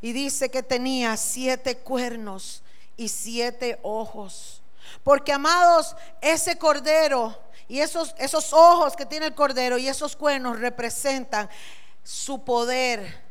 Y 0.00 0.12
dice 0.12 0.50
que 0.50 0.62
tenía 0.62 1.16
siete 1.16 1.78
cuernos 1.78 2.62
y 2.96 3.08
siete 3.08 3.78
ojos. 3.82 4.60
Porque, 5.04 5.32
amados, 5.32 5.94
ese 6.20 6.58
cordero 6.58 7.38
y 7.68 7.78
esos, 7.78 8.14
esos 8.18 8.52
ojos 8.52 8.96
que 8.96 9.06
tiene 9.06 9.26
el 9.26 9.34
cordero 9.34 9.78
y 9.78 9.88
esos 9.88 10.16
cuernos 10.16 10.58
representan 10.58 11.48
su 12.02 12.44
poder 12.44 13.23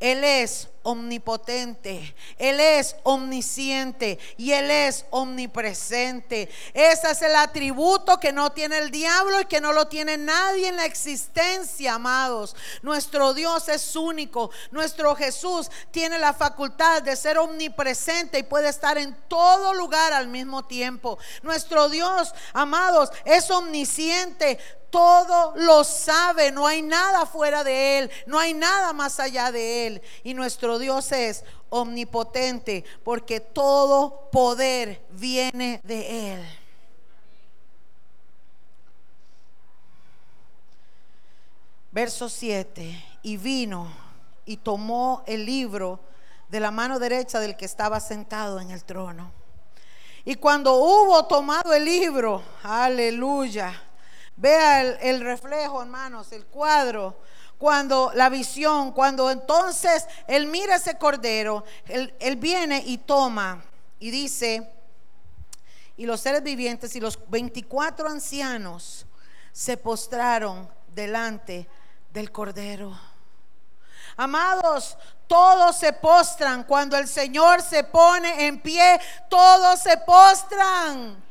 él 0.00 0.24
es 0.24 0.68
omnipotente, 0.86 2.14
Él 2.38 2.60
es 2.60 2.94
omnisciente 3.02 4.20
y 4.36 4.52
Él 4.52 4.70
es 4.70 5.04
omnipresente. 5.10 6.48
Ese 6.72 7.10
es 7.10 7.22
el 7.22 7.34
atributo 7.34 8.20
que 8.20 8.32
no 8.32 8.52
tiene 8.52 8.78
el 8.78 8.92
diablo 8.92 9.40
y 9.40 9.46
que 9.46 9.60
no 9.60 9.72
lo 9.72 9.88
tiene 9.88 10.16
nadie 10.16 10.68
en 10.68 10.76
la 10.76 10.84
existencia, 10.84 11.94
amados. 11.94 12.54
Nuestro 12.82 13.34
Dios 13.34 13.68
es 13.68 13.96
único, 13.96 14.50
nuestro 14.70 15.16
Jesús 15.16 15.70
tiene 15.90 16.20
la 16.20 16.32
facultad 16.32 17.02
de 17.02 17.16
ser 17.16 17.38
omnipresente 17.38 18.38
y 18.38 18.44
puede 18.44 18.68
estar 18.68 18.96
en 18.96 19.16
todo 19.26 19.74
lugar 19.74 20.12
al 20.12 20.28
mismo 20.28 20.66
tiempo. 20.66 21.18
Nuestro 21.42 21.88
Dios, 21.88 22.32
amados, 22.52 23.10
es 23.24 23.50
omnisciente 23.50 24.58
todo 24.90 25.52
lo 25.56 25.84
sabe, 25.84 26.50
no 26.52 26.66
hay 26.66 26.80
nada 26.80 27.26
fuera 27.26 27.64
de 27.64 27.98
Él, 27.98 28.10
no 28.24 28.38
hay 28.38 28.54
nada 28.54 28.92
más 28.92 29.20
allá 29.20 29.52
de 29.52 29.86
Él. 29.86 30.02
Y 30.22 30.32
nuestro 30.32 30.75
Dios 30.78 31.12
es 31.12 31.44
omnipotente 31.70 32.84
porque 33.04 33.40
todo 33.40 34.30
poder 34.30 35.04
viene 35.10 35.80
de 35.84 36.34
Él. 36.34 36.46
Verso 41.92 42.28
7, 42.28 43.04
y 43.22 43.36
vino 43.38 43.90
y 44.44 44.58
tomó 44.58 45.22
el 45.26 45.46
libro 45.46 45.98
de 46.48 46.60
la 46.60 46.70
mano 46.70 46.98
derecha 46.98 47.40
del 47.40 47.56
que 47.56 47.64
estaba 47.64 48.00
sentado 48.00 48.60
en 48.60 48.70
el 48.70 48.84
trono. 48.84 49.32
Y 50.24 50.34
cuando 50.34 50.74
hubo 50.74 51.24
tomado 51.24 51.72
el 51.72 51.84
libro, 51.84 52.42
aleluya, 52.62 53.82
Vea 54.36 54.82
el, 54.82 55.20
reflejo, 55.22 55.80
hermanos, 55.80 56.30
el 56.32 56.44
cuadro 56.44 57.16
cuando 57.58 58.12
la 58.14 58.28
visión, 58.28 58.92
cuando 58.92 59.30
entonces 59.30 60.06
él 60.26 60.46
mira 60.46 60.76
ese 60.76 60.98
cordero, 60.98 61.64
él, 61.86 62.14
él, 62.20 62.36
viene 62.36 62.82
y 62.84 62.98
toma 62.98 63.64
y 63.98 64.10
dice, 64.10 64.70
y 65.96 66.04
los 66.04 66.20
seres 66.20 66.42
vivientes 66.42 66.94
y 66.96 67.00
los 67.00 67.18
24 67.28 68.08
ancianos 68.08 69.06
se 69.52 69.76
postraron 69.76 70.68
delante 70.88 71.68
del 72.12 72.30
cordero. 72.30 72.98
Amados, 74.18 74.96
todos 75.26 75.76
se 75.76 75.92
postran 75.92 76.64
cuando 76.64 76.96
el 76.96 77.08
Señor 77.08 77.62
se 77.62 77.84
pone 77.84 78.46
en 78.46 78.60
pie, 78.60 79.00
todos 79.28 79.80
se 79.80 79.96
postran. 79.98 81.22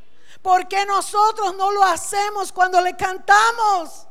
¿Por 0.42 0.68
qué 0.68 0.86
nosotros 0.86 1.56
no 1.56 1.72
lo 1.72 1.84
hacemos 1.84 2.52
cuando 2.52 2.80
le 2.82 2.96
cantamos? 2.96 4.08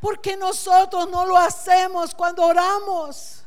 ¿Por 0.00 0.20
qué 0.20 0.36
nosotros 0.36 1.08
no 1.10 1.26
lo 1.26 1.36
hacemos 1.36 2.14
cuando 2.14 2.44
oramos? 2.44 3.44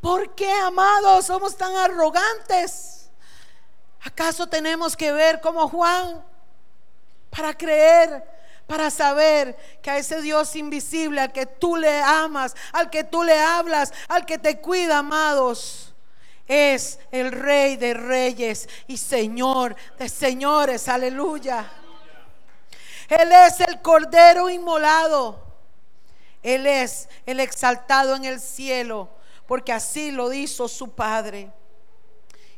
¿Por 0.00 0.34
qué, 0.34 0.50
amados, 0.50 1.26
somos 1.26 1.56
tan 1.56 1.74
arrogantes? 1.76 3.10
¿Acaso 4.02 4.48
tenemos 4.48 4.96
que 4.96 5.12
ver 5.12 5.40
como 5.40 5.68
Juan 5.68 6.24
para 7.30 7.54
creer, 7.54 8.28
para 8.66 8.90
saber 8.90 9.56
que 9.80 9.90
a 9.90 9.98
ese 9.98 10.20
Dios 10.20 10.56
invisible, 10.56 11.20
al 11.20 11.32
que 11.32 11.46
tú 11.46 11.76
le 11.76 12.02
amas, 12.02 12.56
al 12.72 12.90
que 12.90 13.04
tú 13.04 13.22
le 13.22 13.40
hablas, 13.40 13.92
al 14.08 14.26
que 14.26 14.38
te 14.38 14.60
cuida, 14.60 14.98
amados? 14.98 15.92
es 16.52 16.98
el 17.10 17.32
rey 17.32 17.76
de 17.76 17.94
reyes 17.94 18.68
y 18.86 18.96
señor 18.96 19.74
de 19.98 20.08
señores. 20.08 20.88
Aleluya. 20.88 21.70
Él 23.08 23.32
es 23.32 23.60
el 23.60 23.80
cordero 23.80 24.50
inmolado. 24.50 25.51
Él 26.42 26.66
es 26.66 27.08
el 27.26 27.40
exaltado 27.40 28.16
en 28.16 28.24
el 28.24 28.40
cielo, 28.40 29.08
porque 29.46 29.72
así 29.72 30.10
lo 30.10 30.32
hizo 30.32 30.68
su 30.68 30.90
Padre. 30.90 31.52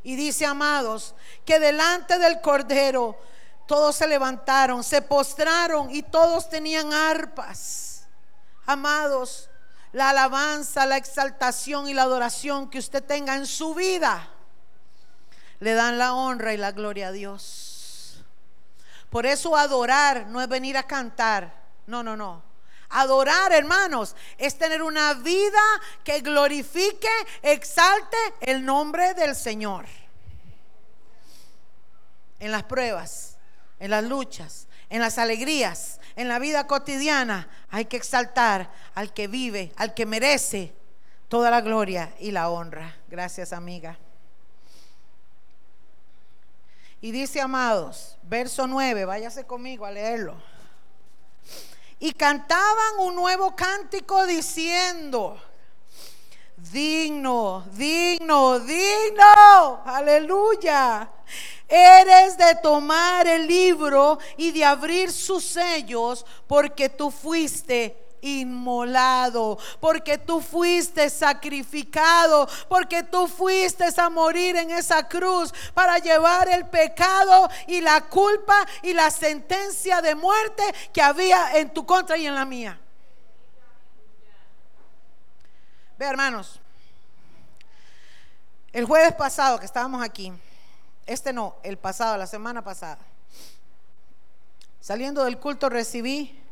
Y 0.02 0.16
dice, 0.16 0.46
amados, 0.46 1.14
que 1.44 1.58
delante 1.58 2.18
del 2.18 2.40
cordero 2.40 3.18
todos 3.66 3.96
se 3.96 4.06
levantaron, 4.06 4.84
se 4.84 5.02
postraron 5.02 5.90
y 5.90 6.02
todos 6.02 6.48
tenían 6.48 6.92
arpas. 6.92 8.06
Amados, 8.66 9.48
la 9.92 10.10
alabanza, 10.10 10.86
la 10.86 10.96
exaltación 10.96 11.88
y 11.88 11.94
la 11.94 12.02
adoración 12.02 12.68
que 12.68 12.78
usted 12.78 13.02
tenga 13.02 13.36
en 13.36 13.46
su 13.46 13.74
vida, 13.74 14.28
le 15.60 15.74
dan 15.74 15.98
la 15.98 16.14
honra 16.14 16.52
y 16.52 16.56
la 16.56 16.72
gloria 16.72 17.08
a 17.08 17.12
Dios. 17.12 18.22
Por 19.08 19.26
eso 19.26 19.56
adorar 19.56 20.26
no 20.26 20.40
es 20.40 20.48
venir 20.48 20.76
a 20.76 20.82
cantar. 20.82 21.54
No, 21.86 22.02
no, 22.02 22.16
no. 22.16 22.53
Adorar, 22.88 23.52
hermanos, 23.52 24.14
es 24.38 24.56
tener 24.56 24.82
una 24.82 25.14
vida 25.14 25.62
que 26.02 26.20
glorifique, 26.20 27.08
exalte 27.42 28.16
el 28.40 28.64
nombre 28.64 29.14
del 29.14 29.34
Señor. 29.34 29.86
En 32.38 32.50
las 32.52 32.64
pruebas, 32.64 33.36
en 33.80 33.90
las 33.90 34.04
luchas, 34.04 34.68
en 34.90 35.00
las 35.00 35.18
alegrías, 35.18 36.00
en 36.16 36.28
la 36.28 36.38
vida 36.38 36.66
cotidiana, 36.66 37.48
hay 37.70 37.86
que 37.86 37.96
exaltar 37.96 38.70
al 38.94 39.12
que 39.12 39.26
vive, 39.26 39.72
al 39.76 39.94
que 39.94 40.06
merece 40.06 40.74
toda 41.28 41.50
la 41.50 41.60
gloria 41.60 42.14
y 42.20 42.30
la 42.30 42.48
honra. 42.48 42.96
Gracias, 43.08 43.52
amiga. 43.52 43.98
Y 47.00 47.12
dice, 47.12 47.40
amados, 47.40 48.16
verso 48.22 48.66
9, 48.66 49.04
váyase 49.04 49.44
conmigo 49.44 49.84
a 49.84 49.90
leerlo. 49.90 50.40
Y 51.98 52.12
cantaban 52.12 52.98
un 52.98 53.14
nuevo 53.14 53.54
cántico 53.54 54.26
diciendo, 54.26 55.40
digno, 56.56 57.64
digno, 57.72 58.60
digno. 58.60 59.82
Aleluya. 59.84 61.08
Eres 61.68 62.36
de 62.36 62.56
tomar 62.62 63.26
el 63.26 63.46
libro 63.46 64.18
y 64.36 64.52
de 64.52 64.64
abrir 64.64 65.10
sus 65.10 65.44
sellos 65.44 66.26
porque 66.46 66.88
tú 66.88 67.10
fuiste 67.10 68.03
inmolado, 68.24 69.58
porque 69.80 70.16
tú 70.18 70.40
fuiste 70.40 71.10
sacrificado, 71.10 72.48
porque 72.68 73.02
tú 73.02 73.28
fuiste 73.28 73.84
a 73.96 74.08
morir 74.08 74.56
en 74.56 74.70
esa 74.70 75.06
cruz 75.06 75.52
para 75.74 75.98
llevar 75.98 76.48
el 76.48 76.66
pecado 76.66 77.48
y 77.66 77.80
la 77.80 78.00
culpa 78.00 78.66
y 78.82 78.94
la 78.94 79.10
sentencia 79.10 80.00
de 80.00 80.14
muerte 80.14 80.62
que 80.92 81.02
había 81.02 81.58
en 81.58 81.72
tu 81.72 81.84
contra 81.84 82.16
y 82.16 82.26
en 82.26 82.34
la 82.34 82.44
mía. 82.44 82.80
Ve 85.98 86.06
hermanos, 86.06 86.60
el 88.72 88.86
jueves 88.86 89.14
pasado 89.14 89.60
que 89.60 89.66
estábamos 89.66 90.02
aquí, 90.02 90.32
este 91.06 91.32
no, 91.32 91.56
el 91.62 91.76
pasado, 91.76 92.16
la 92.16 92.26
semana 92.26 92.64
pasada, 92.64 92.98
saliendo 94.80 95.24
del 95.24 95.38
culto 95.38 95.68
recibí 95.68 96.43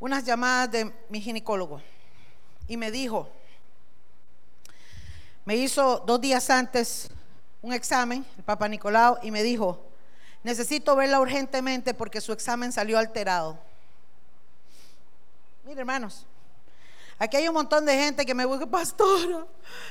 unas 0.00 0.24
llamadas 0.24 0.72
de 0.72 0.92
mi 1.08 1.20
ginecólogo 1.20 1.80
y 2.66 2.76
me 2.76 2.90
dijo, 2.90 3.28
me 5.44 5.56
hizo 5.56 5.98
dos 6.06 6.20
días 6.20 6.48
antes 6.50 7.10
un 7.62 7.72
examen, 7.72 8.24
el 8.36 8.42
Papa 8.42 8.66
Nicolau, 8.68 9.18
y 9.22 9.30
me 9.30 9.42
dijo, 9.42 9.84
necesito 10.42 10.96
verla 10.96 11.20
urgentemente 11.20 11.92
porque 11.92 12.20
su 12.20 12.32
examen 12.32 12.72
salió 12.72 12.98
alterado. 12.98 13.58
Mire, 15.64 15.80
hermanos, 15.80 16.26
aquí 17.18 17.36
hay 17.36 17.48
un 17.48 17.54
montón 17.54 17.84
de 17.84 17.94
gente 17.94 18.24
que 18.24 18.34
me 18.34 18.46
dice, 18.46 18.66
pastora, 18.66 19.46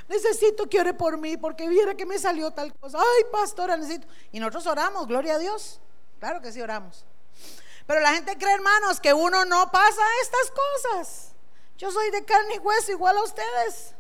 necesito 0.08 0.68
que 0.68 0.80
ore 0.80 0.94
por 0.94 1.18
mí 1.18 1.38
porque 1.38 1.70
viera 1.70 1.94
que 1.94 2.06
me 2.06 2.18
salió 2.18 2.50
tal 2.52 2.74
cosa. 2.74 2.98
Ay, 2.98 3.26
pastora, 3.32 3.78
necesito. 3.78 4.08
Y 4.32 4.40
nosotros 4.40 4.66
oramos, 4.66 5.08
gloria 5.08 5.36
a 5.36 5.38
Dios. 5.38 5.80
Claro 6.20 6.42
que 6.42 6.52
sí 6.52 6.62
oramos. 6.62 7.06
Pero 7.90 8.02
la 8.02 8.14
gente 8.14 8.38
cree, 8.38 8.54
hermanos, 8.54 9.00
que 9.00 9.16
uno 9.16 9.46
no 9.46 9.72
pasa 9.72 10.02
estas 10.22 10.52
cosas. 10.52 11.32
Yo 11.76 11.90
soy 11.90 12.12
de 12.12 12.24
carne 12.24 12.54
y 12.54 12.60
hueso 12.60 12.92
igual 12.92 13.18
a 13.18 13.24
ustedes. 13.24 13.96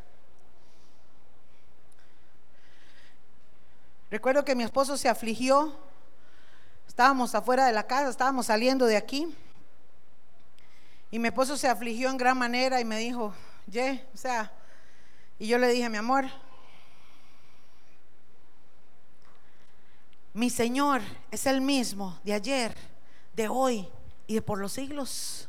Recuerdo 4.11 4.45
que 4.45 4.53
mi 4.53 4.63
esposo 4.63 4.95
se 4.95 5.09
afligió. 5.09 5.75
Estábamos 6.87 7.33
afuera 7.33 7.65
de 7.65 7.73
la 7.73 7.87
casa, 7.87 8.11
estábamos 8.11 8.45
saliendo 8.45 8.85
de 8.85 8.95
aquí. 8.95 9.35
Y 11.09 11.17
mi 11.17 11.29
esposo 11.29 11.57
se 11.57 11.67
afligió 11.67 12.11
en 12.11 12.17
gran 12.17 12.37
manera 12.37 12.79
y 12.79 12.85
me 12.85 12.99
dijo, 12.99 13.33
ye, 13.65 14.05
o 14.13 14.17
sea, 14.17 14.53
y 15.39 15.47
yo 15.47 15.57
le 15.57 15.67
dije, 15.69 15.89
mi 15.89 15.97
amor, 15.97 16.25
mi 20.35 20.51
Señor 20.51 21.01
es 21.31 21.47
el 21.47 21.59
mismo 21.59 22.19
de 22.23 22.33
ayer, 22.33 22.98
de 23.39 23.47
hoy 23.47 23.89
y 24.27 24.35
de 24.35 24.41
por 24.41 24.59
los 24.59 24.73
siglos. 24.73 25.47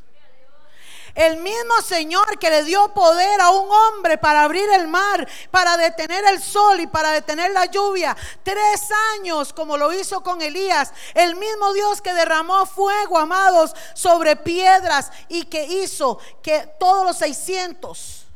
El 1.16 1.38
mismo 1.38 1.74
Señor 1.84 2.38
que 2.38 2.48
le 2.48 2.62
dio 2.62 2.94
poder 2.94 3.40
a 3.40 3.50
un 3.50 3.68
hombre 3.68 4.16
para 4.16 4.44
abrir 4.44 4.70
el 4.70 4.86
mar, 4.86 5.26
para 5.50 5.76
detener 5.76 6.24
el 6.26 6.40
sol 6.40 6.78
y 6.78 6.86
para 6.86 7.10
detener 7.10 7.50
la 7.50 7.64
lluvia. 7.64 8.16
Tres 8.44 8.88
años 9.16 9.52
como 9.52 9.76
lo 9.76 9.92
hizo 9.92 10.22
con 10.22 10.40
Elías. 10.40 10.92
El 11.14 11.34
mismo 11.34 11.72
Dios 11.72 12.00
que 12.00 12.12
derramó 12.12 12.64
fuego, 12.64 13.18
amados, 13.18 13.74
sobre 13.94 14.36
piedras 14.36 15.10
y 15.28 15.46
que 15.46 15.64
hizo 15.64 16.20
que 16.40 16.72
todos 16.78 17.04
los 17.04 17.16
600 17.18 18.26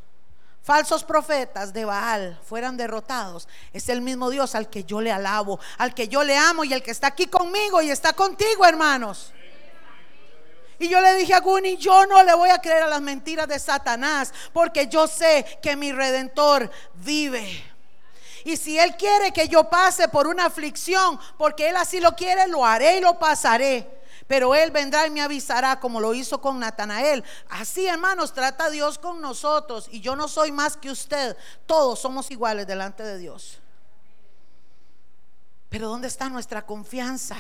falsos 0.65 1.05
profetas 1.05 1.73
de 1.73 1.85
Baal 1.85 2.41
fueran 2.45 2.77
derrotados. 2.77 3.47
Es 3.73 3.89
el 3.89 4.01
mismo 4.01 4.31
Dios 4.31 4.57
al 4.57 4.69
que 4.69 4.83
yo 4.83 5.01
le 5.01 5.13
alabo, 5.13 5.61
al 5.79 5.95
que 5.95 6.09
yo 6.09 6.25
le 6.25 6.37
amo 6.37 6.65
y 6.65 6.73
el 6.73 6.83
que 6.83 6.91
está 6.91 7.07
aquí 7.07 7.29
conmigo 7.29 7.81
y 7.83 7.91
está 7.93 8.15
contigo, 8.15 8.67
hermanos. 8.67 9.33
Y 10.79 10.89
yo 10.89 11.01
le 11.01 11.15
dije 11.15 11.35
a 11.35 11.41
Guni, 11.41 11.77
yo 11.77 12.07
no 12.07 12.23
le 12.23 12.35
voy 12.35 12.51
a 12.51 12.59
creer 12.59 12.83
a 12.85 12.89
las 12.89 13.01
mentiras 13.01 13.49
de 13.49 13.59
Satanás, 13.59 14.33
porque 14.53 14.87
yo 14.89 15.07
sé 15.07 15.59
que 15.63 15.77
mi 15.77 15.93
redentor 15.93 16.71
vive. 16.95 17.65
Y 18.45 18.57
si 18.57 18.79
Él 18.79 18.95
quiere 18.97 19.33
que 19.33 19.49
yo 19.49 19.71
pase 19.71 20.09
por 20.09 20.27
una 20.27 20.47
aflicción, 20.47 21.19
porque 21.39 21.69
Él 21.71 21.77
así 21.77 21.99
lo 21.99 22.15
quiere, 22.15 22.47
lo 22.47 22.65
haré 22.65 22.99
y 22.99 23.01
lo 23.01 23.19
pasaré. 23.19 24.03
Pero 24.27 24.55
Él 24.55 24.71
vendrá 24.71 25.07
y 25.07 25.11
me 25.11 25.23
avisará 25.23 25.81
como 25.81 26.01
lo 26.01 26.15
hizo 26.15 26.41
con 26.41 26.59
Natanael. 26.59 27.25
Así, 27.49 27.87
hermanos, 27.87 28.33
trata 28.33 28.71
Dios 28.71 28.99
con 28.99 29.21
nosotros. 29.21 29.89
Y 29.91 30.01
yo 30.01 30.17
no 30.17 30.29
soy 30.29 30.53
más 30.53 30.77
que 30.77 30.91
usted. 30.91 31.37
Todos 31.67 32.01
somos 32.01 32.31
iguales 32.31 32.67
delante 32.67 33.03
de 33.03 33.19
Dios. 33.19 33.61
Pero 35.69 35.89
¿dónde 35.89 36.09
está 36.09 36.29
nuestra 36.29 36.65
confianza? 36.65 37.37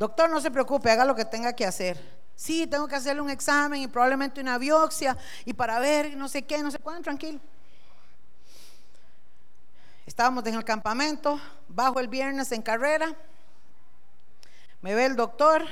Doctor, 0.00 0.30
no 0.30 0.40
se 0.40 0.50
preocupe, 0.50 0.90
haga 0.90 1.04
lo 1.04 1.14
que 1.14 1.26
tenga 1.26 1.52
que 1.52 1.66
hacer. 1.66 2.00
Sí, 2.34 2.66
tengo 2.66 2.88
que 2.88 2.96
hacerle 2.96 3.20
un 3.20 3.28
examen 3.28 3.82
y 3.82 3.86
probablemente 3.86 4.40
una 4.40 4.56
biopsia 4.56 5.14
y 5.44 5.52
para 5.52 5.78
ver 5.78 6.16
no 6.16 6.26
sé 6.26 6.40
qué, 6.46 6.62
no 6.62 6.70
sé 6.70 6.78
cuándo, 6.78 7.02
tranquilo. 7.02 7.38
Estábamos 10.06 10.46
en 10.46 10.54
el 10.54 10.64
campamento, 10.64 11.38
bajo 11.68 12.00
el 12.00 12.08
viernes 12.08 12.50
en 12.52 12.62
carrera. 12.62 13.14
Me 14.80 14.94
ve 14.94 15.04
el 15.04 15.16
doctor. 15.16 15.66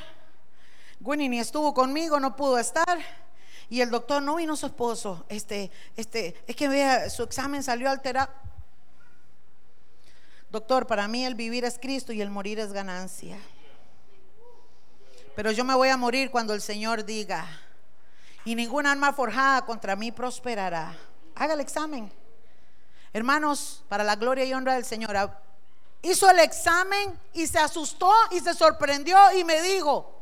Winnie 1.01 1.31
ni 1.31 1.41
estuvo 1.41 1.72
conmigo, 1.72 2.20
no 2.20 2.37
pudo 2.37 2.59
estar. 2.59 2.99
Y 3.70 3.81
el 3.81 3.89
doctor 3.89 4.22
no 4.22 4.35
vino 4.35 4.57
su 4.57 4.66
esposo. 4.66 5.24
Este, 5.31 5.70
este, 5.97 6.37
es 6.47 6.55
que 6.55 6.68
vea, 6.68 7.09
su 7.09 7.22
examen 7.22 7.62
salió 7.62 7.89
alterado. 7.89 8.31
Doctor, 10.51 10.87
para 10.87 11.09
mí 11.09 11.24
el 11.24 11.35
vivir 11.35 11.64
es 11.64 11.79
Cristo 11.79 12.12
y 12.12 12.20
el 12.20 12.29
morir 12.29 12.59
es 12.59 12.74
ganancia. 12.74 13.39
Pero 15.39 15.53
yo 15.53 15.64
me 15.64 15.76
voy 15.76 15.89
a 15.89 15.97
morir 15.97 16.32
cuando 16.32 16.53
el 16.53 16.61
Señor 16.61 17.05
diga, 17.05 17.47
y 18.45 18.57
ninguna 18.57 18.91
arma 18.91 19.12
forjada 19.12 19.64
contra 19.64 19.95
mí 19.95 20.11
prosperará. 20.11 20.99
Haga 21.36 21.55
el 21.55 21.61
examen. 21.61 22.12
Hermanos, 23.12 23.84
para 23.89 24.03
la 24.03 24.16
gloria 24.16 24.45
y 24.45 24.53
honra 24.53 24.74
del 24.74 24.84
Señor, 24.84 25.30
hizo 26.03 26.28
el 26.28 26.41
examen 26.41 27.16
y 27.34 27.47
se 27.47 27.61
asustó 27.61 28.12
y 28.32 28.41
se 28.41 28.53
sorprendió 28.53 29.16
y 29.39 29.45
me 29.45 29.62
dijo, 29.62 30.12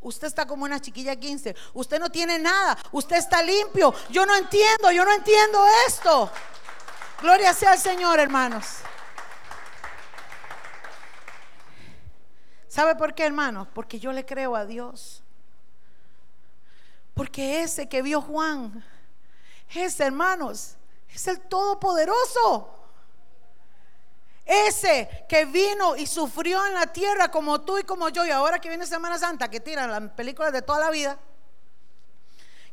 usted 0.00 0.26
está 0.26 0.44
como 0.44 0.64
una 0.64 0.80
chiquilla 0.80 1.14
15, 1.14 1.54
usted 1.74 2.00
no 2.00 2.10
tiene 2.10 2.40
nada, 2.40 2.76
usted 2.90 3.14
está 3.14 3.40
limpio, 3.40 3.94
yo 4.10 4.26
no 4.26 4.34
entiendo, 4.34 4.90
yo 4.90 5.04
no 5.04 5.12
entiendo 5.12 5.64
esto. 5.86 6.32
Gloria 7.22 7.54
sea 7.54 7.74
al 7.74 7.78
Señor, 7.78 8.18
hermanos. 8.18 8.78
¿Sabe 12.78 12.94
por 12.94 13.12
qué, 13.12 13.26
hermanos? 13.26 13.66
Porque 13.74 13.98
yo 13.98 14.12
le 14.12 14.24
creo 14.24 14.54
a 14.54 14.64
Dios. 14.64 15.20
Porque 17.12 17.60
ese 17.62 17.88
que 17.88 18.02
vio 18.02 18.22
Juan, 18.22 18.84
ese, 19.74 20.04
hermanos, 20.04 20.76
es 21.12 21.26
el 21.26 21.40
Todopoderoso. 21.40 22.72
Ese 24.44 25.26
que 25.28 25.44
vino 25.44 25.96
y 25.96 26.06
sufrió 26.06 26.64
en 26.66 26.74
la 26.74 26.86
tierra 26.86 27.32
como 27.32 27.62
tú 27.62 27.78
y 27.78 27.82
como 27.82 28.10
yo, 28.10 28.24
y 28.24 28.30
ahora 28.30 28.60
que 28.60 28.68
viene 28.68 28.86
Semana 28.86 29.18
Santa, 29.18 29.50
que 29.50 29.58
tiran 29.58 29.90
las 29.90 30.12
películas 30.12 30.52
de 30.52 30.62
toda 30.62 30.78
la 30.78 30.90
vida, 30.90 31.18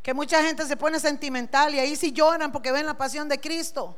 que 0.04 0.14
mucha 0.14 0.44
gente 0.44 0.68
se 0.68 0.78
pone 0.78 1.00
sentimental 1.00 1.74
y 1.74 1.80
ahí 1.80 1.96
sí 1.96 2.12
lloran 2.12 2.52
porque 2.52 2.72
ven 2.72 2.86
la 2.86 2.96
pasión 2.96 3.28
de 3.28 3.42
Cristo. 3.42 3.98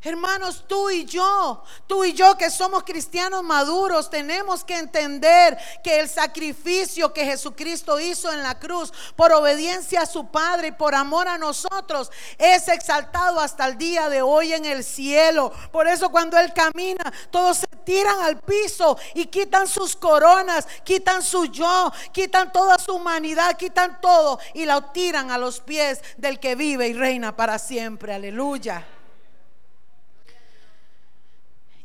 Hermanos, 0.00 0.64
tú 0.68 0.90
y 0.90 1.04
yo, 1.04 1.64
tú 1.88 2.04
y 2.04 2.12
yo 2.12 2.38
que 2.38 2.50
somos 2.50 2.84
cristianos 2.84 3.42
maduros, 3.42 4.08
tenemos 4.08 4.62
que 4.62 4.78
entender 4.78 5.58
que 5.82 5.98
el 5.98 6.08
sacrificio 6.08 7.12
que 7.12 7.24
Jesucristo 7.24 7.98
hizo 7.98 8.32
en 8.32 8.44
la 8.44 8.60
cruz 8.60 8.92
por 9.16 9.32
obediencia 9.32 10.02
a 10.02 10.06
su 10.06 10.28
Padre 10.28 10.68
y 10.68 10.72
por 10.72 10.94
amor 10.94 11.26
a 11.26 11.36
nosotros 11.36 12.12
es 12.38 12.68
exaltado 12.68 13.40
hasta 13.40 13.66
el 13.66 13.76
día 13.76 14.08
de 14.08 14.22
hoy 14.22 14.52
en 14.52 14.66
el 14.66 14.84
cielo. 14.84 15.52
Por 15.72 15.88
eso 15.88 16.10
cuando 16.10 16.38
Él 16.38 16.52
camina, 16.52 17.12
todos 17.32 17.58
se 17.58 17.66
tiran 17.84 18.20
al 18.20 18.38
piso 18.38 18.96
y 19.14 19.26
quitan 19.26 19.66
sus 19.66 19.96
coronas, 19.96 20.68
quitan 20.84 21.22
su 21.22 21.46
yo, 21.46 21.92
quitan 22.12 22.52
toda 22.52 22.78
su 22.78 22.94
humanidad, 22.94 23.56
quitan 23.56 24.00
todo 24.00 24.38
y 24.54 24.64
lo 24.64 24.80
tiran 24.92 25.32
a 25.32 25.38
los 25.38 25.58
pies 25.58 26.02
del 26.16 26.38
que 26.38 26.54
vive 26.54 26.86
y 26.86 26.92
reina 26.92 27.34
para 27.34 27.58
siempre. 27.58 28.14
Aleluya 28.14 28.86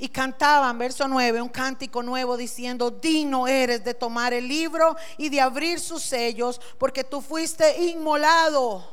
y 0.03 0.09
cantaban, 0.09 0.77
verso 0.77 1.07
9, 1.07 1.41
un 1.41 1.47
cántico 1.47 2.03
nuevo 2.03 2.35
diciendo, 2.35 2.91
digno 2.91 3.47
eres 3.47 3.85
de 3.85 3.93
tomar 3.93 4.33
el 4.33 4.49
libro 4.49 4.97
y 5.17 5.29
de 5.29 5.39
abrir 5.39 5.79
sus 5.79 6.03
sellos, 6.03 6.59
porque 6.77 7.05
tú 7.05 7.21
fuiste 7.21 7.81
inmolado. 7.83 8.85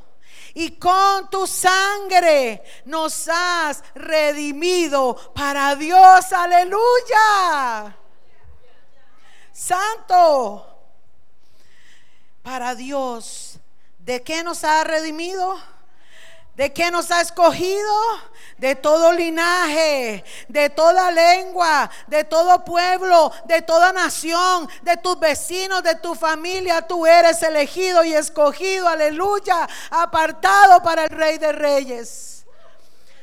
Y 0.54 0.70
con 0.78 1.28
tu 1.28 1.48
sangre 1.48 2.62
nos 2.84 3.26
has 3.26 3.82
redimido 3.92 5.16
para 5.34 5.74
Dios, 5.74 6.32
aleluya. 6.32 7.96
Santo, 9.52 10.64
para 12.40 12.76
Dios. 12.76 13.58
¿De 13.98 14.22
qué 14.22 14.44
nos 14.44 14.62
ha 14.62 14.84
redimido? 14.84 15.58
¿De 16.60 16.74
qué 16.74 16.90
nos 16.90 17.10
ha 17.10 17.22
escogido? 17.22 17.90
De 18.58 18.76
todo 18.76 19.14
linaje, 19.14 20.22
de 20.46 20.68
toda 20.68 21.10
lengua, 21.10 21.90
de 22.06 22.22
todo 22.24 22.62
pueblo, 22.66 23.32
de 23.46 23.62
toda 23.62 23.94
nación, 23.94 24.68
de 24.82 24.98
tus 24.98 25.18
vecinos, 25.18 25.82
de 25.82 25.94
tu 25.94 26.14
familia. 26.14 26.82
Tú 26.82 27.06
eres 27.06 27.42
elegido 27.42 28.04
y 28.04 28.12
escogido, 28.12 28.86
aleluya, 28.88 29.66
apartado 29.88 30.82
para 30.82 31.04
el 31.04 31.08
Rey 31.08 31.38
de 31.38 31.52
Reyes. 31.52 32.44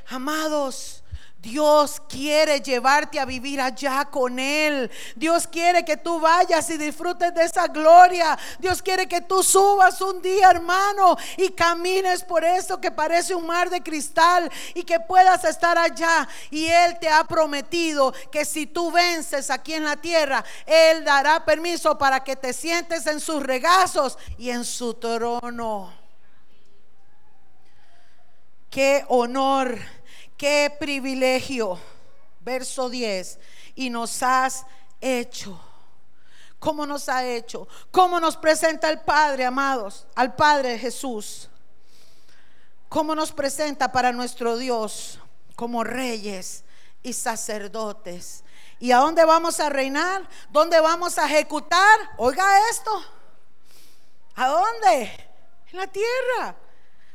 Amados, 0.08 1.04
Dios 1.40 2.02
quiere 2.10 2.62
llevarte 2.62 3.20
a 3.20 3.26
vivir 3.26 3.62
allá 3.62 4.06
con 4.06 4.40
Él. 4.40 4.90
Dios 5.16 5.48
quiere 5.48 5.86
que 5.86 5.96
tú 5.96 6.20
vayas 6.20 6.70
y 6.72 6.78
disfrutes 6.78 7.34
de 7.34 7.44
esa 7.44 7.68
gloria. 7.68 8.38
Dios 8.60 8.82
quiere 8.82 9.08
que 9.08 9.22
tú 9.22 9.44
subas 9.44 10.02
un 10.02 10.22
día, 10.22 10.50
hermano, 10.50 11.16
y 11.38 11.50
camines 11.50 12.24
por 12.24 12.44
eso 12.44 12.82
que 12.82 12.92
parece 12.92 13.36
un 13.36 13.46
mar 13.46 13.70
de 13.70 13.82
cristal 13.82 14.52
y 14.74 14.84
que 14.84 15.00
puedas 15.00 15.44
estar 15.44 15.78
allá. 15.78 16.28
Y 16.50 16.66
Él 16.66 16.98
te 17.00 17.08
ha 17.08 17.24
prometido 17.24 18.14
que 18.32 18.44
si 18.44 18.66
tú 18.66 18.92
vences 18.92 19.52
aquí 19.52 19.74
en 19.74 19.86
la 19.86 19.96
tierra, 19.96 20.44
Él 20.66 21.06
dará 21.06 21.46
permiso 21.46 21.98
para 21.98 22.24
que 22.24 22.36
te 22.36 22.52
sientes 22.52 23.06
en 23.06 23.20
sus 23.20 23.44
regazos 23.44 24.18
y 24.40 24.50
en 24.50 24.66
su 24.66 24.96
trono. 24.96 25.94
Qué 28.70 29.06
honor 29.08 29.97
Qué 30.38 30.74
privilegio. 30.80 31.80
Verso 32.42 32.90
10. 32.90 33.40
Y 33.76 33.90
nos 33.90 34.22
has 34.24 34.66
hecho. 35.02 35.60
¿Cómo 36.60 36.86
nos 36.86 37.10
ha 37.10 37.26
hecho? 37.26 37.68
¿Cómo 37.92 38.20
nos 38.20 38.38
presenta 38.38 38.90
el 38.90 39.02
Padre, 39.02 39.46
amados? 39.46 40.08
Al 40.16 40.36
Padre 40.36 40.78
Jesús. 40.78 41.50
¿Cómo 42.90 43.16
nos 43.16 43.32
presenta 43.32 43.92
para 43.92 44.12
nuestro 44.12 44.58
Dios 44.58 45.20
como 45.56 45.84
reyes 45.84 46.64
y 47.04 47.14
sacerdotes? 47.14 48.44
¿Y 48.80 48.92
a 48.92 48.98
dónde 48.98 49.26
vamos 49.26 49.60
a 49.60 49.70
reinar? 49.70 50.28
¿Dónde 50.50 50.80
vamos 50.80 51.18
a 51.18 51.26
ejecutar? 51.26 52.00
Oiga 52.18 52.46
esto. 52.70 53.04
¿A 54.36 54.48
dónde? 54.48 55.12
En 55.72 55.78
la 55.78 55.88
tierra. 55.88 56.56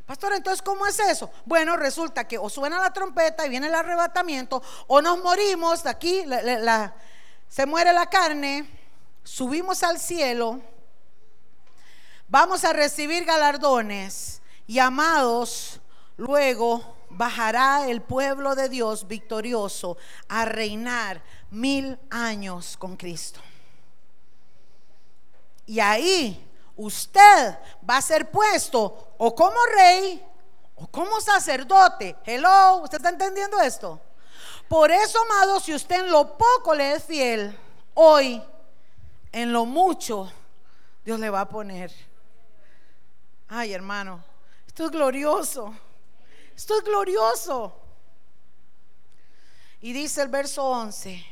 Pastor, 0.06 0.32
entonces, 0.32 0.62
¿cómo 0.62 0.86
es 0.86 0.98
eso? 0.98 1.30
Bueno, 1.44 1.76
resulta 1.76 2.26
que 2.26 2.36
o 2.36 2.50
suena 2.50 2.80
la 2.80 2.92
trompeta 2.92 3.46
y 3.46 3.48
viene 3.48 3.68
el 3.68 3.74
arrebatamiento, 3.74 4.62
o 4.88 5.00
nos 5.00 5.22
morimos, 5.22 5.86
aquí 5.86 6.24
se 7.48 7.66
muere 7.66 7.92
la 7.92 8.10
carne, 8.10 8.68
subimos 9.22 9.82
al 9.82 10.00
cielo, 10.00 10.60
vamos 12.28 12.64
a 12.64 12.72
recibir 12.72 13.24
galardones 13.24 14.42
y 14.66 14.80
amados, 14.80 15.80
luego 16.16 16.96
bajará 17.08 17.88
el 17.88 18.02
pueblo 18.02 18.54
de 18.54 18.68
Dios 18.68 19.06
victorioso 19.06 19.96
a 20.28 20.44
reinar 20.44 21.22
mil 21.50 21.98
años 22.10 22.76
con 22.76 22.96
Cristo. 22.96 23.40
Y 25.66 25.78
ahí 25.78 26.51
usted 26.76 27.58
va 27.88 27.96
a 27.96 28.02
ser 28.02 28.30
puesto 28.30 29.14
o 29.18 29.34
como 29.34 29.56
rey 29.76 30.24
o 30.74 30.86
como 30.86 31.20
sacerdote. 31.20 32.16
Hello, 32.24 32.78
¿usted 32.78 32.98
está 32.98 33.10
entendiendo 33.10 33.60
esto? 33.60 34.00
Por 34.68 34.90
eso, 34.90 35.20
amado, 35.22 35.60
si 35.60 35.74
usted 35.74 36.00
en 36.00 36.10
lo 36.10 36.36
poco 36.36 36.74
le 36.74 36.94
es 36.94 37.04
fiel, 37.04 37.58
hoy 37.94 38.42
en 39.30 39.52
lo 39.52 39.66
mucho 39.66 40.32
Dios 41.04 41.18
le 41.20 41.30
va 41.30 41.42
a 41.42 41.48
poner. 41.48 41.92
Ay, 43.48 43.72
hermano, 43.72 44.24
esto 44.66 44.86
es 44.86 44.90
glorioso. 44.90 45.74
Esto 46.56 46.78
es 46.78 46.84
glorioso. 46.84 47.74
Y 49.80 49.92
dice 49.92 50.22
el 50.22 50.28
verso 50.28 50.64
11 50.64 51.31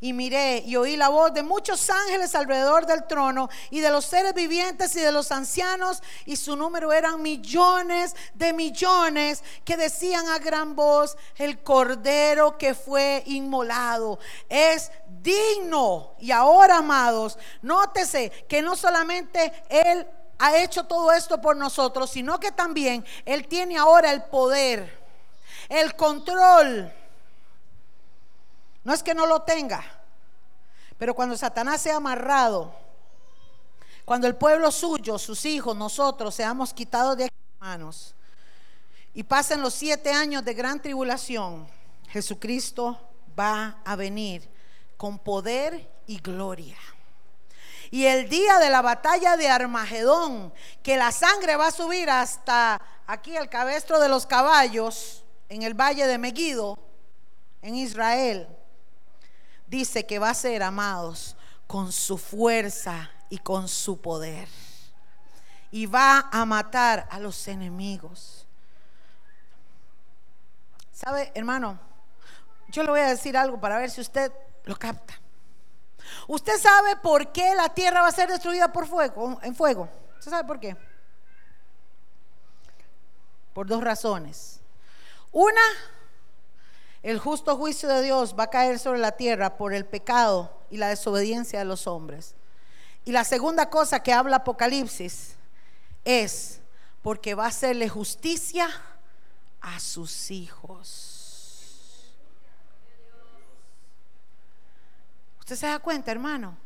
y 0.00 0.12
miré 0.12 0.62
y 0.64 0.76
oí 0.76 0.96
la 0.96 1.08
voz 1.08 1.32
de 1.34 1.42
muchos 1.42 1.90
ángeles 1.90 2.34
alrededor 2.34 2.86
del 2.86 3.06
trono 3.06 3.48
y 3.70 3.80
de 3.80 3.90
los 3.90 4.04
seres 4.04 4.32
vivientes 4.32 4.94
y 4.94 5.00
de 5.00 5.10
los 5.10 5.32
ancianos 5.32 6.02
y 6.24 6.36
su 6.36 6.54
número 6.54 6.92
eran 6.92 7.20
millones 7.20 8.14
de 8.34 8.52
millones 8.52 9.42
que 9.64 9.76
decían 9.76 10.28
a 10.28 10.38
gran 10.38 10.76
voz 10.76 11.16
el 11.36 11.62
cordero 11.62 12.56
que 12.56 12.74
fue 12.74 13.24
inmolado 13.26 14.20
es 14.48 14.92
digno 15.20 16.14
y 16.20 16.30
ahora 16.30 16.78
amados 16.78 17.36
nótese 17.62 18.30
que 18.48 18.62
no 18.62 18.76
solamente 18.76 19.52
él 19.68 20.06
ha 20.38 20.58
hecho 20.58 20.84
todo 20.84 21.10
esto 21.10 21.40
por 21.40 21.56
nosotros 21.56 22.10
sino 22.10 22.38
que 22.38 22.52
también 22.52 23.04
él 23.24 23.48
tiene 23.48 23.76
ahora 23.76 24.12
el 24.12 24.22
poder 24.22 24.96
el 25.68 25.96
control 25.96 26.92
no 28.88 28.94
es 28.94 29.02
que 29.02 29.12
no 29.12 29.26
lo 29.26 29.42
tenga, 29.42 29.84
pero 30.96 31.12
cuando 31.12 31.36
Satanás 31.36 31.82
sea 31.82 31.96
amarrado, 31.96 32.74
cuando 34.06 34.26
el 34.26 34.34
pueblo 34.34 34.70
suyo, 34.70 35.18
sus 35.18 35.44
hijos, 35.44 35.76
nosotros 35.76 36.34
seamos 36.34 36.72
quitados 36.72 37.18
de 37.18 37.28
manos 37.60 38.14
y 39.12 39.24
pasen 39.24 39.60
los 39.60 39.74
siete 39.74 40.10
años 40.10 40.42
de 40.42 40.54
gran 40.54 40.80
tribulación, 40.80 41.68
Jesucristo 42.08 42.98
va 43.38 43.82
a 43.84 43.94
venir 43.94 44.48
con 44.96 45.18
poder 45.18 45.86
y 46.06 46.16
gloria. 46.20 46.78
Y 47.90 48.06
el 48.06 48.30
día 48.30 48.58
de 48.58 48.70
la 48.70 48.80
batalla 48.80 49.36
de 49.36 49.50
Armagedón, 49.50 50.50
que 50.82 50.96
la 50.96 51.12
sangre 51.12 51.56
va 51.56 51.66
a 51.66 51.72
subir 51.72 52.08
hasta 52.08 52.80
aquí 53.06 53.36
el 53.36 53.50
cabestro 53.50 54.00
de 54.00 54.08
los 54.08 54.24
caballos, 54.24 55.24
en 55.50 55.62
el 55.62 55.74
valle 55.74 56.06
de 56.06 56.16
Megiddo, 56.16 56.78
en 57.60 57.74
Israel 57.74 58.48
dice 59.68 60.06
que 60.06 60.18
va 60.18 60.30
a 60.30 60.34
ser 60.34 60.62
amados 60.62 61.36
con 61.66 61.92
su 61.92 62.18
fuerza 62.18 63.10
y 63.28 63.38
con 63.38 63.68
su 63.68 64.00
poder. 64.00 64.48
Y 65.70 65.86
va 65.86 66.28
a 66.32 66.44
matar 66.44 67.06
a 67.10 67.18
los 67.18 67.46
enemigos. 67.46 68.46
¿Sabe, 70.92 71.30
hermano? 71.34 71.78
Yo 72.68 72.82
le 72.82 72.90
voy 72.90 73.00
a 73.00 73.08
decir 73.08 73.36
algo 73.36 73.60
para 73.60 73.78
ver 73.78 73.90
si 73.90 74.00
usted 74.00 74.32
lo 74.64 74.76
capta. 74.76 75.14
¿Usted 76.26 76.58
sabe 76.58 76.96
por 76.96 77.32
qué 77.32 77.54
la 77.54 77.68
tierra 77.68 78.02
va 78.02 78.08
a 78.08 78.12
ser 78.12 78.28
destruida 78.28 78.72
por 78.72 78.86
fuego, 78.86 79.38
en 79.42 79.54
fuego? 79.54 79.88
¿Usted 80.18 80.30
sabe 80.30 80.44
por 80.44 80.58
qué? 80.58 80.76
Por 83.52 83.66
dos 83.66 83.82
razones. 83.82 84.60
Una, 85.32 85.60
el 87.02 87.18
justo 87.18 87.56
juicio 87.56 87.88
de 87.88 88.02
Dios 88.02 88.34
va 88.38 88.44
a 88.44 88.50
caer 88.50 88.78
sobre 88.78 88.98
la 88.98 89.12
tierra 89.12 89.56
por 89.56 89.72
el 89.72 89.86
pecado 89.86 90.52
y 90.70 90.76
la 90.76 90.88
desobediencia 90.88 91.58
de 91.58 91.64
los 91.64 91.86
hombres. 91.86 92.34
Y 93.04 93.12
la 93.12 93.24
segunda 93.24 93.70
cosa 93.70 94.02
que 94.02 94.12
habla 94.12 94.36
Apocalipsis 94.36 95.36
es 96.04 96.60
porque 97.02 97.34
va 97.34 97.44
a 97.44 97.48
hacerle 97.48 97.88
justicia 97.88 98.68
a 99.60 99.78
sus 99.80 100.30
hijos. 100.30 101.14
¿Usted 105.38 105.56
se 105.56 105.66
da 105.66 105.78
cuenta, 105.78 106.10
hermano? 106.10 106.56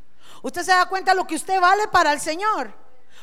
¿Usted 0.42 0.62
se 0.62 0.72
da 0.72 0.86
cuenta 0.86 1.14
lo 1.14 1.26
que 1.26 1.36
usted 1.36 1.60
vale 1.60 1.86
para 1.88 2.12
el 2.12 2.20
Señor? 2.20 2.74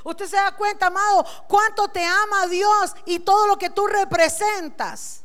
¿Usted 0.03 0.27
se 0.27 0.37
da 0.37 0.55
cuenta, 0.55 0.87
amado, 0.87 1.25
cuánto 1.47 1.89
te 1.89 2.05
ama 2.05 2.47
Dios 2.47 2.93
y 3.05 3.19
todo 3.19 3.47
lo 3.47 3.57
que 3.57 3.69
tú 3.69 3.85
representas? 3.87 5.23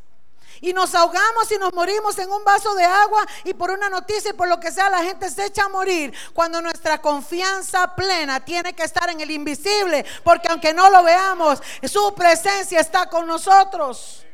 Y 0.65 0.73
nos 0.73 0.95
ahogamos 0.95 1.53
y 1.53 1.59
nos 1.59 1.75
morimos 1.75 2.19
en 2.19 2.31
un 2.33 2.43
vaso 2.43 2.75
de 2.75 2.85
agua 2.85 3.27
y 3.45 3.53
por 3.53 3.71
una 3.71 3.91
noticia 3.91 4.31
y 4.31 4.33
por 4.33 4.49
lo 4.49 4.59
que 4.59 4.73
sea 4.73 4.89
la 4.89 5.05
gente 5.05 5.29
se 5.29 5.45
echa 5.45 5.65
a 5.65 5.69
morir 5.69 6.15
cuando 6.33 6.63
nuestra 6.63 7.03
confianza 7.03 7.95
plena 7.95 8.43
tiene 8.43 8.73
que 8.73 8.83
estar 8.83 9.11
en 9.11 9.21
el 9.21 9.31
invisible 9.31 10.07
porque 10.25 10.49
aunque 10.49 10.73
no 10.73 10.89
lo 10.89 11.03
veamos 11.03 11.61
su 11.83 12.15
presencia 12.15 12.81
está 12.81 13.11
con 13.11 13.27
nosotros 13.27 14.25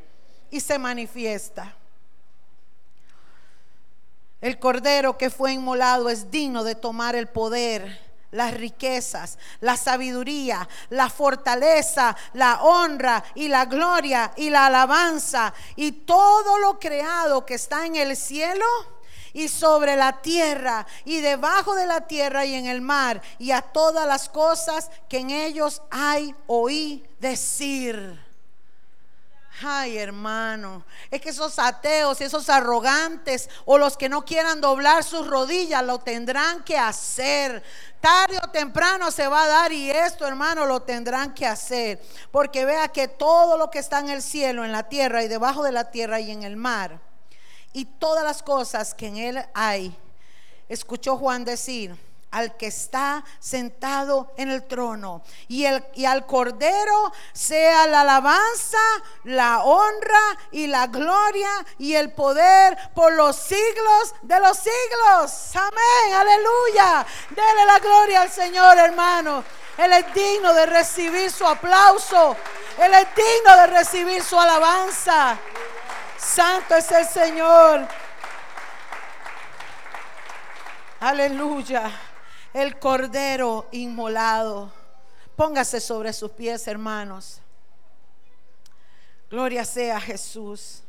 y 0.53 0.61
se 0.61 0.78
manifiesta. 0.78 1.74
El 4.41 4.61
cordero 4.61 5.18
que 5.18 5.31
fue 5.31 5.53
inmolado 5.53 6.09
es 6.09 6.31
digno 6.31 6.62
de 6.62 6.76
tomar 6.76 7.16
el 7.16 7.26
poder 7.26 8.09
las 8.31 8.55
riquezas, 8.55 9.39
la 9.61 9.76
sabiduría, 9.76 10.68
la 10.91 11.11
fortaleza, 11.11 12.16
la 12.35 12.62
honra 12.62 13.22
y 13.35 13.49
la 13.49 13.64
gloria 13.64 14.33
y 14.37 14.51
la 14.51 14.66
alabanza 14.66 15.53
y 15.76 15.93
todo 15.93 16.59
lo 16.59 16.78
creado 16.78 17.45
que 17.45 17.55
está 17.55 17.87
en 17.87 17.97
el 17.97 18.16
cielo 18.16 18.66
y 19.33 19.49
sobre 19.49 19.97
la 19.97 20.20
tierra 20.20 20.87
y 21.05 21.20
debajo 21.20 21.74
de 21.74 21.87
la 21.87 22.07
tierra 22.07 22.45
y 22.45 22.55
en 22.55 22.66
el 22.66 22.81
mar 22.81 23.20
y 23.39 23.53
a 23.53 23.62
todas 23.62 24.07
las 24.07 24.28
cosas 24.28 24.91
que 25.09 25.18
en 25.18 25.31
ellos 25.31 25.83
hay 25.91 26.35
oí 26.47 27.05
decir. 27.20 28.30
Ay, 29.62 29.98
hermano, 29.98 30.84
es 31.11 31.20
que 31.20 31.28
esos 31.28 31.58
ateos, 31.58 32.20
esos 32.22 32.48
arrogantes 32.48 33.50
o 33.66 33.76
los 33.76 33.96
que 33.96 34.08
no 34.08 34.24
quieran 34.24 34.61
doblar 34.61 35.04
sus 35.04 35.26
rodillas 35.26 35.84
lo 35.84 35.98
tendrán 35.98 36.64
que 36.64 36.78
hacer. 36.78 37.62
Tarde 38.00 38.38
o 38.42 38.48
temprano 38.48 39.11
se 39.11 39.28
va 39.28 39.44
a 39.44 39.48
dar 39.48 39.72
y 39.72 39.90
esto, 39.90 40.26
hermano, 40.26 40.64
lo 40.64 40.80
tendrán 40.80 41.34
que 41.34 41.46
hacer. 41.46 42.00
Porque 42.30 42.64
vea 42.64 42.88
que 42.88 43.08
todo 43.08 43.58
lo 43.58 43.70
que 43.70 43.80
está 43.80 43.98
en 43.98 44.08
el 44.08 44.22
cielo, 44.22 44.64
en 44.64 44.72
la 44.72 44.88
tierra 44.88 45.22
y 45.22 45.28
debajo 45.28 45.62
de 45.62 45.72
la 45.72 45.90
tierra 45.90 46.20
y 46.20 46.30
en 46.30 46.42
el 46.42 46.56
mar, 46.56 46.98
y 47.74 47.84
todas 47.84 48.24
las 48.24 48.42
cosas 48.42 48.94
que 48.94 49.08
en 49.08 49.16
él 49.18 49.44
hay, 49.52 49.94
escuchó 50.68 51.18
Juan 51.18 51.44
decir, 51.44 51.96
al 52.31 52.57
que 52.57 52.68
está 52.68 53.24
sentado 53.41 54.33
en 54.37 54.51
el 54.51 54.66
trono 54.66 55.22
y, 55.49 55.64
el, 55.64 55.85
y 55.95 56.05
al 56.05 56.26
Cordero 56.26 57.12
sea 57.33 57.87
la 57.87 58.03
alabanza, 58.03 58.78
la 59.24 59.62
honra 59.62 60.39
y 60.53 60.66
la 60.68 60.87
gloria 60.87 61.51
y 61.78 61.95
el 61.95 62.12
poder 62.12 62.78
por 62.95 63.12
los 63.14 63.37
siglos 63.37 64.14
de 64.22 64.39
los 64.39 64.57
siglos. 64.57 65.57
Amén, 65.57 66.14
aleluya. 66.14 67.07
Dele 67.31 67.64
la 67.66 67.78
gloria 67.78 68.22
al 68.22 68.31
Señor, 68.31 68.78
hermano. 68.78 69.43
Él 69.76 69.93
es 69.93 70.14
digno 70.14 70.53
de 70.53 70.66
recibir 70.66 71.31
su 71.31 71.47
aplauso. 71.47 72.37
Él 72.78 72.95
es 72.95 73.07
digno 73.14 73.57
de 73.57 73.66
recibir 73.66 74.22
su 74.22 74.39
alabanza. 74.39 75.37
Santo 76.16 76.76
es 76.76 76.91
el 76.93 77.07
Señor. 77.07 77.89
Aleluya 81.01 81.91
el 82.53 82.78
cordero 82.78 83.66
inmolado. 83.72 84.72
Póngase 85.36 85.80
sobre 85.80 86.12
sus 86.12 86.30
pies, 86.32 86.66
hermanos. 86.66 87.40
Gloria 89.30 89.64
sea 89.64 90.01
Jesús. 90.01 90.82